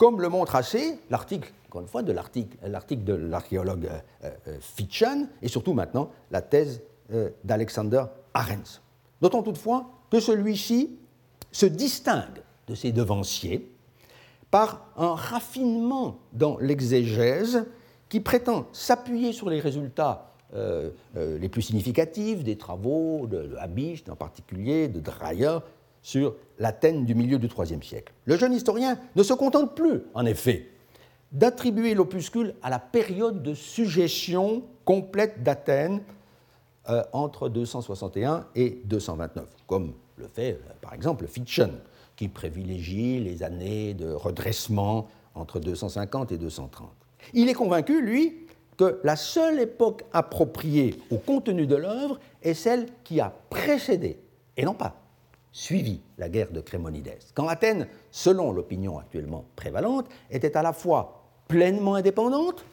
comme 0.00 0.22
le 0.22 0.30
montre 0.30 0.56
assez 0.56 0.98
l'article, 1.10 1.52
encore 1.68 1.82
une 1.82 1.86
fois, 1.86 2.02
de 2.02 2.12
l'article 2.12 3.04
de 3.04 3.12
l'archéologue 3.12 3.86
euh, 4.24 4.30
euh, 4.48 4.56
Fitchen, 4.58 5.28
et 5.42 5.48
surtout 5.48 5.74
maintenant 5.74 6.10
la 6.30 6.40
thèse 6.40 6.80
euh, 7.12 7.28
d'Alexander 7.44 8.04
Arens. 8.32 8.80
Notons 9.20 9.42
toutefois 9.42 9.90
que 10.10 10.18
celui-ci 10.18 10.96
se 11.52 11.66
distingue 11.66 12.40
de 12.66 12.74
ses 12.74 12.92
devanciers 12.92 13.70
par 14.50 14.86
un 14.96 15.14
raffinement 15.14 16.16
dans 16.32 16.56
l'exégèse 16.56 17.66
qui 18.08 18.20
prétend 18.20 18.68
s'appuyer 18.72 19.34
sur 19.34 19.50
les 19.50 19.60
résultats 19.60 20.26
les 21.14 21.48
plus 21.48 21.62
significatifs 21.62 22.42
des 22.42 22.58
travaux 22.58 23.28
de, 23.28 23.42
de 23.42 24.10
en 24.10 24.16
particulier, 24.16 24.88
de 24.88 24.98
Dreyer, 24.98 25.58
sur 26.02 26.34
l'Athènes 26.58 27.04
du 27.04 27.14
milieu 27.14 27.38
du 27.38 27.46
IIIe 27.46 27.82
siècle. 27.82 28.12
Le 28.24 28.36
jeune 28.36 28.52
historien 28.52 28.98
ne 29.16 29.22
se 29.22 29.32
contente 29.32 29.74
plus, 29.74 30.02
en 30.14 30.26
effet, 30.26 30.68
d'attribuer 31.32 31.94
l'opuscule 31.94 32.54
à 32.62 32.70
la 32.70 32.78
période 32.78 33.42
de 33.42 33.54
suggestion 33.54 34.62
complète 34.84 35.42
d'Athènes 35.42 36.02
euh, 36.88 37.02
entre 37.12 37.48
261 37.48 38.46
et 38.54 38.80
229, 38.84 39.46
comme 39.66 39.92
le 40.16 40.26
fait 40.26 40.52
euh, 40.52 40.72
par 40.80 40.94
exemple 40.94 41.26
Fitchen, 41.26 41.70
qui 42.16 42.28
privilégie 42.28 43.20
les 43.20 43.42
années 43.42 43.94
de 43.94 44.10
redressement 44.12 45.08
entre 45.34 45.60
250 45.60 46.32
et 46.32 46.38
230. 46.38 46.88
Il 47.34 47.48
est 47.48 47.54
convaincu, 47.54 48.02
lui, 48.02 48.46
que 48.76 48.98
la 49.04 49.14
seule 49.16 49.60
époque 49.60 50.04
appropriée 50.12 50.96
au 51.10 51.18
contenu 51.18 51.66
de 51.66 51.76
l'œuvre 51.76 52.18
est 52.42 52.54
celle 52.54 52.86
qui 53.04 53.20
a 53.20 53.32
précédé, 53.50 54.18
et 54.56 54.64
non 54.64 54.74
pas 54.74 54.99
suivi, 55.52 56.00
la 56.18 56.28
guerre 56.28 56.52
de 56.52 56.60
Crémonides, 56.60 57.18
quand 57.34 57.48
Athènes, 57.48 57.86
selon 58.10 58.52
l'opinion 58.52 58.98
actuellement 58.98 59.44
prévalente, 59.56 60.06
était 60.30 60.56
à 60.56 60.62
la 60.62 60.72
fois 60.72 61.24
pleinement 61.48 61.96
indépendante, 61.96 62.64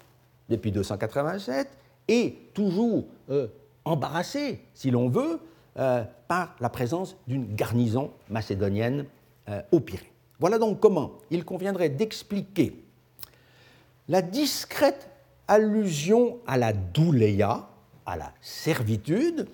depuis 0.49 0.71
287, 0.71 1.67
et 2.07 2.37
toujours 2.53 3.05
euh, 3.29 3.47
embarrassé, 3.83 4.61
si 4.73 4.91
l'on 4.91 5.09
veut, 5.09 5.39
euh, 5.77 6.03
par 6.27 6.55
la 6.59 6.69
présence 6.69 7.15
d'une 7.27 7.53
garnison 7.55 8.11
macédonienne 8.29 9.05
euh, 9.49 9.61
au 9.71 9.79
Pirée. 9.79 10.11
Voilà 10.39 10.59
donc 10.59 10.79
comment 10.79 11.13
il 11.31 11.43
conviendrait 11.43 11.89
d'expliquer 11.89 12.83
la 14.07 14.21
discrète 14.21 15.09
allusion 15.47 16.37
à 16.45 16.57
la 16.57 16.73
douléa, 16.73 17.67
à 18.05 18.17
la 18.17 18.31
servitude, 18.41 19.47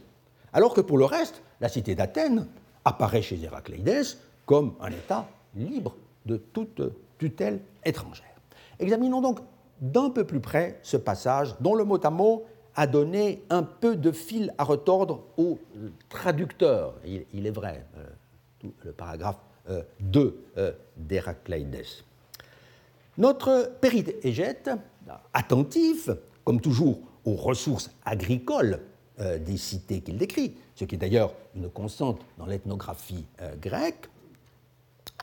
alors 0.52 0.74
que 0.74 0.82
pour 0.82 0.98
le 0.98 1.06
reste, 1.06 1.42
la 1.62 1.70
cité 1.70 1.96
d'Athènes 1.96 2.48
apparaît 2.86 3.22
chez 3.22 3.42
Héracléides 3.42 4.18
comme 4.46 4.76
un 4.82 4.90
État 4.90 5.28
libre 5.56 5.96
de 6.26 6.38
toute 6.38 6.82
tutelle 7.18 7.62
étrangère. 7.86 8.26
Examinons 8.80 9.22
donc 9.22 9.40
d'un 9.82 10.10
peu 10.10 10.24
plus 10.26 10.40
près 10.40 10.80
ce 10.84 10.98
passage 10.98 11.56
dont 11.60 11.76
le 11.76 11.84
mot 11.84 12.00
à 12.04 12.10
mot 12.10 12.46
a 12.76 12.88
donné 12.88 13.44
un 13.50 13.64
peu 13.64 13.96
de 13.96 14.12
fil 14.12 14.54
à 14.58 14.64
retordre 14.64 15.24
au 15.38 15.60
traducteur. 16.10 16.96
Il, 17.06 17.46
est 17.46 17.52
vrai, 17.52 17.86
euh, 17.98 18.70
le 18.84 18.92
paragraphe 18.92 19.38
2 20.00 20.46
euh, 20.58 20.72
euh. 20.98 21.82
Notre 23.18 23.72
périgète, 23.80 24.72
attentif, 25.34 26.10
comme 26.44 26.60
toujours, 26.60 27.00
aux 27.26 27.36
ressources 27.36 27.92
agricoles 28.06 28.80
des 29.20 29.58
cités 29.58 30.02
qu'il 30.02 30.18
décrit, 30.18 30.56
ce 30.76 30.86
qui 30.86 30.96
est 30.96 30.98
d'ailleurs 30.98 31.34
une 31.56 31.70
constante 31.70 32.20
dans 32.38 32.46
l'ethnographie 32.46 33.26
grecque, 33.62 34.10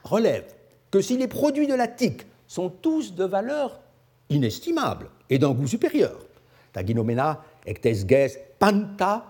relève 0.04 0.44
que 0.90 1.00
si 1.00 1.16
les 1.16 1.28
produits 1.28 1.66
de 1.66 1.74
l'Attique 1.74 2.22
sont 2.46 2.68
tous 2.68 3.14
de 3.14 3.24
valeur 3.24 3.80
inestimable 4.28 5.10
et 5.28 5.38
d'un 5.38 5.52
goût 5.52 5.66
supérieur, 5.66 6.18
ta 6.72 6.84
ginomena 6.84 7.42
ectes 7.66 8.08
ges 8.08 8.38
panta 8.58 9.24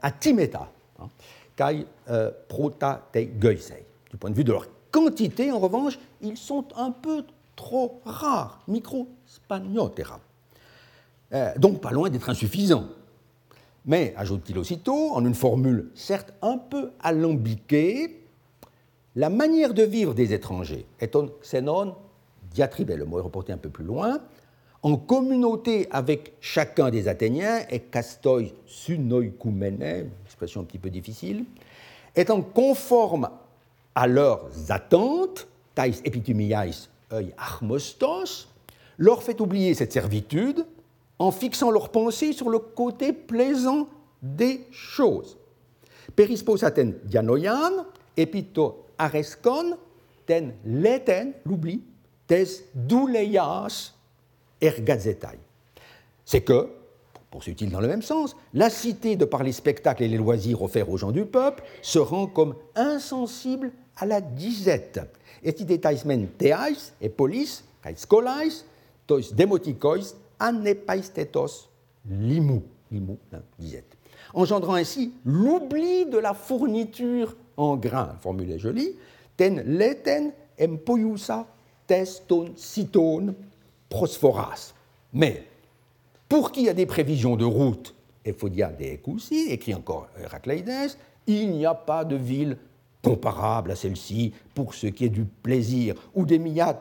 atimeta, 0.00 0.70
hein, 1.00 1.08
kai 1.56 1.86
eh, 2.08 2.28
prota 2.48 3.08
te. 3.12 3.18
Du 3.18 4.16
point 4.16 4.30
de 4.30 4.34
vue 4.34 4.44
de 4.44 4.52
leur 4.52 4.66
quantité, 4.90 5.50
en 5.52 5.58
revanche, 5.58 5.98
ils 6.22 6.36
sont 6.36 6.64
un 6.76 6.90
peu 6.90 7.24
trop 7.56 8.00
rares, 8.04 8.62
micro 8.68 9.08
spagnotera. 9.26 10.20
Donc 11.56 11.80
pas 11.82 11.90
loin 11.90 12.08
d'être 12.08 12.30
insuffisants. 12.30 12.88
Mais, 13.88 14.12
ajoute-t-il 14.18 14.58
aussitôt, 14.58 15.12
en 15.12 15.24
une 15.24 15.34
formule 15.34 15.90
certes 15.94 16.34
un 16.42 16.58
peu 16.58 16.90
alambiquée, 17.00 18.20
la 19.16 19.30
manière 19.30 19.72
de 19.72 19.82
vivre 19.82 20.12
des 20.12 20.34
étrangers 20.34 20.84
est 21.00 21.16
un 21.16 21.26
xénon 21.42 21.96
le 22.56 23.04
mot 23.04 23.18
est 23.18 23.22
reporté 23.22 23.52
un 23.52 23.56
peu 23.56 23.70
plus 23.70 23.84
loin, 23.84 24.20
en 24.82 24.96
communauté 24.96 25.88
avec 25.90 26.34
chacun 26.40 26.90
des 26.90 27.08
Athéniens, 27.08 27.60
et 27.70 27.80
castoi 27.80 28.42
sunoikoumene, 28.66 30.10
expression 30.26 30.60
un 30.60 30.64
petit 30.64 30.78
peu 30.78 30.90
difficile, 30.90 31.44
étant 32.14 32.42
conforme 32.42 33.30
à 33.94 34.06
leurs 34.06 34.50
attentes, 34.68 35.48
tais 35.74 35.92
epitumiais 36.04 36.72
leur 38.98 39.22
fait 39.22 39.40
oublier 39.40 39.72
cette 39.74 39.92
servitude 39.92 40.66
en 41.18 41.30
fixant 41.30 41.70
leur 41.70 41.90
pensée 41.90 42.32
sur 42.32 42.48
le 42.48 42.58
côté 42.58 43.12
plaisant 43.12 43.88
des 44.22 44.66
choses. 44.70 45.36
Perispos 46.14 46.64
aten 46.64 46.94
dianoian, 47.04 47.84
epito 48.16 48.86
areskon, 48.98 49.76
ten 50.26 50.54
leten, 50.64 51.32
l'oubli, 51.44 51.82
tes 52.26 52.64
douleias 52.74 53.92
ergazetai. 54.60 55.38
C'est 56.24 56.42
que, 56.42 56.68
poursuit-il 57.30 57.70
dans 57.70 57.80
le 57.80 57.88
même 57.88 58.02
sens, 58.02 58.36
la 58.54 58.70
cité, 58.70 59.16
de 59.16 59.24
par 59.24 59.42
les 59.42 59.52
spectacles 59.52 60.02
et 60.02 60.08
les 60.08 60.18
loisirs 60.18 60.62
offerts 60.62 60.90
aux 60.90 60.96
gens 60.96 61.12
du 61.12 61.24
peuple, 61.24 61.62
se 61.82 61.98
rend 61.98 62.26
comme 62.26 62.54
insensible 62.74 63.72
à 63.96 64.06
la 64.06 64.20
disette. 64.20 65.00
Et 65.42 65.54
men 66.04 66.28
teais 66.36 66.92
et 67.00 67.08
polis, 67.08 67.64
kai 67.82 67.94
skolais, 67.96 68.64
tois 69.06 69.20
demotikois, 69.32 70.14
anepaistetos 70.38 71.68
limu. 72.08 72.62
Limu, 72.90 73.18
disette. 73.58 73.98
engendrant 74.34 74.74
ainsi 74.74 75.12
l'oubli 75.24 76.06
de 76.06 76.18
la 76.18 76.34
fourniture 76.34 77.36
en 77.56 77.76
grains, 77.76 78.16
formule 78.20 78.50
est 78.52 78.58
jolie, 78.58 78.96
ten 79.36 79.62
leten 79.66 80.32
empoiusa 80.58 81.46
teston 81.86 82.52
citone 82.56 83.34
prosphoras. 83.88 84.74
Mais 85.12 85.44
pour 86.28 86.52
qui 86.52 86.68
a 86.68 86.74
des 86.74 86.86
prévisions 86.86 87.36
de 87.36 87.44
route, 87.44 87.94
Ephodia 88.24 88.70
de 88.70 88.84
Ecousi, 88.84 89.48
écrit 89.50 89.74
encore 89.74 90.08
Héracleides, 90.20 90.96
il 91.26 91.50
n'y 91.50 91.66
a 91.66 91.74
pas 91.74 92.04
de 92.04 92.16
ville 92.16 92.58
comparable 93.02 93.70
à 93.70 93.76
celle-ci 93.76 94.32
pour 94.54 94.74
ce 94.74 94.86
qui 94.86 95.06
est 95.06 95.10
du 95.10 95.24
plaisir, 95.24 95.94
ou 96.14 96.24
des 96.24 96.38
miat 96.38 96.78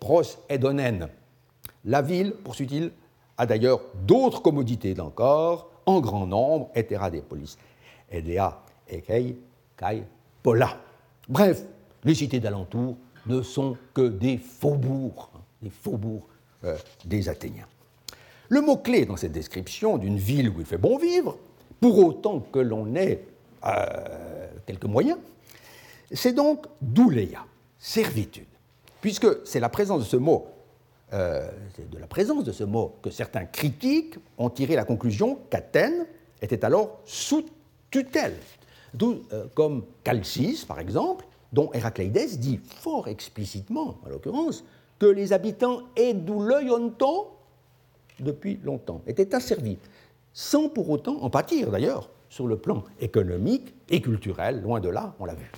pros 0.00 0.22
edonen. 0.48 1.08
La 1.84 2.02
ville, 2.02 2.32
poursuit-il, 2.32 2.92
a 3.36 3.46
d'ailleurs 3.46 3.80
d'autres 4.06 4.42
commodités 4.42 4.98
encore, 5.00 5.70
en 5.86 6.00
grand 6.00 6.26
nombre, 6.26 6.70
etera 6.74 7.10
des 7.10 7.22
polis, 7.22 7.56
edea 8.10 8.62
ekei 8.88 9.36
kai 9.76 10.02
pola. 10.42 10.76
Bref, 11.28 11.64
les 12.04 12.14
cités 12.14 12.40
d'alentour 12.40 12.96
ne 13.26 13.42
sont 13.42 13.76
que 13.94 14.08
des 14.08 14.38
faubourgs, 14.38 15.30
hein, 15.34 15.40
des 15.62 15.70
faubourgs 15.70 16.26
euh, 16.64 16.76
des 17.04 17.28
Athéniens. 17.28 17.66
Le 18.48 18.60
mot-clé 18.60 19.04
dans 19.04 19.16
cette 19.16 19.32
description 19.32 19.98
d'une 19.98 20.16
ville 20.16 20.48
où 20.48 20.60
il 20.60 20.66
fait 20.66 20.78
bon 20.78 20.98
vivre, 20.98 21.36
pour 21.80 21.98
autant 21.98 22.40
que 22.40 22.58
l'on 22.58 22.94
ait 22.96 23.24
euh, 23.64 24.48
quelques 24.66 24.86
moyens, 24.86 25.18
c'est 26.10 26.32
donc 26.32 26.66
douléa, 26.80 27.44
servitude, 27.78 28.46
puisque 29.00 29.46
c'est 29.46 29.60
la 29.60 29.68
présence 29.68 30.00
de 30.00 30.04
ce 30.06 30.16
mot, 30.16 30.48
euh, 31.12 31.48
de 31.90 31.98
la 31.98 32.06
présence 32.06 32.44
de 32.44 32.52
ce 32.52 32.64
mot 32.64 32.96
que 33.02 33.10
certains 33.10 33.44
critiques 33.46 34.16
ont 34.36 34.50
tiré 34.50 34.76
la 34.76 34.84
conclusion 34.84 35.38
qu'Athènes 35.50 36.06
était 36.42 36.64
alors 36.64 37.00
sous 37.04 37.44
tutelle, 37.90 38.36
euh, 39.02 39.46
comme 39.54 39.84
Calcis 40.04 40.64
par 40.66 40.80
exemple, 40.80 41.26
dont 41.52 41.70
Héracleides 41.72 42.38
dit 42.38 42.60
fort 42.62 43.08
explicitement, 43.08 43.96
en 44.04 44.10
l'occurrence, 44.10 44.64
que 44.98 45.06
les 45.06 45.32
habitants 45.32 45.82
Edouleionto, 45.96 47.30
depuis 48.20 48.60
longtemps, 48.62 49.00
étaient 49.06 49.34
asservis, 49.34 49.78
sans 50.32 50.68
pour 50.68 50.90
autant 50.90 51.22
en 51.22 51.30
pâtir 51.30 51.70
d'ailleurs, 51.70 52.10
sur 52.28 52.46
le 52.46 52.58
plan 52.58 52.84
économique 53.00 53.74
et 53.88 54.02
culturel, 54.02 54.60
loin 54.60 54.80
de 54.80 54.88
là, 54.88 55.14
on 55.18 55.24
l'a 55.24 55.34
vu. 55.34 55.50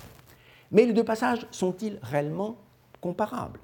Mais 0.71 0.85
les 0.85 0.93
deux 0.93 1.03
passages 1.03 1.45
sont-ils 1.51 1.99
réellement 2.01 2.55
comparables? 3.01 3.59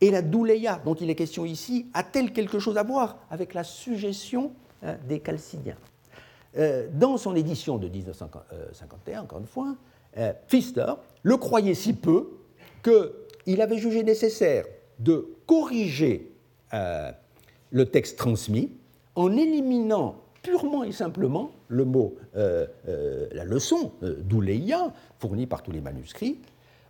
Et 0.00 0.10
la 0.10 0.22
douléa 0.22 0.80
dont 0.84 0.94
il 0.94 1.10
est 1.10 1.14
question 1.14 1.44
ici 1.44 1.86
a-t-elle 1.92 2.32
quelque 2.32 2.58
chose 2.58 2.78
à 2.78 2.82
voir 2.82 3.18
avec 3.30 3.54
la 3.54 3.64
suggestion 3.64 4.52
hein, 4.82 4.96
des 5.08 5.20
Chalcidiens? 5.24 5.76
Euh, 6.56 6.86
Dans 6.92 7.16
son 7.16 7.34
édition 7.34 7.78
de 7.78 7.88
1951, 7.88 9.22
encore 9.22 9.40
une 9.40 9.46
fois, 9.46 9.74
euh, 10.16 10.32
Pfister 10.46 10.94
le 11.22 11.36
croyait 11.36 11.74
si 11.74 11.92
peu 11.92 12.30
qu'il 12.82 13.60
avait 13.60 13.78
jugé 13.78 14.02
nécessaire 14.02 14.64
de 14.98 15.36
corriger 15.46 16.32
euh, 16.74 17.10
le 17.70 17.86
texte 17.86 18.18
transmis 18.18 18.70
en 19.14 19.36
éliminant 19.36 20.16
purement 20.42 20.84
et 20.84 20.92
simplement 20.92 21.50
le 21.66 21.84
mot, 21.84 22.14
la 22.34 23.44
leçon 23.44 23.92
d'Ouleia, 24.00 24.92
fournie 25.18 25.46
par 25.46 25.62
tous 25.62 25.72
les 25.72 25.80
manuscrits, 25.80 26.38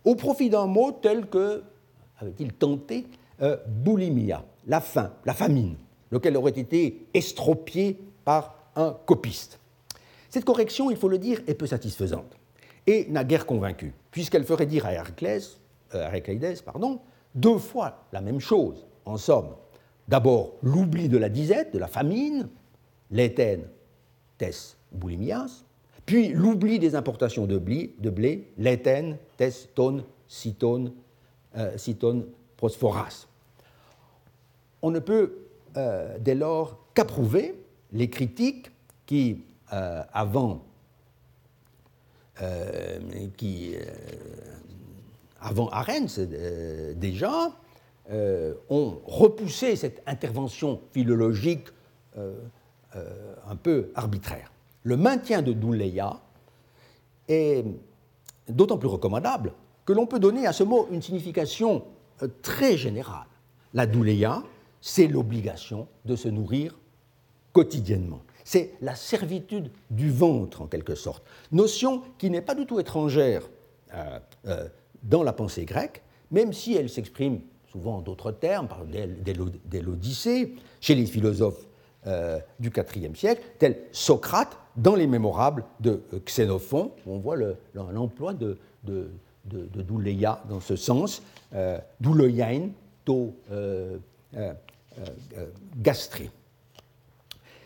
au 0.05 0.15
profit 0.15 0.49
d'un 0.49 0.67
mot 0.67 0.91
tel 0.91 1.25
que, 1.25 1.63
avait-il 2.19 2.53
tenté, 2.53 3.07
boulimia, 3.67 4.43
la 4.67 4.81
faim, 4.81 5.13
la 5.25 5.33
famine, 5.33 5.75
lequel 6.11 6.35
aurait 6.37 6.51
été 6.51 7.07
estropié 7.13 7.97
par 8.25 8.55
un 8.75 8.95
copiste. 9.05 9.59
Cette 10.29 10.45
correction, 10.45 10.91
il 10.91 10.97
faut 10.97 11.09
le 11.09 11.17
dire, 11.17 11.41
est 11.47 11.55
peu 11.55 11.65
satisfaisante 11.65 12.37
et 12.85 13.07
n'a 13.09 13.23
guère 13.23 13.45
convaincu, 13.45 13.93
puisqu'elle 14.11 14.43
ferait 14.43 14.65
dire 14.65 14.85
à 14.85 14.93
Héraclides 14.93 16.63
pardon, 16.65 16.99
deux 17.35 17.57
fois 17.57 18.05
la 18.11 18.21
même 18.21 18.39
chose, 18.39 18.85
en 19.05 19.17
somme. 19.17 19.55
D'abord, 20.07 20.53
l'oubli 20.61 21.07
de 21.07 21.17
la 21.17 21.29
disette, 21.29 21.73
de 21.73 21.79
la 21.79 21.87
famine, 21.87 22.49
l'éthène, 23.11 23.67
tes 24.37 24.51
boulimias, 24.91 25.63
puis 26.05 26.29
l'oubli 26.29 26.79
des 26.79 26.95
importations 26.95 27.45
de 27.45 27.57
blé, 27.57 27.95
de 27.99 28.09
blé 28.09 28.51
l'éthène, 28.57 29.17
tes 29.37 29.51
ton, 29.75 30.03
citone, 30.27 30.93
euh, 31.57 31.77
prosphoras. 32.57 33.27
On 34.81 34.91
ne 34.91 34.99
peut 34.99 35.37
euh, 35.77 36.17
dès 36.19 36.35
lors 36.35 36.77
qu'approuver 36.93 37.55
les 37.91 38.09
critiques 38.09 38.71
qui, 39.05 39.43
euh, 39.73 40.03
avant, 40.13 40.65
qui, 43.35 43.75
avant 45.41 45.69
déjà, 46.95 47.51
ont 48.69 49.01
repoussé 49.05 49.75
cette 49.75 50.01
intervention 50.05 50.79
philologique 50.93 51.67
un 52.15 53.55
peu 53.61 53.91
arbitraire. 53.93 54.53
Le 54.83 54.95
maintien 54.95 55.41
de 55.41 55.51
Douleia 55.51 56.21
est 57.27 57.65
d'autant 58.47 58.77
plus 58.77 58.87
recommandable 58.87 59.51
que 59.89 59.93
l'on 59.93 60.05
peut 60.05 60.19
donner 60.19 60.45
à 60.45 60.53
ce 60.53 60.61
mot 60.61 60.87
une 60.91 61.01
signification 61.01 61.83
euh, 62.21 62.27
très 62.43 62.77
générale. 62.77 63.25
La 63.73 63.87
Douleia, 63.87 64.43
c'est 64.81 65.07
l'obligation 65.07 65.87
de 66.05 66.15
se 66.15 66.27
nourrir 66.27 66.77
quotidiennement. 67.53 68.21
C'est 68.43 68.73
la 68.81 68.93
servitude 68.93 69.71
du 69.89 70.11
ventre, 70.11 70.61
en 70.61 70.67
quelque 70.67 70.93
sorte. 70.93 71.23
Notion 71.51 72.03
qui 72.19 72.29
n'est 72.29 72.43
pas 72.43 72.53
du 72.53 72.67
tout 72.67 72.79
étrangère 72.79 73.49
euh, 73.95 74.67
dans 75.01 75.23
la 75.23 75.33
pensée 75.33 75.65
grecque, 75.65 76.03
même 76.29 76.53
si 76.53 76.75
elle 76.75 76.91
s'exprime 76.91 77.41
souvent 77.71 77.97
en 77.97 78.01
d'autres 78.01 78.31
termes, 78.31 78.67
par 78.67 78.85
dès 78.85 79.81
l'Odyssée, 79.81 80.53
chez 80.81 80.93
les 80.93 81.07
philosophes 81.07 81.65
euh, 82.07 82.39
du 82.61 82.71
IVe 82.95 83.15
siècle, 83.15 83.41
tel 83.57 83.77
Socrate 83.91 84.55
dans 84.77 84.95
les 84.95 85.05
Mémorables 85.05 85.65
de 85.81 86.01
euh, 86.13 86.19
Xénophon, 86.25 86.93
où 87.05 87.13
on 87.13 87.17
voit 87.17 87.35
l'emploi 87.73 88.33
de, 88.33 88.57
de, 89.49 89.81
douleia 89.81 90.41
dans 90.49 90.59
ce 90.59 90.75
sens, 90.75 91.21
euh, 91.53 91.77
douleien, 91.99 92.69
to 93.05 93.33
euh, 93.51 93.97
euh, 94.35 94.53
gastré. 95.77 96.29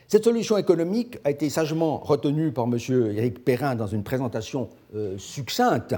Cette 0.07 0.23
solution 0.23 0.57
économique 0.57 1.17
a 1.23 1.31
été 1.31 1.49
sagement 1.49 1.97
retenue 1.97 2.51
par 2.51 2.65
M. 2.65 2.77
Éric 3.17 3.43
Perrin 3.43 3.75
dans 3.75 3.87
une 3.87 4.03
présentation 4.03 4.69
succincte 5.17 5.95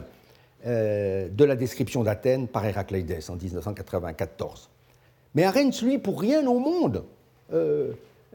de 0.65 1.43
la 1.43 1.55
description 1.57 2.01
d'Athènes 2.01 2.47
par 2.47 2.65
Héracleides 2.65 3.19
en 3.27 3.35
1994. 3.35 4.69
Mais 5.33 5.43
Arens, 5.43 5.81
lui, 5.83 5.97
pour 5.97 6.21
rien 6.21 6.47
au 6.47 6.59
monde, 6.59 7.03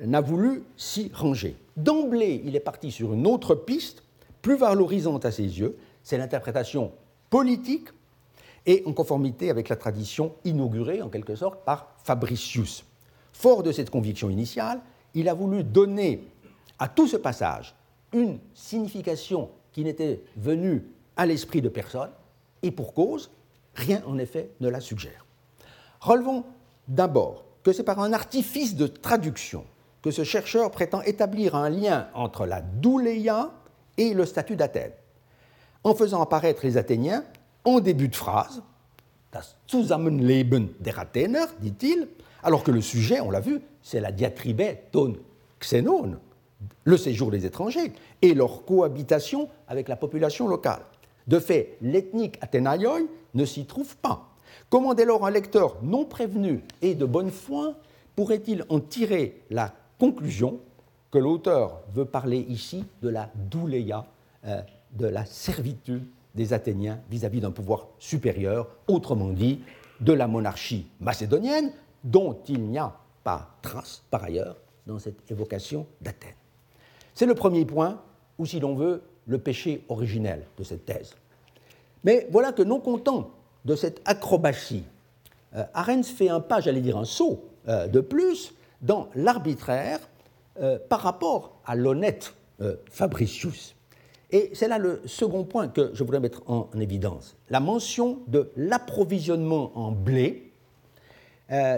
n'a 0.04 0.20
voulu 0.20 0.64
s'y 0.76 1.10
ranger. 1.14 1.56
D'emblée, 1.78 2.42
il 2.44 2.56
est 2.56 2.60
parti 2.60 2.90
sur 2.90 3.14
une 3.14 3.26
autre 3.26 3.54
piste, 3.54 4.02
plus 4.42 4.56
valorisante 4.56 5.24
à 5.24 5.30
ses 5.30 5.60
yeux, 5.60 5.76
c'est 6.02 6.18
l'interprétation 6.18 6.92
politique 7.30 7.88
et 8.66 8.82
en 8.86 8.92
conformité 8.92 9.48
avec 9.48 9.68
la 9.68 9.76
tradition 9.76 10.34
inaugurée 10.44 11.00
en 11.00 11.08
quelque 11.08 11.36
sorte 11.36 11.64
par 11.64 11.94
Fabricius. 12.04 12.84
Fort 13.32 13.62
de 13.62 13.72
cette 13.72 13.90
conviction 13.90 14.28
initiale, 14.28 14.80
il 15.14 15.28
a 15.28 15.34
voulu 15.34 15.64
donner 15.64 16.24
à 16.78 16.88
tout 16.88 17.06
ce 17.06 17.16
passage 17.16 17.74
une 18.12 18.38
signification 18.52 19.50
qui 19.72 19.84
n'était 19.84 20.22
venue 20.36 20.84
à 21.16 21.26
l'esprit 21.26 21.62
de 21.62 21.68
personne, 21.68 22.10
et 22.62 22.70
pour 22.70 22.92
cause, 22.92 23.30
rien 23.74 24.02
en 24.06 24.18
effet 24.18 24.50
ne 24.60 24.68
la 24.68 24.80
suggère. 24.80 25.24
Relevons 26.00 26.44
d'abord 26.88 27.44
que 27.62 27.72
c'est 27.72 27.84
par 27.84 28.00
un 28.00 28.12
artifice 28.12 28.74
de 28.74 28.86
traduction 28.86 29.64
que 30.02 30.10
ce 30.10 30.24
chercheur 30.24 30.70
prétend 30.70 31.02
établir 31.02 31.54
un 31.54 31.68
lien 31.68 32.08
entre 32.14 32.46
la 32.46 32.62
douléia 32.62 33.52
et 33.98 34.14
le 34.14 34.24
statut 34.24 34.56
d'Athènes, 34.56 34.92
en 35.84 35.94
faisant 35.94 36.22
apparaître 36.22 36.64
les 36.64 36.76
Athéniens 36.76 37.24
en 37.64 37.80
début 37.80 38.08
de 38.08 38.16
phrase, 38.16 38.62
das 39.32 39.56
Zusammenleben 39.68 40.68
der 40.80 40.98
Athener, 40.98 41.44
dit-il, 41.60 42.08
alors 42.42 42.64
que 42.64 42.70
le 42.70 42.80
sujet, 42.80 43.20
on 43.20 43.30
l'a 43.30 43.40
vu, 43.40 43.60
c'est 43.82 44.00
la 44.00 44.12
diatribe 44.12 44.62
ton 44.92 45.16
xénon, 45.60 46.16
le 46.84 46.96
séjour 46.96 47.30
des 47.30 47.46
étrangers, 47.46 47.92
et 48.22 48.34
leur 48.34 48.64
cohabitation 48.64 49.48
avec 49.68 49.88
la 49.88 49.96
population 49.96 50.48
locale. 50.48 50.80
De 51.26 51.38
fait, 51.38 51.76
l'ethnique 51.80 52.38
athénaïoi 52.40 53.00
ne 53.34 53.44
s'y 53.44 53.66
trouve 53.66 53.96
pas. 53.96 54.26
Comment 54.68 54.94
dès 54.94 55.04
lors 55.04 55.26
un 55.26 55.30
lecteur 55.30 55.76
non 55.82 56.04
prévenu 56.04 56.62
et 56.82 56.94
de 56.94 57.04
bonne 57.04 57.30
foi 57.30 57.74
pourrait-il 58.16 58.64
en 58.68 58.80
tirer 58.80 59.40
la 59.50 59.72
conclusion 59.98 60.58
que 61.10 61.18
l'auteur 61.18 61.80
veut 61.92 62.04
parler 62.04 62.38
ici 62.48 62.84
de 63.02 63.08
la 63.08 63.30
douléia, 63.34 64.06
euh, 64.46 64.60
de 64.92 65.06
la 65.06 65.24
servitude 65.24 66.04
des 66.34 66.52
Athéniens 66.52 67.00
vis-à-vis 67.10 67.40
d'un 67.40 67.50
pouvoir 67.50 67.88
supérieur, 67.98 68.68
autrement 68.86 69.30
dit, 69.30 69.60
de 70.00 70.12
la 70.12 70.26
monarchie 70.26 70.86
macédonienne, 71.00 71.72
dont 72.04 72.38
il 72.48 72.62
n'y 72.62 72.78
a 72.78 72.96
pas 73.24 73.56
trace, 73.62 74.02
par 74.10 74.24
ailleurs, 74.24 74.56
dans 74.86 74.98
cette 74.98 75.30
évocation 75.30 75.86
d'Athènes. 76.00 76.34
C'est 77.14 77.26
le 77.26 77.34
premier 77.34 77.64
point, 77.64 78.00
ou 78.38 78.46
si 78.46 78.60
l'on 78.60 78.74
veut, 78.74 79.02
le 79.26 79.38
péché 79.38 79.84
originel 79.88 80.46
de 80.56 80.64
cette 80.64 80.86
thèse. 80.86 81.14
Mais 82.04 82.26
voilà 82.30 82.52
que 82.52 82.62
non 82.62 82.80
content 82.80 83.30
de 83.64 83.76
cette 83.76 84.00
acrobatie, 84.06 84.84
euh, 85.54 85.64
Arens 85.74 86.08
fait 86.08 86.28
un 86.28 86.40
pas, 86.40 86.60
j'allais 86.60 86.80
dire 86.80 86.96
un 86.96 87.04
saut 87.04 87.44
euh, 87.68 87.86
de 87.88 88.00
plus, 88.00 88.54
dans 88.80 89.08
l'arbitraire 89.14 90.00
euh, 90.60 90.78
par 90.88 91.00
rapport 91.00 91.60
à 91.66 91.74
l'honnête 91.76 92.34
Fabricius. 92.90 93.74
Et 94.32 94.50
c'est 94.54 94.68
là 94.68 94.78
le 94.78 95.02
second 95.06 95.44
point 95.44 95.68
que 95.68 95.90
je 95.92 96.04
voudrais 96.04 96.20
mettre 96.20 96.42
en, 96.46 96.68
évidence. 96.78 97.36
La 97.48 97.60
mention 97.60 98.20
de 98.28 98.50
l'approvisionnement 98.56 99.72
en 99.74 99.92
blé 99.92 100.52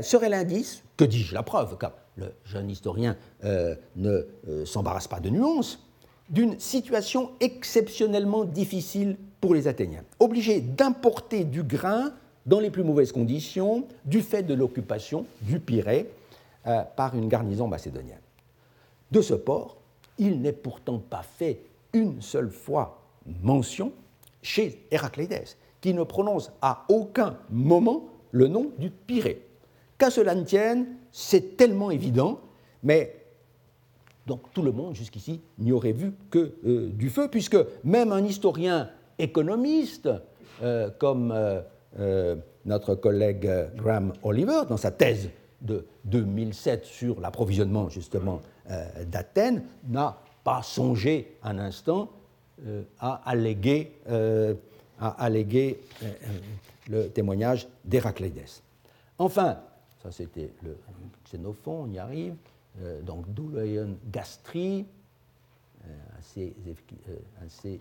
serait 0.03 0.29
l'indice, 0.29 0.83
que 0.99 1.05
dis-je, 1.05 1.33
la 1.33 1.43
preuve, 1.43 1.79
car 1.79 1.93
le 2.17 2.27
jeune 2.45 2.69
historien 2.69 3.17
ne 3.97 4.27
s'embarrasse 4.67 5.09
pas 5.09 5.19
de 5.19 5.31
nuances, 5.31 5.79
d'une 6.29 6.59
situation 6.59 7.31
exceptionnellement 7.41 8.45
difficile 8.45 9.17
pour 9.41 9.55
les 9.55 9.67
Athéniens, 9.69 10.05
obligés 10.21 10.61
d'importer 10.61 11.45
du 11.45 11.63
grain 11.63 12.13
dans 12.47 12.61
les 12.61 12.71
plus 12.71 12.85
mauvaises 12.85 13.13
conditions 13.13 13.87
du 14.05 14.23
fait 14.23 14.43
de 14.43 14.55
l'occupation 14.55 15.27
du 15.43 15.61
Pirée 15.61 16.09
euh, 16.67 16.83
par 16.97 17.15
une 17.17 17.29
garnison 17.29 17.69
macédonienne. 17.69 18.21
De 19.11 19.21
ce 19.21 19.35
port, 19.35 19.77
il 20.19 20.41
n'est 20.41 20.53
pourtant 20.53 20.99
pas 20.99 21.23
fait 21.23 21.61
une 21.93 22.21
seule 22.21 22.51
fois 22.51 23.03
mention 23.43 23.93
chez 24.43 24.87
Héraclédès, 24.91 25.57
qui 25.81 25.95
ne 25.95 26.03
prononce 26.03 26.51
à 26.61 26.85
aucun 26.89 27.39
moment 27.51 28.09
le 28.31 28.49
nom 28.49 28.73
du 28.79 28.91
Pirée. 28.91 29.47
Qu'à 29.99 30.11
cela 30.11 30.35
ne 30.35 30.43
tienne, 30.43 30.87
c'est 31.13 31.57
tellement 31.57 31.91
évident, 31.91 32.41
mais 32.83 33.23
donc 34.27 34.53
tout 34.53 34.63
le 34.63 34.73
monde 34.73 34.95
jusqu'ici 34.95 35.41
n'y 35.59 35.73
aurait 35.73 35.93
vu 35.93 36.13
que 36.31 36.55
euh, 36.67 36.89
du 36.91 37.11
feu, 37.11 37.29
puisque 37.29 37.59
même 37.85 38.13
un 38.13 38.25
historien 38.25 38.91
économiste 39.19 40.09
euh, 40.63 40.91
comme 40.99 41.33
euh, 41.33 42.37
notre 42.65 42.95
collègue 42.95 43.51
Graham 43.77 44.13
Oliver, 44.23 44.63
dans 44.69 44.77
sa 44.77 44.91
thèse 44.91 45.31
de 45.61 45.87
2007 46.05 46.85
sur 46.85 47.21
l'approvisionnement 47.21 47.89
justement 47.89 48.41
d'Athènes, 49.07 49.65
n'a 49.89 50.19
pas 50.45 50.63
songé 50.63 51.37
un 51.43 51.59
instant 51.59 52.11
euh, 52.67 52.83
à 52.99 53.23
alléguer, 53.29 53.93
à 55.01 55.09
alléguer 55.09 55.81
le 56.89 57.09
témoignage 57.09 57.69
d'Héraclédès. 57.85 58.63
Enfin, 59.19 59.59
ça 60.03 60.11
c'était 60.11 60.51
le 60.63 60.77
Xénophon, 61.25 61.85
on 61.85 61.91
y 61.91 61.99
arrive, 61.99 62.35
donc 63.03 63.33
Douleion 63.33 63.97
Gastri, 64.11 64.85
assez, 66.19 66.55
assez 67.45 67.81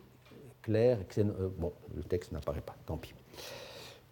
clair, 0.61 0.99
le 1.17 2.03
texte 2.03 2.31
n'apparaît 2.31 2.61
pas, 2.61 2.75
tant 2.85 2.97
pis. 2.97 3.13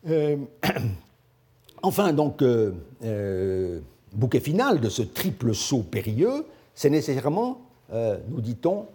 Euh, 0.07 0.37
enfin, 1.81 2.13
donc, 2.13 2.41
euh, 2.41 2.73
euh, 3.03 3.79
bouquet 4.13 4.39
final 4.39 4.79
de 4.79 4.89
ce 4.89 5.01
triple 5.01 5.53
saut 5.53 5.83
périlleux, 5.83 6.45
c'est 6.73 6.89
nécessairement, 6.89 7.61
nous 7.91 8.41
dit-on, 8.41 8.87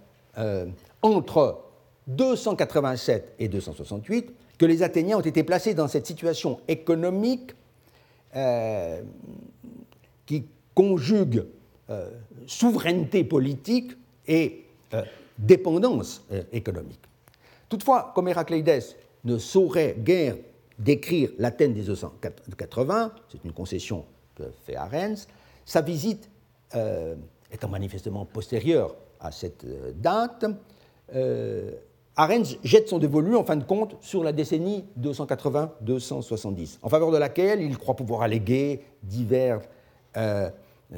entre 1.03 1.61
287 2.07 3.35
et 3.39 3.49
268 3.49 4.33
que 4.59 4.67
les 4.67 4.83
Athéniens 4.83 5.19
ont 5.19 5.23
été 5.23 5.43
placés 5.43 5.75
dans 5.75 5.89
cette 5.89 6.07
situation 6.07 6.61
économique 6.69 7.55
qui 10.27 10.45
conjugue 10.75 11.45
souveraineté 12.47 13.25
politique 13.25 13.93
et 14.27 14.65
dépendance 15.39 16.25
économique. 16.53 17.01
Toutefois, 17.69 18.13
comme 18.15 18.29
Héraclédès 18.29 18.97
ne 19.25 19.39
saurait 19.39 19.97
guère 19.99 20.37
décrire 20.79 21.31
l'Athènes 21.39 21.75
des 21.75 21.83
280, 21.83 23.13
c'est 23.31 23.45
une 23.45 23.53
concession 23.53 24.05
que 24.35 24.45
fait 24.67 24.77
Arens, 24.77 25.29
sa 25.65 25.81
visite 25.81 26.29
euh, 26.75 27.15
étant 27.55 27.69
manifestement 27.69 28.25
postérieure 28.25 28.95
à 29.21 29.31
cette 29.33 29.65
euh, 29.65 29.93
date, 29.95 30.45
euh, 31.15 31.73
jette 32.63 32.89
son 32.89 32.99
dévolu 32.99 33.37
en 33.37 33.45
fin 33.45 33.57
de 33.57 33.65
compte 33.65 33.97
sur 34.01 34.23
la 34.23 34.33
décennie 34.33 34.85
280-270, 35.01 36.79
en 36.83 36.89
faveur 36.89 37.11
de 37.11 37.17
laquelle 37.17 37.63
il 37.63 37.79
croit 37.79 37.97
pouvoir 37.97 38.23
alléguer 38.23 38.83
divers 39.03 39.61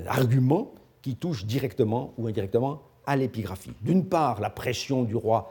arguments 0.06 0.72
qui 1.00 1.16
touchent 1.16 1.46
directement 1.46 2.12
ou 2.18 2.26
indirectement 2.26 2.82
à 3.06 3.16
l'épigraphie. 3.16 3.72
D'une 3.80 4.04
part, 4.04 4.42
la 4.42 4.50
pression 4.50 5.04
du 5.04 5.16
roi 5.16 5.50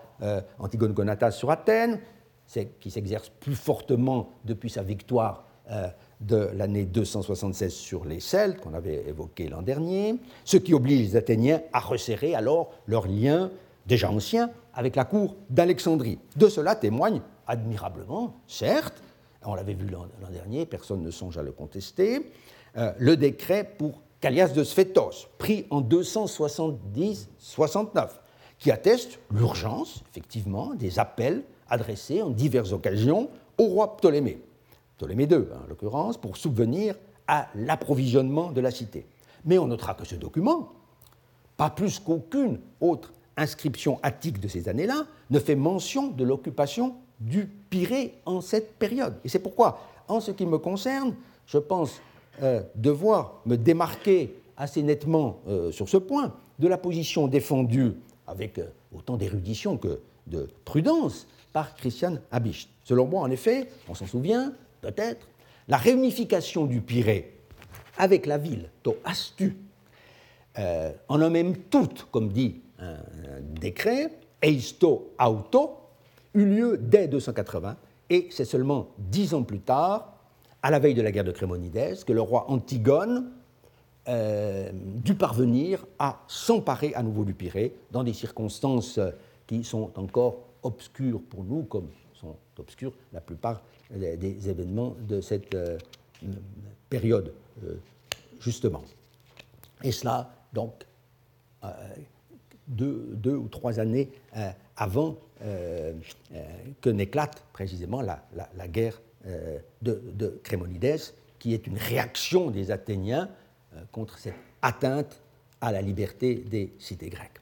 Antigone 0.60 0.94
Gonatas 0.94 1.32
sur 1.32 1.50
Athènes, 1.50 2.00
qui 2.80 2.92
s'exerce 2.92 3.30
plus 3.30 3.56
fortement 3.56 4.30
depuis 4.46 4.70
sa 4.70 4.84
victoire 4.84 5.46
euh, 5.72 5.88
de 6.22 6.50
l'année 6.54 6.86
276 6.86 7.74
sur 7.74 8.06
les 8.06 8.20
Celtes, 8.20 8.62
qu'on 8.62 8.74
avait 8.74 9.06
évoqué 9.08 9.48
l'an 9.48 9.62
dernier, 9.62 10.16
ce 10.44 10.58
qui 10.58 10.74
oblige 10.74 11.00
les 11.00 11.16
Athéniens 11.16 11.62
à 11.74 11.80
resserrer 11.80 12.36
alors 12.36 12.72
leurs 12.88 13.08
liens 13.08 13.52
déjà 13.86 14.12
anciens 14.12 14.50
avec 14.74 14.96
la 14.96 15.06
cour 15.06 15.36
d'Alexandrie. 15.50 16.18
De 16.36 16.50
cela 16.50 16.76
témoigne 16.76 17.22
admirablement, 17.48 18.36
certes, 18.48 19.02
on 19.46 19.56
l'avait 19.56 19.76
vu 19.76 19.88
l'an 19.88 20.08
dernier, 20.32 20.66
personne 20.66 21.04
ne 21.04 21.12
songe 21.12 21.38
à 21.38 21.44
le 21.44 21.52
contester, 21.52 22.32
euh, 22.78 22.92
le 22.98 23.16
décret 23.16 23.76
pour 23.78 24.02
Callias 24.22 24.50
de 24.50 24.64
Sphétos, 24.64 25.28
pris 25.38 25.68
en 25.70 25.82
270-69, 25.82 28.10
qui 28.58 28.72
atteste 28.72 29.20
l'urgence, 29.32 30.04
effectivement, 30.10 30.74
des 30.74 30.98
appels 30.98 31.44
adressé 31.70 32.22
en 32.22 32.30
diverses 32.30 32.72
occasions 32.72 33.30
au 33.58 33.66
roi 33.66 33.98
Ptolémée, 33.98 34.40
Ptolémée 34.98 35.28
II 35.30 35.46
en 35.64 35.68
l'occurrence, 35.68 36.18
pour 36.18 36.38
subvenir 36.38 36.96
à 37.28 37.48
l'approvisionnement 37.56 38.52
de 38.52 38.62
la 38.62 38.72
cité. 38.72 39.06
Mais 39.46 39.58
on 39.58 39.68
notera 39.68 39.94
que 39.94 40.06
ce 40.06 40.16
document, 40.16 40.74
pas 41.58 41.70
plus 41.70 42.00
qu'aucune 42.00 42.60
autre 42.82 43.14
inscription 43.38 44.00
attique 44.04 44.40
de 44.40 44.48
ces 44.48 44.70
années-là, 44.70 45.06
ne 45.30 45.40
fait 45.40 45.56
mention 45.56 46.08
de 46.08 46.24
l'occupation 46.24 46.96
du 47.20 47.48
Pirée 47.70 48.16
en 48.26 48.42
cette 48.42 48.76
période. 48.76 49.16
Et 49.24 49.30
c'est 49.30 49.40
pourquoi, 49.40 49.80
en 50.08 50.20
ce 50.20 50.32
qui 50.32 50.46
me 50.46 50.58
concerne, 50.58 51.16
je 51.46 51.58
pense 51.58 52.02
euh, 52.42 52.62
devoir 52.76 53.42
me 53.46 53.56
démarquer 53.56 54.36
assez 54.58 54.84
nettement 54.84 55.40
euh, 55.48 55.72
sur 55.72 55.90
ce 55.90 55.98
point 55.98 56.34
de 56.60 56.68
la 56.68 56.78
position 56.78 57.28
défendue 57.28 57.94
avec 58.28 58.60
euh, 58.60 58.68
autant 58.96 59.18
d'érudition 59.18 59.78
que 59.78 60.00
de 60.28 60.48
prudence 60.64 61.28
par 61.54 61.76
Christian 61.76 62.18
Habicht. 62.32 62.70
Selon 62.84 63.06
moi, 63.06 63.22
en 63.22 63.32
effet, 63.32 63.70
on 63.88 63.94
s'en 63.94 64.06
souvient 64.06 64.54
peut-être, 64.86 65.28
la 65.68 65.78
réunification 65.78 66.66
du 66.66 66.82
Pirée 66.82 67.40
avec 67.98 68.26
la 68.26 68.38
ville 68.38 68.70
d'Astu, 68.84 69.58
euh, 70.60 70.92
en 71.08 71.22
un 71.22 71.30
même 71.30 71.58
tout, 71.58 71.90
comme 72.12 72.30
dit 72.30 72.62
un, 72.80 72.98
décret, 73.42 74.12
eisto 74.42 75.14
auto, 75.20 75.78
eut 76.34 76.46
lieu 76.46 76.78
dès 76.78 77.08
280, 77.08 77.78
et 78.10 78.28
c'est 78.30 78.46
seulement 78.46 78.90
dix 78.98 79.34
ans 79.34 79.44
plus 79.44 79.60
tard, 79.60 80.14
à 80.62 80.70
la 80.70 80.80
veille 80.80 80.94
de 80.94 81.02
la 81.02 81.12
guerre 81.12 81.24
de 81.24 81.32
Crémonides, 81.32 82.04
que 82.06 82.14
le 82.14 82.22
roi 82.22 82.46
Antigone 82.50 83.32
euh, 84.08 84.70
dut 84.74 85.16
parvenir 85.16 85.86
à 85.98 86.22
s'emparer 86.28 86.94
à 86.94 87.02
nouveau 87.02 87.24
du 87.24 87.34
Pirée 87.34 87.76
dans 87.92 88.04
des 88.04 88.14
circonstances 88.14 89.00
qui 89.48 89.64
sont 89.64 89.92
encore 89.96 90.44
obscurs 90.62 91.22
pour 91.22 91.44
nous, 91.44 91.64
comme 91.64 91.88
sont 92.14 92.36
obscurs 92.60 92.94
la 93.14 93.22
plupart 93.22 93.62
des 93.92 94.50
événements 94.50 94.96
de 95.08 95.22
cette 95.22 95.54
euh, 95.56 95.78
période, 96.90 97.34
euh, 97.64 97.76
justement. 98.40 98.84
Et 99.84 99.92
cela, 99.92 100.32
donc, 100.54 100.86
euh, 101.64 101.68
deux, 102.68 103.36
ou 103.36 103.48
trois 103.48 103.80
années 103.80 104.10
avant 104.76 105.18
que 106.82 106.90
n'éclate 106.90 107.44
précisément 107.54 108.02
la, 108.02 108.68
guerre 108.68 109.00
de, 109.84 110.02
de, 110.14 110.40
Crémonides, 110.44 111.00
qui 111.38 111.54
est 111.54 111.68
une 111.68 111.78
réaction 111.78 112.50
des 112.50 112.72
Athéniens 112.72 113.30
contre 113.92 114.18
cette 114.18 114.34
atteinte 114.64 115.22
à 115.62 115.72
la 115.72 115.84
liberté 115.84 116.36
des 116.36 116.74
cités 116.80 117.10
grecques. 117.10 117.40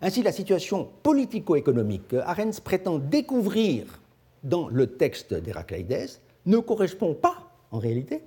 Ainsi, 0.00 0.24
la 0.24 0.32
situation 0.32 0.88
politico-économique 1.04 2.08
que 2.08 2.16
Arens 2.16 2.58
prétend 2.58 2.98
découvrir 2.98 4.00
dans 4.44 4.68
le 4.68 4.86
texte 4.86 5.34
d'Héracléidès 5.34 6.20
ne 6.46 6.58
correspond 6.58 7.14
pas, 7.14 7.50
en 7.70 7.78
réalité, 7.78 8.22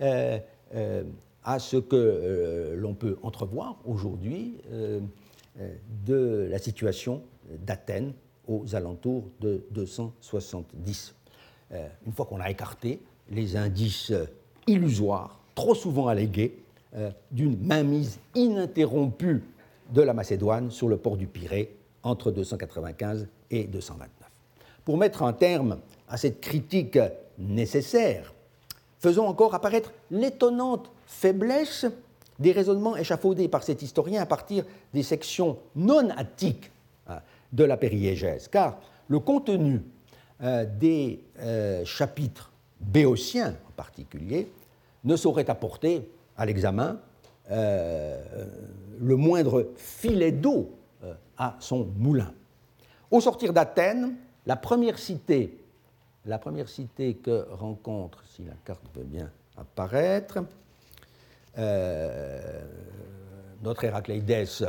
euh, 0.00 0.38
euh, 0.74 1.04
à 1.44 1.58
ce 1.58 1.76
que 1.76 1.96
euh, 1.96 2.76
l'on 2.76 2.94
peut 2.94 3.16
entrevoir 3.22 3.76
aujourd'hui 3.84 4.56
de 6.06 6.48
la 6.50 6.58
situation 6.58 7.22
d'Athènes 7.66 8.12
aux 8.46 8.74
alentours 8.74 9.24
de 9.40 9.64
270. 9.70 11.14
une 12.06 12.12
fois 12.12 12.26
qu'on 12.26 12.40
a 12.40 12.50
écarté 12.50 13.00
les 13.30 13.56
indices 13.56 14.12
illusoires, 14.66 15.40
trop 15.54 15.74
souvent 15.74 16.08
allégués, 16.08 16.62
d'une 17.30 17.58
mainmise 17.58 18.18
ininterrompue 18.34 19.42
de 19.92 20.02
la 20.02 20.12
Macédoine 20.12 20.70
sur 20.70 20.88
le 20.88 20.96
port 20.96 21.16
du 21.16 21.26
Pirée 21.26 21.76
entre 22.02 22.30
295 22.30 23.28
et 23.50 23.64
229. 23.64 24.19
Pour 24.84 24.96
mettre 24.96 25.22
un 25.22 25.32
terme 25.32 25.78
à 26.08 26.16
cette 26.16 26.40
critique 26.40 26.98
nécessaire, 27.38 28.34
faisons 28.98 29.26
encore 29.26 29.54
apparaître 29.54 29.92
l'étonnante 30.10 30.90
faiblesse 31.06 31.86
des 32.38 32.52
raisonnements 32.52 32.96
échafaudés 32.96 33.48
par 33.48 33.62
cet 33.62 33.82
historien 33.82 34.22
à 34.22 34.26
partir 34.26 34.64
des 34.94 35.02
sections 35.02 35.58
non 35.76 36.08
attiques 36.10 36.70
hein, 37.06 37.20
de 37.52 37.64
la 37.64 37.76
périégèse, 37.76 38.48
car 38.48 38.78
le 39.08 39.18
contenu 39.18 39.82
euh, 40.42 40.64
des 40.64 41.22
euh, 41.40 41.84
chapitres 41.84 42.50
béotiens 42.80 43.56
en 43.68 43.72
particulier 43.72 44.50
ne 45.04 45.16
saurait 45.16 45.50
apporter 45.50 46.08
à 46.36 46.46
l'examen 46.46 46.98
euh, 47.50 48.46
le 48.98 49.16
moindre 49.16 49.68
filet 49.76 50.32
d'eau 50.32 50.70
à 51.36 51.56
son 51.58 51.88
moulin. 51.96 52.32
Au 53.10 53.20
sortir 53.20 53.52
d'Athènes, 53.52 54.14
la 54.46 54.56
première 54.56 54.98
cité, 54.98 55.58
que 57.22 57.46
rencontre, 57.50 58.22
si 58.26 58.44
la 58.44 58.54
carte 58.64 58.84
veut 58.94 59.04
bien 59.04 59.30
apparaître, 59.56 60.38
notre 63.62 63.84
Héracléidès, 63.84 64.64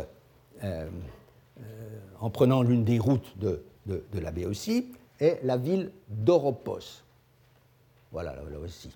en 2.19 2.30
prenant 2.30 2.61
l'une 2.61 2.84
des 2.84 2.99
routes 2.99 3.38
de, 3.38 3.63
la 4.13 4.32
Béotie, 4.32 4.93
est 5.19 5.39
la 5.43 5.57
ville 5.57 5.91
d'Oropos. 6.09 7.03
Voilà, 8.11 8.36
là, 8.36 8.59
aussi. 8.59 8.89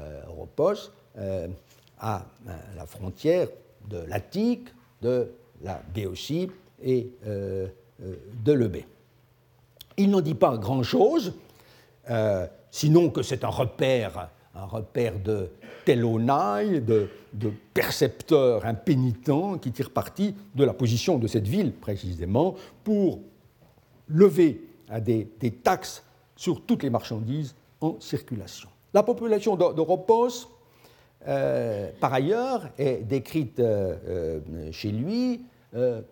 Euh, 0.00 0.22
Oropos, 0.28 0.90
euh, 1.16 1.48
à 1.98 2.24
euh, 2.46 2.52
la 2.76 2.86
frontière 2.86 3.48
de 3.88 3.98
l'Attique, 3.98 4.68
de 5.02 5.32
la 5.62 5.80
Béotie 5.94 6.50
et 6.82 7.10
de 7.24 8.52
l'Eubée. 8.52 8.86
Il 9.98 10.10
n'en 10.10 10.20
dit 10.20 10.34
pas 10.34 10.56
grand-chose, 10.56 11.34
sinon 12.70 13.10
que 13.10 13.22
c'est 13.22 13.44
un 13.44 13.48
repère, 13.48 14.30
un 14.54 14.64
repère 14.64 15.18
de 15.18 15.50
Telonai, 15.84 16.80
de, 16.80 17.10
de 17.32 17.52
percepteurs 17.74 18.64
impénitents 18.64 19.58
qui 19.58 19.72
tirent 19.72 19.90
parti 19.90 20.34
de 20.54 20.64
la 20.64 20.72
position 20.72 21.18
de 21.18 21.26
cette 21.26 21.46
ville 21.46 21.72
précisément 21.72 22.54
pour 22.84 23.20
lever 24.08 24.62
des, 25.00 25.26
taxes 25.62 26.02
sur 26.36 26.62
toutes 26.62 26.82
les 26.82 26.90
marchandises 26.90 27.54
en 27.80 27.96
circulation. 28.00 28.68
La 28.94 29.02
population 29.02 29.56
d'Oropos, 29.56 30.48
euh, 31.26 31.90
par 32.00 32.14
ailleurs, 32.14 32.70
est 32.78 33.02
décrite 33.06 33.60
euh, 33.60 33.96
euh, 34.06 34.72
chez 34.72 34.90
lui 34.90 35.42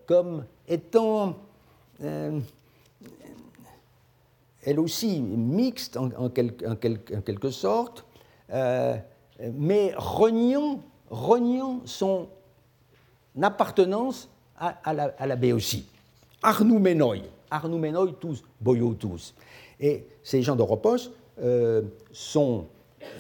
comme 0.05 0.45
étant 0.69 1.35
elle 4.67 4.79
aussi 4.81 5.21
mixte 5.23 5.97
en, 5.97 6.29
quelque 6.29 7.51
sorte, 7.51 8.05
mais 9.55 9.95
reniant, 9.97 10.83
son 11.85 12.29
appartenance 13.41 14.29
à, 14.59 14.93
la, 14.93 15.15
à 15.19 15.27
la 15.27 15.37
Béotie. 15.37 15.87
Arnouménoi, 16.43 17.17
Arnoumenoi 17.51 18.13
tous, 18.21 18.43
tous. 18.99 19.35
Et 19.81 20.07
ces 20.23 20.43
gens 20.43 20.57
d'Oropos 20.57 21.11
euh, 21.43 21.83
sont 22.13 22.67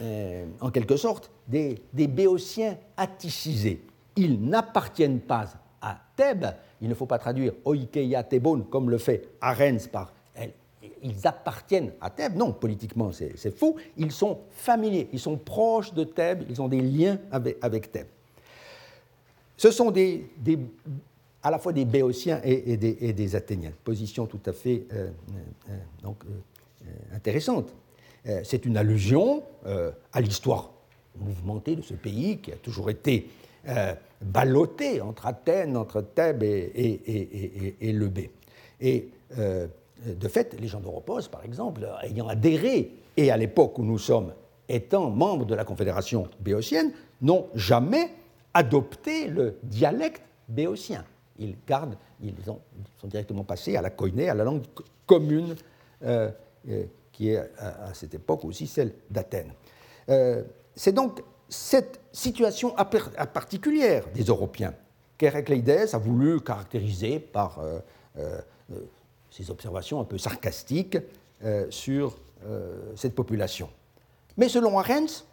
euh, 0.01 0.47
en 0.61 0.71
quelque 0.71 0.97
sorte 0.97 1.31
des, 1.47 1.81
béotiens 1.95 2.77
atticisés. 2.97 3.83
Ils 4.17 4.41
n'appartiennent 4.41 5.21
pas 5.21 5.47
à 5.81 5.99
Thèbes, 6.17 6.47
il 6.81 6.89
ne 6.89 6.95
faut 6.95 7.07
pas 7.07 7.19
traduire 7.19 7.53
Oikeia 7.65 8.23
Thébon 8.23 8.63
comme 8.63 8.91
le 8.91 8.99
fait 8.99 9.29
Arens 9.41 9.87
par 9.87 10.13
ils 11.03 11.27
appartiennent 11.27 11.93
à 12.01 12.11
Thèbes. 12.11 12.37
Non, 12.37 12.53
politiquement, 12.53 13.11
c'est 13.13 13.57
faux. 13.57 13.77
Ils 13.97 14.13
sont 14.13 14.41
familiers, 14.51 15.09
ils 15.13 15.21
sont 15.21 15.37
proches 15.37 15.93
de 15.93 16.05
Thèbes, 16.05 16.45
ils 16.49 16.61
ont 16.61 16.69
des 16.69 16.81
liens 16.81 17.19
avec, 17.31 17.93
Thèbes. 17.93 18.07
Ce 19.57 19.71
sont 19.71 19.93
à 21.43 21.51
la 21.51 21.59
fois 21.59 21.73
des 21.73 21.85
Béotiens 21.85 22.41
et, 22.45 22.77
des, 22.77 23.37
Athéniens. 23.37 23.73
Position 23.85 24.27
tout 24.27 24.41
à 24.47 24.53
fait 24.53 24.85
euh, 24.93 25.11
euh, 25.71 25.77
donc, 26.03 26.17
euh, 26.25 26.89
intéressante. 27.15 27.73
C'est 28.43 28.67
une 28.67 28.77
allusion 28.77 29.45
à 30.13 30.21
l'histoire 30.21 30.73
mouvementée 31.17 31.77
de 31.77 31.83
ce 31.83 31.95
pays 31.95 32.39
qui 32.39 32.51
a 32.51 32.57
toujours 32.57 32.91
été 32.91 33.29
ballotté 34.21 35.01
entre 35.01 35.27
Athènes, 35.27 35.77
entre 35.77 36.01
Thèbes 36.01 36.43
et, 36.43 37.77
et, 37.81 37.93
le 37.93 38.09
B. 38.09 38.19
Et 38.81 39.11
de 40.05 40.29
fait, 40.29 40.59
les 40.61 40.69
gens 40.69 40.81
d'Europos, 40.81 41.29
par 41.31 41.45
exemple, 41.45 41.89
ayant 42.03 42.29
adhéré, 42.29 42.93
et 43.17 43.31
à 43.31 43.37
l'époque 43.37 43.79
où 43.79 43.83
nous 43.83 43.99
sommes 43.99 44.33
étant 44.69 45.11
membres 45.11 45.47
de 45.47 45.55
la 45.55 45.65
Confédération 45.65 46.29
béotienne, 46.41 46.93
n'ont 47.23 47.47
jamais 47.55 48.11
adopté 48.53 49.29
le 49.29 49.57
dialecte 49.63 50.23
béotien 50.49 51.05
ils 51.39 52.35
sont 52.45 52.61
directement 53.09 53.45
passés 53.45 53.77
à 53.77 53.83
la 53.83 53.91
koiné, 53.91 54.29
à 54.29 54.35
la 54.35 54.45
langue 54.45 54.63
commune, 55.07 55.55
euh, 56.03 56.31
euh, 56.69 56.85
qui 57.13 57.31
est 57.31 57.39
à, 57.59 57.95
cette 57.95 58.15
époque 58.15 58.45
aussi 58.45 58.67
celle 58.67 58.93
d'Athènes. 59.11 59.53
Euh, 60.09 60.43
c'est 60.75 60.93
donc 60.93 61.23
cette 61.49 62.01
situation 62.13 62.75
particulière 63.33 64.05
des 64.15 64.25
Européens 64.25 64.75
qu'Héracléidès 65.17 65.95
a 65.95 65.99
voulu 65.99 66.41
caractériser 66.41 67.19
par 67.19 67.61
ses 69.37 69.51
observations 69.51 70.01
un 70.01 70.05
peu 70.05 70.19
sarcastiques 70.19 70.99
sur 71.69 72.17
cette 72.95 73.15
population. 73.15 73.69
Mais 74.37 74.49
selon 74.49 74.79
Arens, 74.79 75.27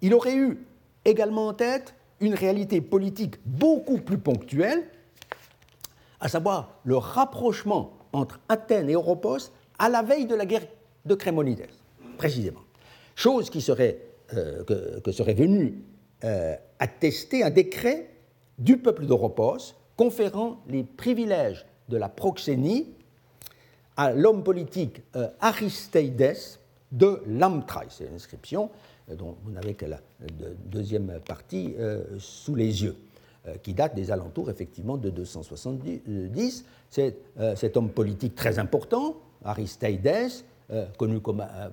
il 0.00 0.14
aurait 0.14 0.36
eu 0.36 0.58
également 1.04 1.48
en 1.48 1.54
tête 1.54 1.94
une 2.20 2.34
réalité 2.34 2.80
politique 2.80 3.36
beaucoup 3.44 3.98
plus 3.98 4.18
ponctuelle 4.18 4.84
à 6.20 6.28
savoir 6.28 6.80
le 6.84 6.96
rapprochement 6.96 7.92
entre 8.12 8.40
Athènes 8.48 8.90
et 8.90 8.96
Oropos 8.96 9.52
à 9.78 9.88
la 9.88 10.02
veille 10.02 10.26
de 10.26 10.34
la 10.34 10.44
guerre 10.44 10.66
de 11.06 11.14
Crémonides, 11.14 11.66
précisément. 12.18 12.60
Chose 13.14 13.48
qui 13.48 13.62
serait, 13.62 13.98
euh, 14.34 14.62
que, 15.02 15.12
serait 15.12 15.34
venue 15.34 15.82
euh, 16.24 16.54
attester 16.78 17.42
un 17.42 17.50
décret 17.50 18.10
du 18.58 18.76
peuple 18.76 19.06
d'Oropos 19.06 19.74
conférant 19.96 20.60
les 20.68 20.84
privilèges 20.84 21.64
de 21.88 21.96
la 21.96 22.10
proxénie 22.10 22.94
à 24.00 24.12
l'homme 24.12 24.42
politique 24.42 25.02
euh, 25.16 25.28
Aristeides 25.40 26.36
de 26.92 27.22
Lamtraï. 27.26 27.86
C'est 27.90 28.06
une 28.06 28.14
inscription 28.14 28.70
dont 29.16 29.36
vous 29.44 29.50
n'avez 29.50 29.74
que 29.74 29.86
la 29.86 29.98
deuxième 30.66 31.20
partie 31.26 31.74
sous 32.18 32.54
les 32.54 32.84
yeux. 32.84 32.96
Euh, 33.48 33.54
qui 33.62 33.72
date 33.72 33.94
des 33.94 34.10
alentours 34.10 34.50
effectivement 34.50 34.98
de 34.98 35.08
270. 35.08 36.62
C'est 36.90 37.16
euh, 37.38 37.56
cet 37.56 37.78
homme 37.78 37.88
politique 37.88 38.34
très 38.34 38.58
important, 38.58 39.16
Aristeides, 39.42 40.28
euh, 40.70 40.84
connu 40.98 41.20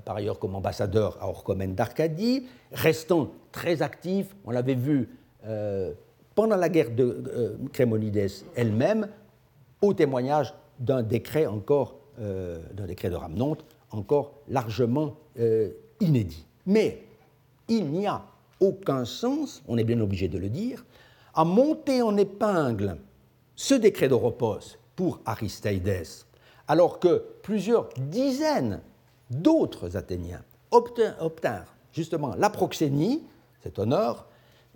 par 0.06 0.16
ailleurs 0.16 0.40
comme 0.40 0.56
ambassadeur 0.56 1.18
à 1.20 1.28
Orchomène 1.28 1.76
d'Arcadie, 1.76 2.48
restant 2.72 3.32
très 3.52 3.82
actif, 3.82 4.34
on 4.46 4.52
l'avait 4.52 4.76
vu 4.76 5.10
pendant 6.36 6.56
la 6.56 6.70
guerre 6.70 6.92
de 6.92 7.58
Crémonides 7.74 8.30
elle-même, 8.56 9.10
au 9.82 9.94
témoignage 9.94 10.54
d'un 10.80 11.04
décret 11.04 11.48
encore, 11.48 11.96
d'un 12.18 12.86
décret 12.88 13.10
de 13.10 13.16
Ramnonte, 13.16 13.64
encore 13.92 14.34
largement 14.48 15.16
inédit. 16.00 16.46
Mais 16.66 17.04
il 17.68 17.86
n'y 17.86 18.08
a 18.08 18.24
aucun 18.60 19.06
sens, 19.06 19.62
on 19.68 19.78
est 19.78 19.84
bien 19.84 20.00
obligé 20.00 20.28
de 20.28 20.38
le 20.38 20.50
dire, 20.50 20.86
a 21.34 21.46
monté 21.46 22.02
en 22.02 22.18
épingle 22.18 22.98
ce 23.56 23.74
décret 23.74 24.08
de 24.08 24.14
repos 24.14 24.78
pour 24.96 25.20
Aristeides, 25.26 26.06
alors 26.68 27.00
que 27.00 27.24
plusieurs 27.44 27.90
dizaines 27.98 28.82
d'autres 29.30 29.96
Athéniens 29.96 30.44
obtinrent 30.72 31.76
justement 31.92 32.36
la 32.36 32.50
proxénie, 32.50 33.24
cet 33.62 33.80
honneur 33.80 34.28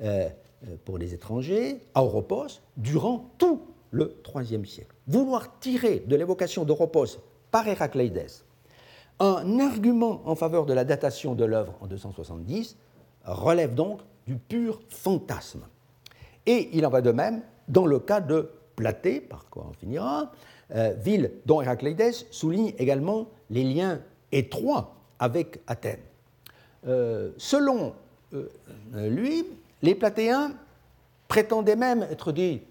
euh, 0.01 0.29
euh, 0.67 0.75
pour 0.85 0.97
les 0.97 1.13
étrangers, 1.13 1.79
à 1.93 2.03
Oropos, 2.03 2.61
durant 2.77 3.29
tout 3.37 3.61
le 3.91 4.15
IIIe 4.35 4.65
siècle. 4.65 4.95
Vouloir 5.07 5.59
tirer 5.59 6.03
de 6.07 6.15
l'évocation 6.15 6.63
d'Oropos 6.63 7.19
par 7.51 7.67
Héracléidès 7.67 8.43
un 9.21 9.59
argument 9.59 10.21
en 10.25 10.35
faveur 10.35 10.65
de 10.65 10.73
la 10.73 10.83
datation 10.83 11.35
de 11.35 11.45
l'œuvre 11.45 11.75
en 11.81 11.87
270 11.87 12.75
relève 13.25 13.75
donc 13.75 14.01
du 14.25 14.35
pur 14.35 14.81
fantasme. 14.89 15.61
Et 16.47 16.69
il 16.73 16.85
en 16.85 16.89
va 16.89 17.01
de 17.01 17.11
même 17.11 17.43
dans 17.67 17.85
le 17.85 17.99
cas 17.99 18.19
de 18.19 18.49
Platée, 18.75 19.21
par 19.21 19.45
quoi 19.49 19.67
on 19.69 19.73
finira, 19.73 20.31
euh, 20.73 20.93
ville 20.93 21.31
dont 21.45 21.61
Héracléidès 21.61 22.25
souligne 22.31 22.73
également 22.79 23.27
les 23.51 23.63
liens 23.63 23.99
étroits 24.31 24.95
avec 25.19 25.59
Athènes. 25.67 25.99
Euh, 26.87 27.31
selon 27.37 27.93
euh, 28.33 28.47
lui, 28.93 29.45
les 29.83 29.93
Platéens 29.93 30.53
prétendaient 31.27 31.75
même 31.75 32.01
être 32.03 32.31
des 32.31 32.63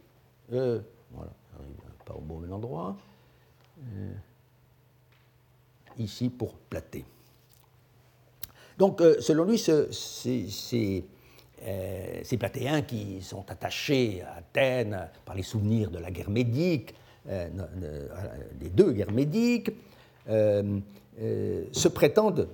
Voilà, 0.48 1.30
pas 2.04 2.14
au 2.14 2.20
bon 2.20 2.50
endroit. 2.52 2.96
Euh, 6.00 6.04
ici 6.04 6.30
pour 6.30 6.54
Platé. 6.54 7.04
Donc, 8.78 9.00
euh, 9.00 9.20
selon 9.20 9.44
lui, 9.44 9.62
euh, 9.68 9.86
ces 9.90 11.04
Platéens 12.38 12.82
qui 12.82 13.20
sont 13.20 13.44
attachés 13.50 14.22
à 14.22 14.38
Athènes 14.38 15.08
par 15.24 15.34
les 15.34 15.42
souvenirs 15.42 15.90
de 15.90 15.98
la 15.98 16.10
guerre 16.10 16.30
médique, 16.30 16.94
euh, 17.28 17.48
des 18.58 18.70
deux 18.70 18.92
guerres 18.92 19.12
médiques, 19.12 19.70
se 20.26 21.88
prétendent 21.88 22.48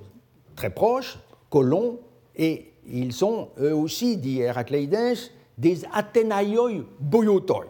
très 0.56 0.70
proches, 0.70 1.18
colons, 1.50 2.00
et 2.34 2.72
ils 2.88 3.12
sont 3.12 3.50
eux 3.60 3.74
aussi, 3.74 4.16
dit 4.16 4.40
Héracléides, 4.40 5.18
des 5.58 5.84
Athénaïoi 5.92 6.84
boiotoi. 6.98 7.66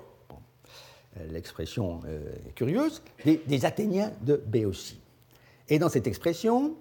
L'expression 1.31 2.01
est 2.47 2.55
curieuse, 2.55 3.03
des, 3.25 3.43
des, 3.47 3.65
Athéniens 3.65 4.13
de 4.23 4.37
Béotie. 4.37 5.01
Et 5.69 5.79
dans 5.79 5.89
cette 5.89 6.07
expression, 6.07 6.75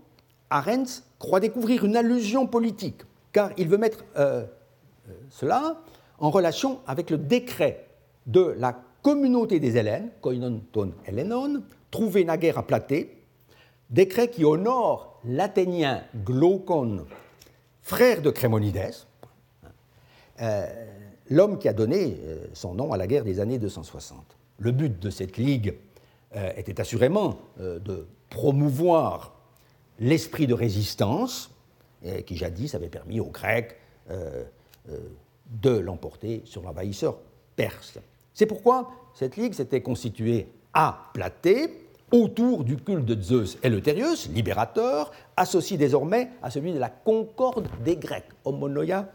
Arens 0.49 1.03
croit 1.19 1.39
découvrir 1.39 1.85
une 1.85 1.95
allusion 1.95 2.47
politique, 2.47 3.01
car 3.31 3.51
il 3.57 3.67
veut 3.67 3.77
mettre 3.77 4.05
euh, 4.17 4.45
euh, 5.09 5.13
cela 5.29 5.81
en 6.19 6.29
relation 6.29 6.79
avec 6.87 7.09
le 7.09 7.17
décret 7.17 7.87
de 8.27 8.55
la 8.57 8.79
communauté 9.01 9.59
des 9.59 9.77
Hélènes, 9.77 10.09
koinon 10.21 10.61
ton 10.71 10.93
Hellenon, 11.05 11.63
trouvé 11.91 12.23
naguère 12.23 12.57
à 12.57 12.63
Platée, 12.65 13.17
décret 13.89 14.29
qui 14.29 14.45
honore 14.45 15.19
l'Athénien 15.25 16.03
Glaucon, 16.23 17.05
frère 17.81 18.21
de 18.21 18.29
Crémonides, 18.29 18.93
euh, 20.41 20.65
l'homme 21.29 21.57
qui 21.57 21.67
a 21.67 21.73
donné 21.73 22.17
son 22.53 22.73
nom 22.73 22.93
à 22.93 22.97
la 22.97 23.07
guerre 23.07 23.23
des 23.23 23.39
années 23.39 23.57
260. 23.57 24.37
Le 24.59 24.71
but 24.71 24.99
de 24.99 25.09
cette 25.09 25.37
ligue 25.37 25.75
était 26.57 26.81
assurément 26.81 27.39
de 27.57 28.05
promouvoir 28.35 29.33
l'esprit 29.97 30.45
de 30.45 30.53
résistance 30.53 31.49
qui 32.25 32.35
jadis 32.35 32.75
avait 32.75 32.89
permis 32.89 33.21
aux 33.21 33.31
Grecs 33.31 33.77
euh, 34.11 34.43
euh, 34.89 34.99
de 35.61 35.69
l'emporter 35.69 36.41
sur 36.43 36.61
l'envahisseur 36.63 37.17
perse. 37.55 37.97
C'est 38.33 38.45
pourquoi 38.45 38.91
cette 39.13 39.37
ligue 39.37 39.53
s'était 39.53 39.81
constituée 39.81 40.49
à 40.73 41.11
Platée 41.13 41.87
autour 42.11 42.65
du 42.65 42.75
culte 42.75 43.05
de 43.05 43.19
Zeus 43.21 43.57
Eleuthérius, 43.63 44.27
libérateur, 44.29 45.11
associé 45.37 45.77
désormais 45.77 46.29
à 46.41 46.51
celui 46.51 46.73
de 46.73 46.79
la 46.79 46.89
concorde 46.89 47.69
des 47.85 47.95
Grecs, 47.95 48.29
homonoia 48.43 49.07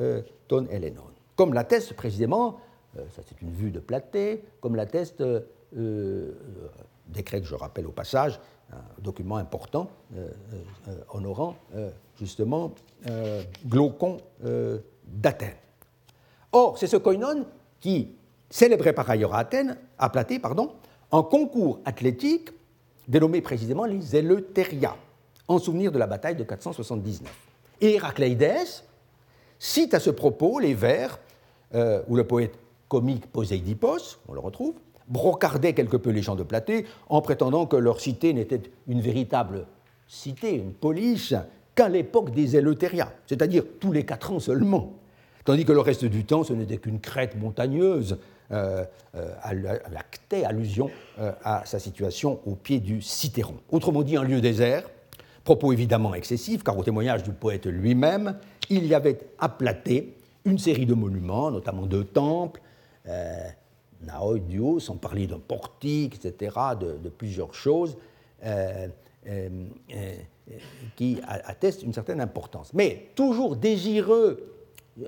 euh, 0.00 0.22
ton 0.48 0.66
Elenon. 0.66 1.04
Comme 1.36 1.54
l'atteste 1.54 1.94
précisément, 1.94 2.60
ça 2.94 3.22
c'est 3.26 3.40
une 3.40 3.52
vue 3.52 3.70
de 3.70 3.80
Platée, 3.80 4.42
comme 4.60 4.74
l'atteste 4.74 5.22
des 5.72 7.22
Grecs, 7.22 7.44
je 7.44 7.54
rappelle 7.54 7.86
au 7.86 7.92
passage, 7.92 8.40
un 8.72 9.02
document 9.02 9.36
important 9.36 9.88
euh, 10.16 10.28
euh, 10.88 10.96
honorant 11.12 11.56
euh, 11.74 11.90
justement 12.18 12.72
Glaucon 13.66 14.18
d'Athènes. 15.06 15.56
Or, 16.52 16.78
c'est 16.78 16.86
ce 16.86 16.96
koinon 16.96 17.44
qui 17.80 18.14
célébrait 18.48 18.92
par 18.92 19.10
ailleurs 19.10 19.34
à 19.34 19.40
Athènes, 19.40 19.76
à 19.98 20.08
Platée, 20.08 20.38
pardon, 20.38 20.72
un 21.12 21.22
concours 21.22 21.80
athlétique 21.84 22.50
dénommé 23.06 23.42
précisément 23.42 23.84
les 23.84 24.16
Eleutheria, 24.16 24.96
en 25.48 25.58
souvenir 25.58 25.92
de 25.92 25.98
la 25.98 26.06
bataille 26.06 26.36
de 26.36 26.44
479. 26.44 27.30
Et 27.82 27.94
Héracléides 27.94 28.82
cite 29.58 29.92
à 29.92 30.00
ce 30.00 30.10
propos 30.10 30.60
les 30.60 30.74
vers 30.74 31.18
où 32.08 32.16
le 32.16 32.24
poète 32.24 32.56
comique 32.88 33.26
Poséidipos, 33.26 34.20
on 34.28 34.32
le 34.32 34.40
retrouve, 34.40 34.74
brocardait 35.08 35.74
quelque 35.74 35.96
peu 35.96 36.10
les 36.10 36.22
gens 36.22 36.36
de 36.36 36.42
Platée 36.42 36.86
en 37.08 37.20
prétendant 37.20 37.66
que 37.66 37.76
leur 37.76 38.00
cité 38.00 38.32
n'était 38.32 38.62
une 38.88 39.00
véritable 39.00 39.66
cité, 40.06 40.54
une 40.54 40.72
police, 40.72 41.34
qu'à 41.74 41.88
l'époque 41.88 42.30
des 42.30 42.56
Eleuthériens, 42.56 43.10
c'est-à-dire 43.26 43.64
tous 43.80 43.92
les 43.92 44.04
quatre 44.04 44.32
ans 44.32 44.40
seulement, 44.40 44.92
tandis 45.44 45.64
que 45.64 45.72
le 45.72 45.80
reste 45.80 46.04
du 46.04 46.24
temps 46.24 46.44
ce 46.44 46.52
n'était 46.52 46.78
qu'une 46.78 47.00
crête 47.00 47.36
montagneuse, 47.36 48.18
euh, 48.52 48.84
euh, 49.14 49.30
allusion 50.44 50.90
euh, 51.18 51.32
à 51.44 51.64
sa 51.64 51.78
situation 51.78 52.40
au 52.44 52.54
pied 52.54 52.80
du 52.80 53.00
Citeron. 53.00 53.54
Autrement 53.70 54.02
dit, 54.02 54.16
un 54.16 54.24
lieu 54.24 54.40
désert, 54.40 54.84
propos 55.44 55.72
évidemment 55.72 56.14
excessif, 56.14 56.62
car 56.62 56.76
au 56.76 56.82
témoignage 56.82 57.22
du 57.22 57.30
poète 57.30 57.66
lui-même, 57.66 58.36
il 58.68 58.86
y 58.86 58.94
avait 58.94 59.18
à 59.38 59.48
Platée 59.48 60.16
une 60.44 60.58
série 60.58 60.86
de 60.86 60.94
monuments, 60.94 61.50
notamment 61.50 61.86
deux 61.86 62.04
temples, 62.04 62.60
Naoi 64.06 64.38
Duo, 64.38 64.80
sans 64.80 64.96
parler 64.96 65.26
d'un 65.26 65.38
portique, 65.38 66.16
etc., 66.24 66.56
de, 66.80 67.08
plusieurs 67.08 67.54
choses 67.54 67.96
euh, 68.44 68.88
euh, 69.26 69.48
euh, 69.94 70.14
qui 70.96 71.18
attestent 71.24 71.82
une 71.82 71.92
certaine 71.92 72.20
importance. 72.20 72.72
Mais 72.74 73.08
toujours 73.14 73.56
désireux, 73.56 74.52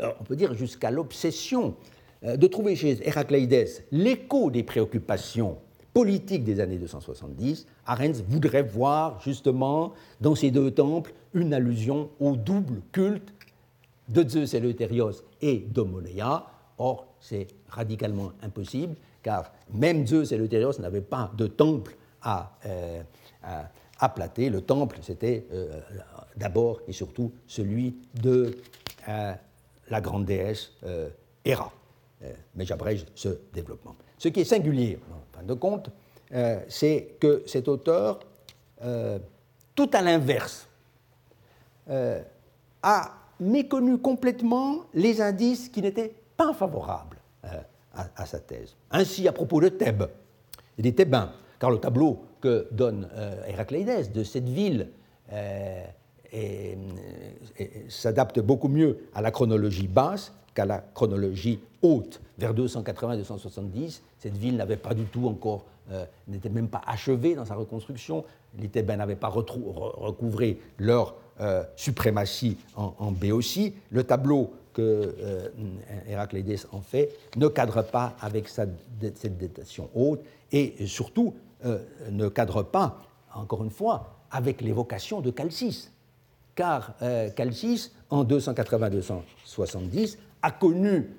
on 0.01 0.24
peut 0.24 0.36
dire 0.36 0.55
jusqu'à 0.55 0.90
l'obsession, 0.90 1.74
de 2.22 2.47
trouver 2.47 2.74
chez 2.74 3.07
Héracléides 3.07 3.84
l'écho 3.92 4.51
des 4.51 4.62
préoccupations 4.62 5.59
politiques 5.92 6.44
des 6.44 6.61
années 6.61 6.78
270, 6.78 7.66
Arens 7.86 8.22
voudrait 8.28 8.62
voir 8.62 9.20
justement 9.20 9.92
dans 10.20 10.34
ces 10.34 10.51
deux 10.51 10.70
temples 10.70 11.12
une 11.34 11.55
allusion 11.55 12.11
au 12.20 12.36
double 12.36 12.80
culte 12.92 13.32
de 14.09 14.28
Zeus 14.28 14.55
Eleuthérios 14.55 15.22
et 15.40 15.57
d'Homonéa. 15.57 16.47
Or, 16.78 17.07
c'est 17.27 17.49
radicalement 17.68 18.31
impossible, 18.43 18.95
car 19.22 19.53
même 19.72 20.07
Zeus 20.07 20.31
et 20.31 20.37
Eleuthérios 20.37 20.79
n'avaient 20.79 21.01
pas 21.01 21.33
de 21.37 21.49
temple 21.49 21.97
à, 22.22 22.53
euh, 22.66 23.03
Le 24.37 24.61
temple, 24.61 24.99
c'était 25.03 25.47
euh, 25.53 25.81
d'abord 26.37 26.81
et 26.87 26.93
surtout 26.93 27.33
celui 27.47 27.97
de 28.14 28.57
euh, 29.09 29.33
la 29.89 30.01
grande 30.01 30.27
déesse 30.27 30.70
euh, 30.85 31.09
Héra. 31.45 31.72
mais 32.55 32.64
j'abrège 32.64 33.07
ce 33.14 33.29
développement. 33.53 33.95
Ce 34.18 34.29
qui 34.29 34.41
est 34.41 34.45
singulier, 34.45 34.99
en 35.11 35.37
fin 35.37 35.45
de 35.45 35.55
compte, 35.55 35.91
c'est 36.68 37.16
que 37.20 37.45
cet 37.47 37.68
auteur, 37.68 38.18
tout 39.77 39.91
à 39.93 40.03
l'inverse, 40.03 40.66
a 42.83 43.12
méconnu 43.39 43.99
complètement 43.99 44.87
les 44.93 45.20
indices 45.20 45.68
qui 45.68 45.83
n'étaient 45.83 46.12
pas 46.37 46.53
favorables 46.53 47.16
à, 47.94 48.26
sa 48.26 48.38
thèse. 48.38 48.74
Ainsi, 48.90 49.26
à 49.26 49.32
propos 49.32 49.61
de 49.61 49.68
Thèbes 49.68 50.05
et 50.78 50.82
des 50.82 50.94
Thébains, 50.94 51.32
car 51.59 51.70
le 51.70 51.78
tableau 51.78 52.24
que 52.40 52.68
donne 52.70 53.09
euh, 53.14 53.47
Héracléides 53.47 54.12
de 54.12 54.22
cette 54.22 54.49
ville 54.49 54.88
euh, 55.32 55.84
s'adapte 57.88 58.40
beaucoup 58.40 58.68
mieux 58.68 58.99
à 59.14 59.22
la 59.22 59.30
chronologie 59.30 59.88
basse 59.88 60.32
qu'à 60.55 60.64
la 60.64 60.78
chronologie 60.78 61.61
haute. 61.82 62.20
Vers 62.38 62.55
280-270, 62.55 64.01
cette 64.18 64.36
ville 64.36 64.57
n'avait 64.57 64.76
pas 64.76 64.94
du 64.94 65.05
tout 65.05 65.26
encore, 65.26 65.64
euh, 65.90 66.05
n'était 66.28 66.49
même 66.49 66.68
pas 66.68 66.82
achevée 66.86 67.34
dans 67.34 67.44
sa 67.44 67.55
reconstruction. 67.55 68.24
Les 68.59 68.68
Thébains 68.68 68.97
n'avaient 68.97 69.16
pas 69.16 69.28
recouvré 69.28 70.59
leur 70.78 71.14
euh, 71.40 71.62
suprématie 71.76 72.57
en, 72.74 72.94
en 72.99 73.12
Béotie. 73.12 73.74
Le 73.90 74.05
tableau 74.05 74.53
que 74.77 75.14
euh, 75.22 75.49
en 76.70 76.81
fait 76.83 77.11
ne 77.37 77.49
cadre 77.49 77.81
pas 77.83 78.14
avec 78.20 78.47
cette 78.47 79.39
datation 79.39 79.89
haute 79.95 80.20
et 80.53 80.87
surtout 80.87 81.35
euh, 81.64 81.79
ne 82.11 82.29
cadre 82.29 82.62
pas, 82.62 83.01
encore 83.35 83.64
une 83.64 83.70
fois, 83.70 84.18
avec 84.31 84.61
l'évocation 84.61 85.22
de 85.22 85.31
Calcis. 85.31 85.89
Car 86.55 86.93
euh, 87.01 87.31
Calcis, 87.31 87.91
en 88.11 88.22
280-270, 88.24 90.18
a 90.43 90.51
connu 90.51 91.11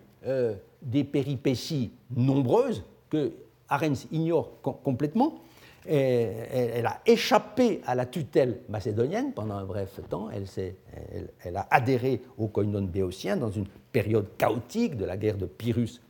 des 0.82 1.04
péripéties 1.04 1.92
nombreuses 2.16 2.84
que 3.10 3.32
Arens 3.70 4.06
ignore 4.12 4.52
complètement 4.62 5.40
elle 5.88 6.86
a 6.86 7.00
échappé 7.06 7.82
à 7.86 7.96
la 7.96 8.06
tutelle 8.06 8.60
macédonienne 8.70 9.34
pendant 9.34 9.56
un 9.56 9.66
bref 9.66 10.00
temps. 10.10 10.30
Elle, 10.30 11.58
a 11.58 11.68
adhéré 11.72 12.22
au 12.38 12.48
koinon 12.48 12.84
béotien 12.84 13.38
dans 13.38 13.52
une 13.52 13.66
période 13.92 14.28
chaotique 14.38 14.98
de 14.98 15.06
la 15.06 15.18
guerre 15.18 15.38
de 15.38 15.46
Pyrrhus 15.46 16.02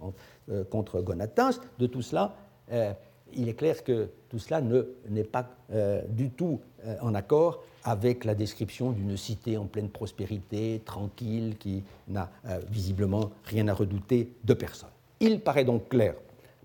euh, 0.50 0.64
contre 0.64 1.02
Gonatas. 1.02 1.60
De 1.78 1.88
tout 1.88 2.02
cela, 2.02 2.36
euh, 2.72 2.92
il 3.34 3.50
est 3.50 3.54
clair 3.54 3.84
que 3.84 4.10
tout 4.30 4.40
cela 4.40 4.62
n'est 4.62 5.24
pas 5.24 5.50
euh, 5.72 6.02
du 6.10 6.30
tout 6.32 6.60
en 7.02 7.14
accord 7.16 7.64
avec 7.84 8.24
la 8.24 8.34
description 8.34 8.92
d'une 8.92 9.18
cité 9.18 9.58
en 9.58 9.66
pleine 9.66 9.90
prospérité, 9.90 10.82
tranquille, 10.86 11.56
qui 11.58 11.84
n'a 12.08 12.30
visiblement 12.70 13.32
rien 13.46 13.68
à 13.68 13.74
redouter 13.74 14.32
de 14.44 14.54
personne. 14.54 14.90
Il 15.20 15.42
paraît 15.42 15.66
donc 15.66 15.90
clair, 15.90 16.14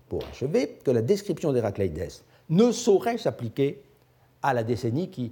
pour 0.07 0.23
achever, 0.25 0.77
que 0.83 0.91
la 0.91 1.01
description 1.01 1.51
d'Héracléides 1.51 2.09
ne 2.49 2.71
saurait 2.71 3.17
s'appliquer 3.17 3.81
à 4.41 4.53
la 4.53 4.63
décennie 4.63 5.09
qui 5.09 5.31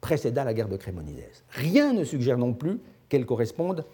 précéda 0.00 0.44
la 0.44 0.54
guerre 0.54 0.68
de 0.68 0.76
Crémonides. 0.76 1.24
Rien 1.50 1.92
ne 1.92 2.04
suggère 2.04 2.38
non 2.38 2.52
plus 2.52 2.80
qu'elle 3.08 3.26
corresponde 3.26 3.84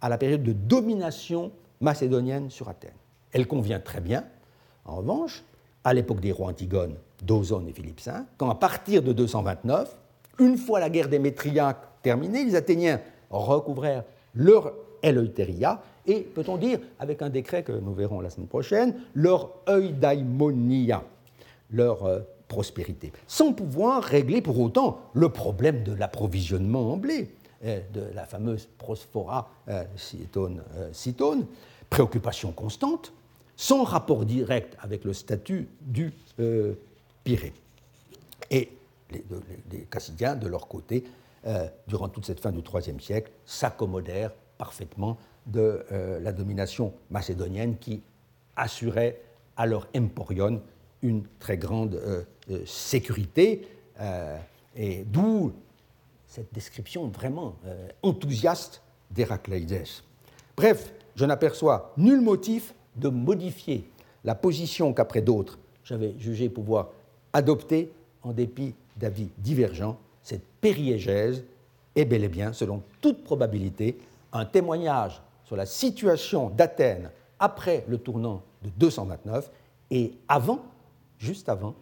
à 0.00 0.08
la 0.08 0.18
période 0.18 0.42
de 0.42 0.52
domination 0.52 1.52
macédonienne 1.80 2.50
sur 2.50 2.68
Athènes. 2.68 2.90
Elle 3.32 3.46
convient 3.46 3.80
très 3.80 4.00
bien 4.00 4.24
En 4.84 4.96
revanche, 4.96 5.44
à 5.84 5.94
l'époque 5.94 6.20
des 6.20 6.32
rois 6.32 6.48
Antigone, 6.48 6.96
d'Ozone 7.22 7.68
et 7.68 7.72
Philippe 7.72 8.00
V, 8.00 8.12
quand 8.36 8.50
à 8.50 8.54
partir 8.54 9.02
de 9.02 9.12
229, 9.12 9.96
une 10.40 10.56
fois 10.56 10.80
la 10.80 10.90
guerre 10.90 11.08
des 11.08 11.34
terminée, 12.02 12.44
les 12.44 12.56
Athéniens 12.56 13.00
recouvrèrent 13.30 14.04
leur 14.34 14.72
Eleutheria 15.02 15.82
et, 16.06 16.20
peut-on 16.20 16.56
dire, 16.56 16.78
avec 16.98 17.22
un 17.22 17.30
décret 17.30 17.62
que 17.62 17.72
nous 17.72 17.92
verrons 17.92 18.20
la 18.20 18.30
semaine 18.30 18.48
prochaine, 18.48 18.94
leur 19.14 19.50
eudaimonia, 19.68 21.04
leur 21.72 22.04
euh, 22.04 22.20
prospérité, 22.48 23.12
sans 23.26 23.52
pouvoir 23.52 24.02
régler 24.02 24.42
pour 24.42 24.60
autant 24.60 25.00
le 25.14 25.30
problème 25.30 25.82
de 25.82 25.92
l'approvisionnement 25.92 26.92
en 26.92 26.96
blé, 26.96 27.34
euh, 27.64 27.80
de 27.92 28.02
la 28.14 28.26
fameuse 28.26 28.68
prosphora 28.78 29.50
euh, 29.68 29.84
citone, 29.96 31.46
préoccupation 31.88 32.52
constante, 32.52 33.12
sans 33.56 33.84
rapport 33.84 34.24
direct 34.24 34.76
avec 34.80 35.04
le 35.04 35.12
statut 35.12 35.68
du 35.80 36.12
Pirée. 37.24 37.52
Et 38.50 38.70
les, 39.10 39.24
les, 39.70 40.34
de 40.36 40.48
leur 40.48 40.66
côté, 40.66 41.04
durant 41.86 42.08
toute 42.08 42.24
cette 42.24 42.40
fin 42.40 42.50
du 42.50 42.60
IIIe 42.60 43.00
siècle, 43.00 43.30
s'accommodèrent 43.44 44.32
parfaitement 44.56 45.18
de 45.46 45.84
la 46.20 46.32
domination 46.32 46.94
macédonienne 47.10 47.76
qui 47.78 48.02
assurait 48.56 49.20
à 49.56 49.66
leur 49.66 49.86
emporion 49.94 50.62
une 51.02 51.24
très 51.38 51.56
grande 51.56 51.94
euh, 51.94 52.22
euh, 52.50 52.62
sécurité, 52.66 53.66
et 54.74 55.04
d'où 55.04 55.52
cette 56.26 56.52
description 56.52 57.06
vraiment 57.06 57.54
enthousiaste 58.02 58.82
d'Héracléides. 59.12 59.84
Bref, 60.56 60.92
je 61.14 61.24
n'aperçois 61.24 61.92
nul 61.98 62.20
motif 62.20 62.74
de 62.96 63.10
modifier 63.10 63.88
la 64.24 64.34
position 64.34 64.92
qu'après 64.92 65.20
d'autres 65.20 65.58
j'avais 65.84 66.14
jugé 66.18 66.48
pouvoir 66.48 66.88
adopter 67.32 67.92
en 68.22 68.32
dépit 68.32 68.74
d'avis 68.96 69.28
divergents. 69.38 69.98
Cette 70.22 70.44
périégèse 70.60 71.44
est 71.96 72.04
bel 72.04 72.24
et 72.24 72.28
bien, 72.28 72.52
selon 72.52 72.82
toute 73.00 73.24
probabilité, 73.24 73.98
un 74.32 74.44
témoignage 74.44 75.20
sur 75.44 75.56
la 75.56 75.66
situation 75.66 76.50
d'Athènes 76.50 77.10
après 77.38 77.84
le 77.88 77.98
tournant 77.98 78.42
de 78.62 78.70
229 78.78 79.50
et 79.90 80.12
avant, 80.28 80.60
juste 81.22 81.48
avant, 81.48 81.74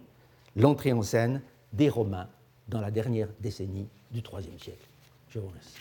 l'entrée 0.55 0.93
en 0.93 1.03
scène 1.03 1.43
des 1.73 1.89
Romains 1.89 2.29
dans 2.69 2.81
la 2.81 2.91
dernière 2.91 3.29
décennie 3.41 3.89
du 4.11 4.21
IIIe 4.21 4.61
siècle. 4.61 4.87
Je 5.31 5.39
vous 5.39 5.49
remercie. 5.49 5.79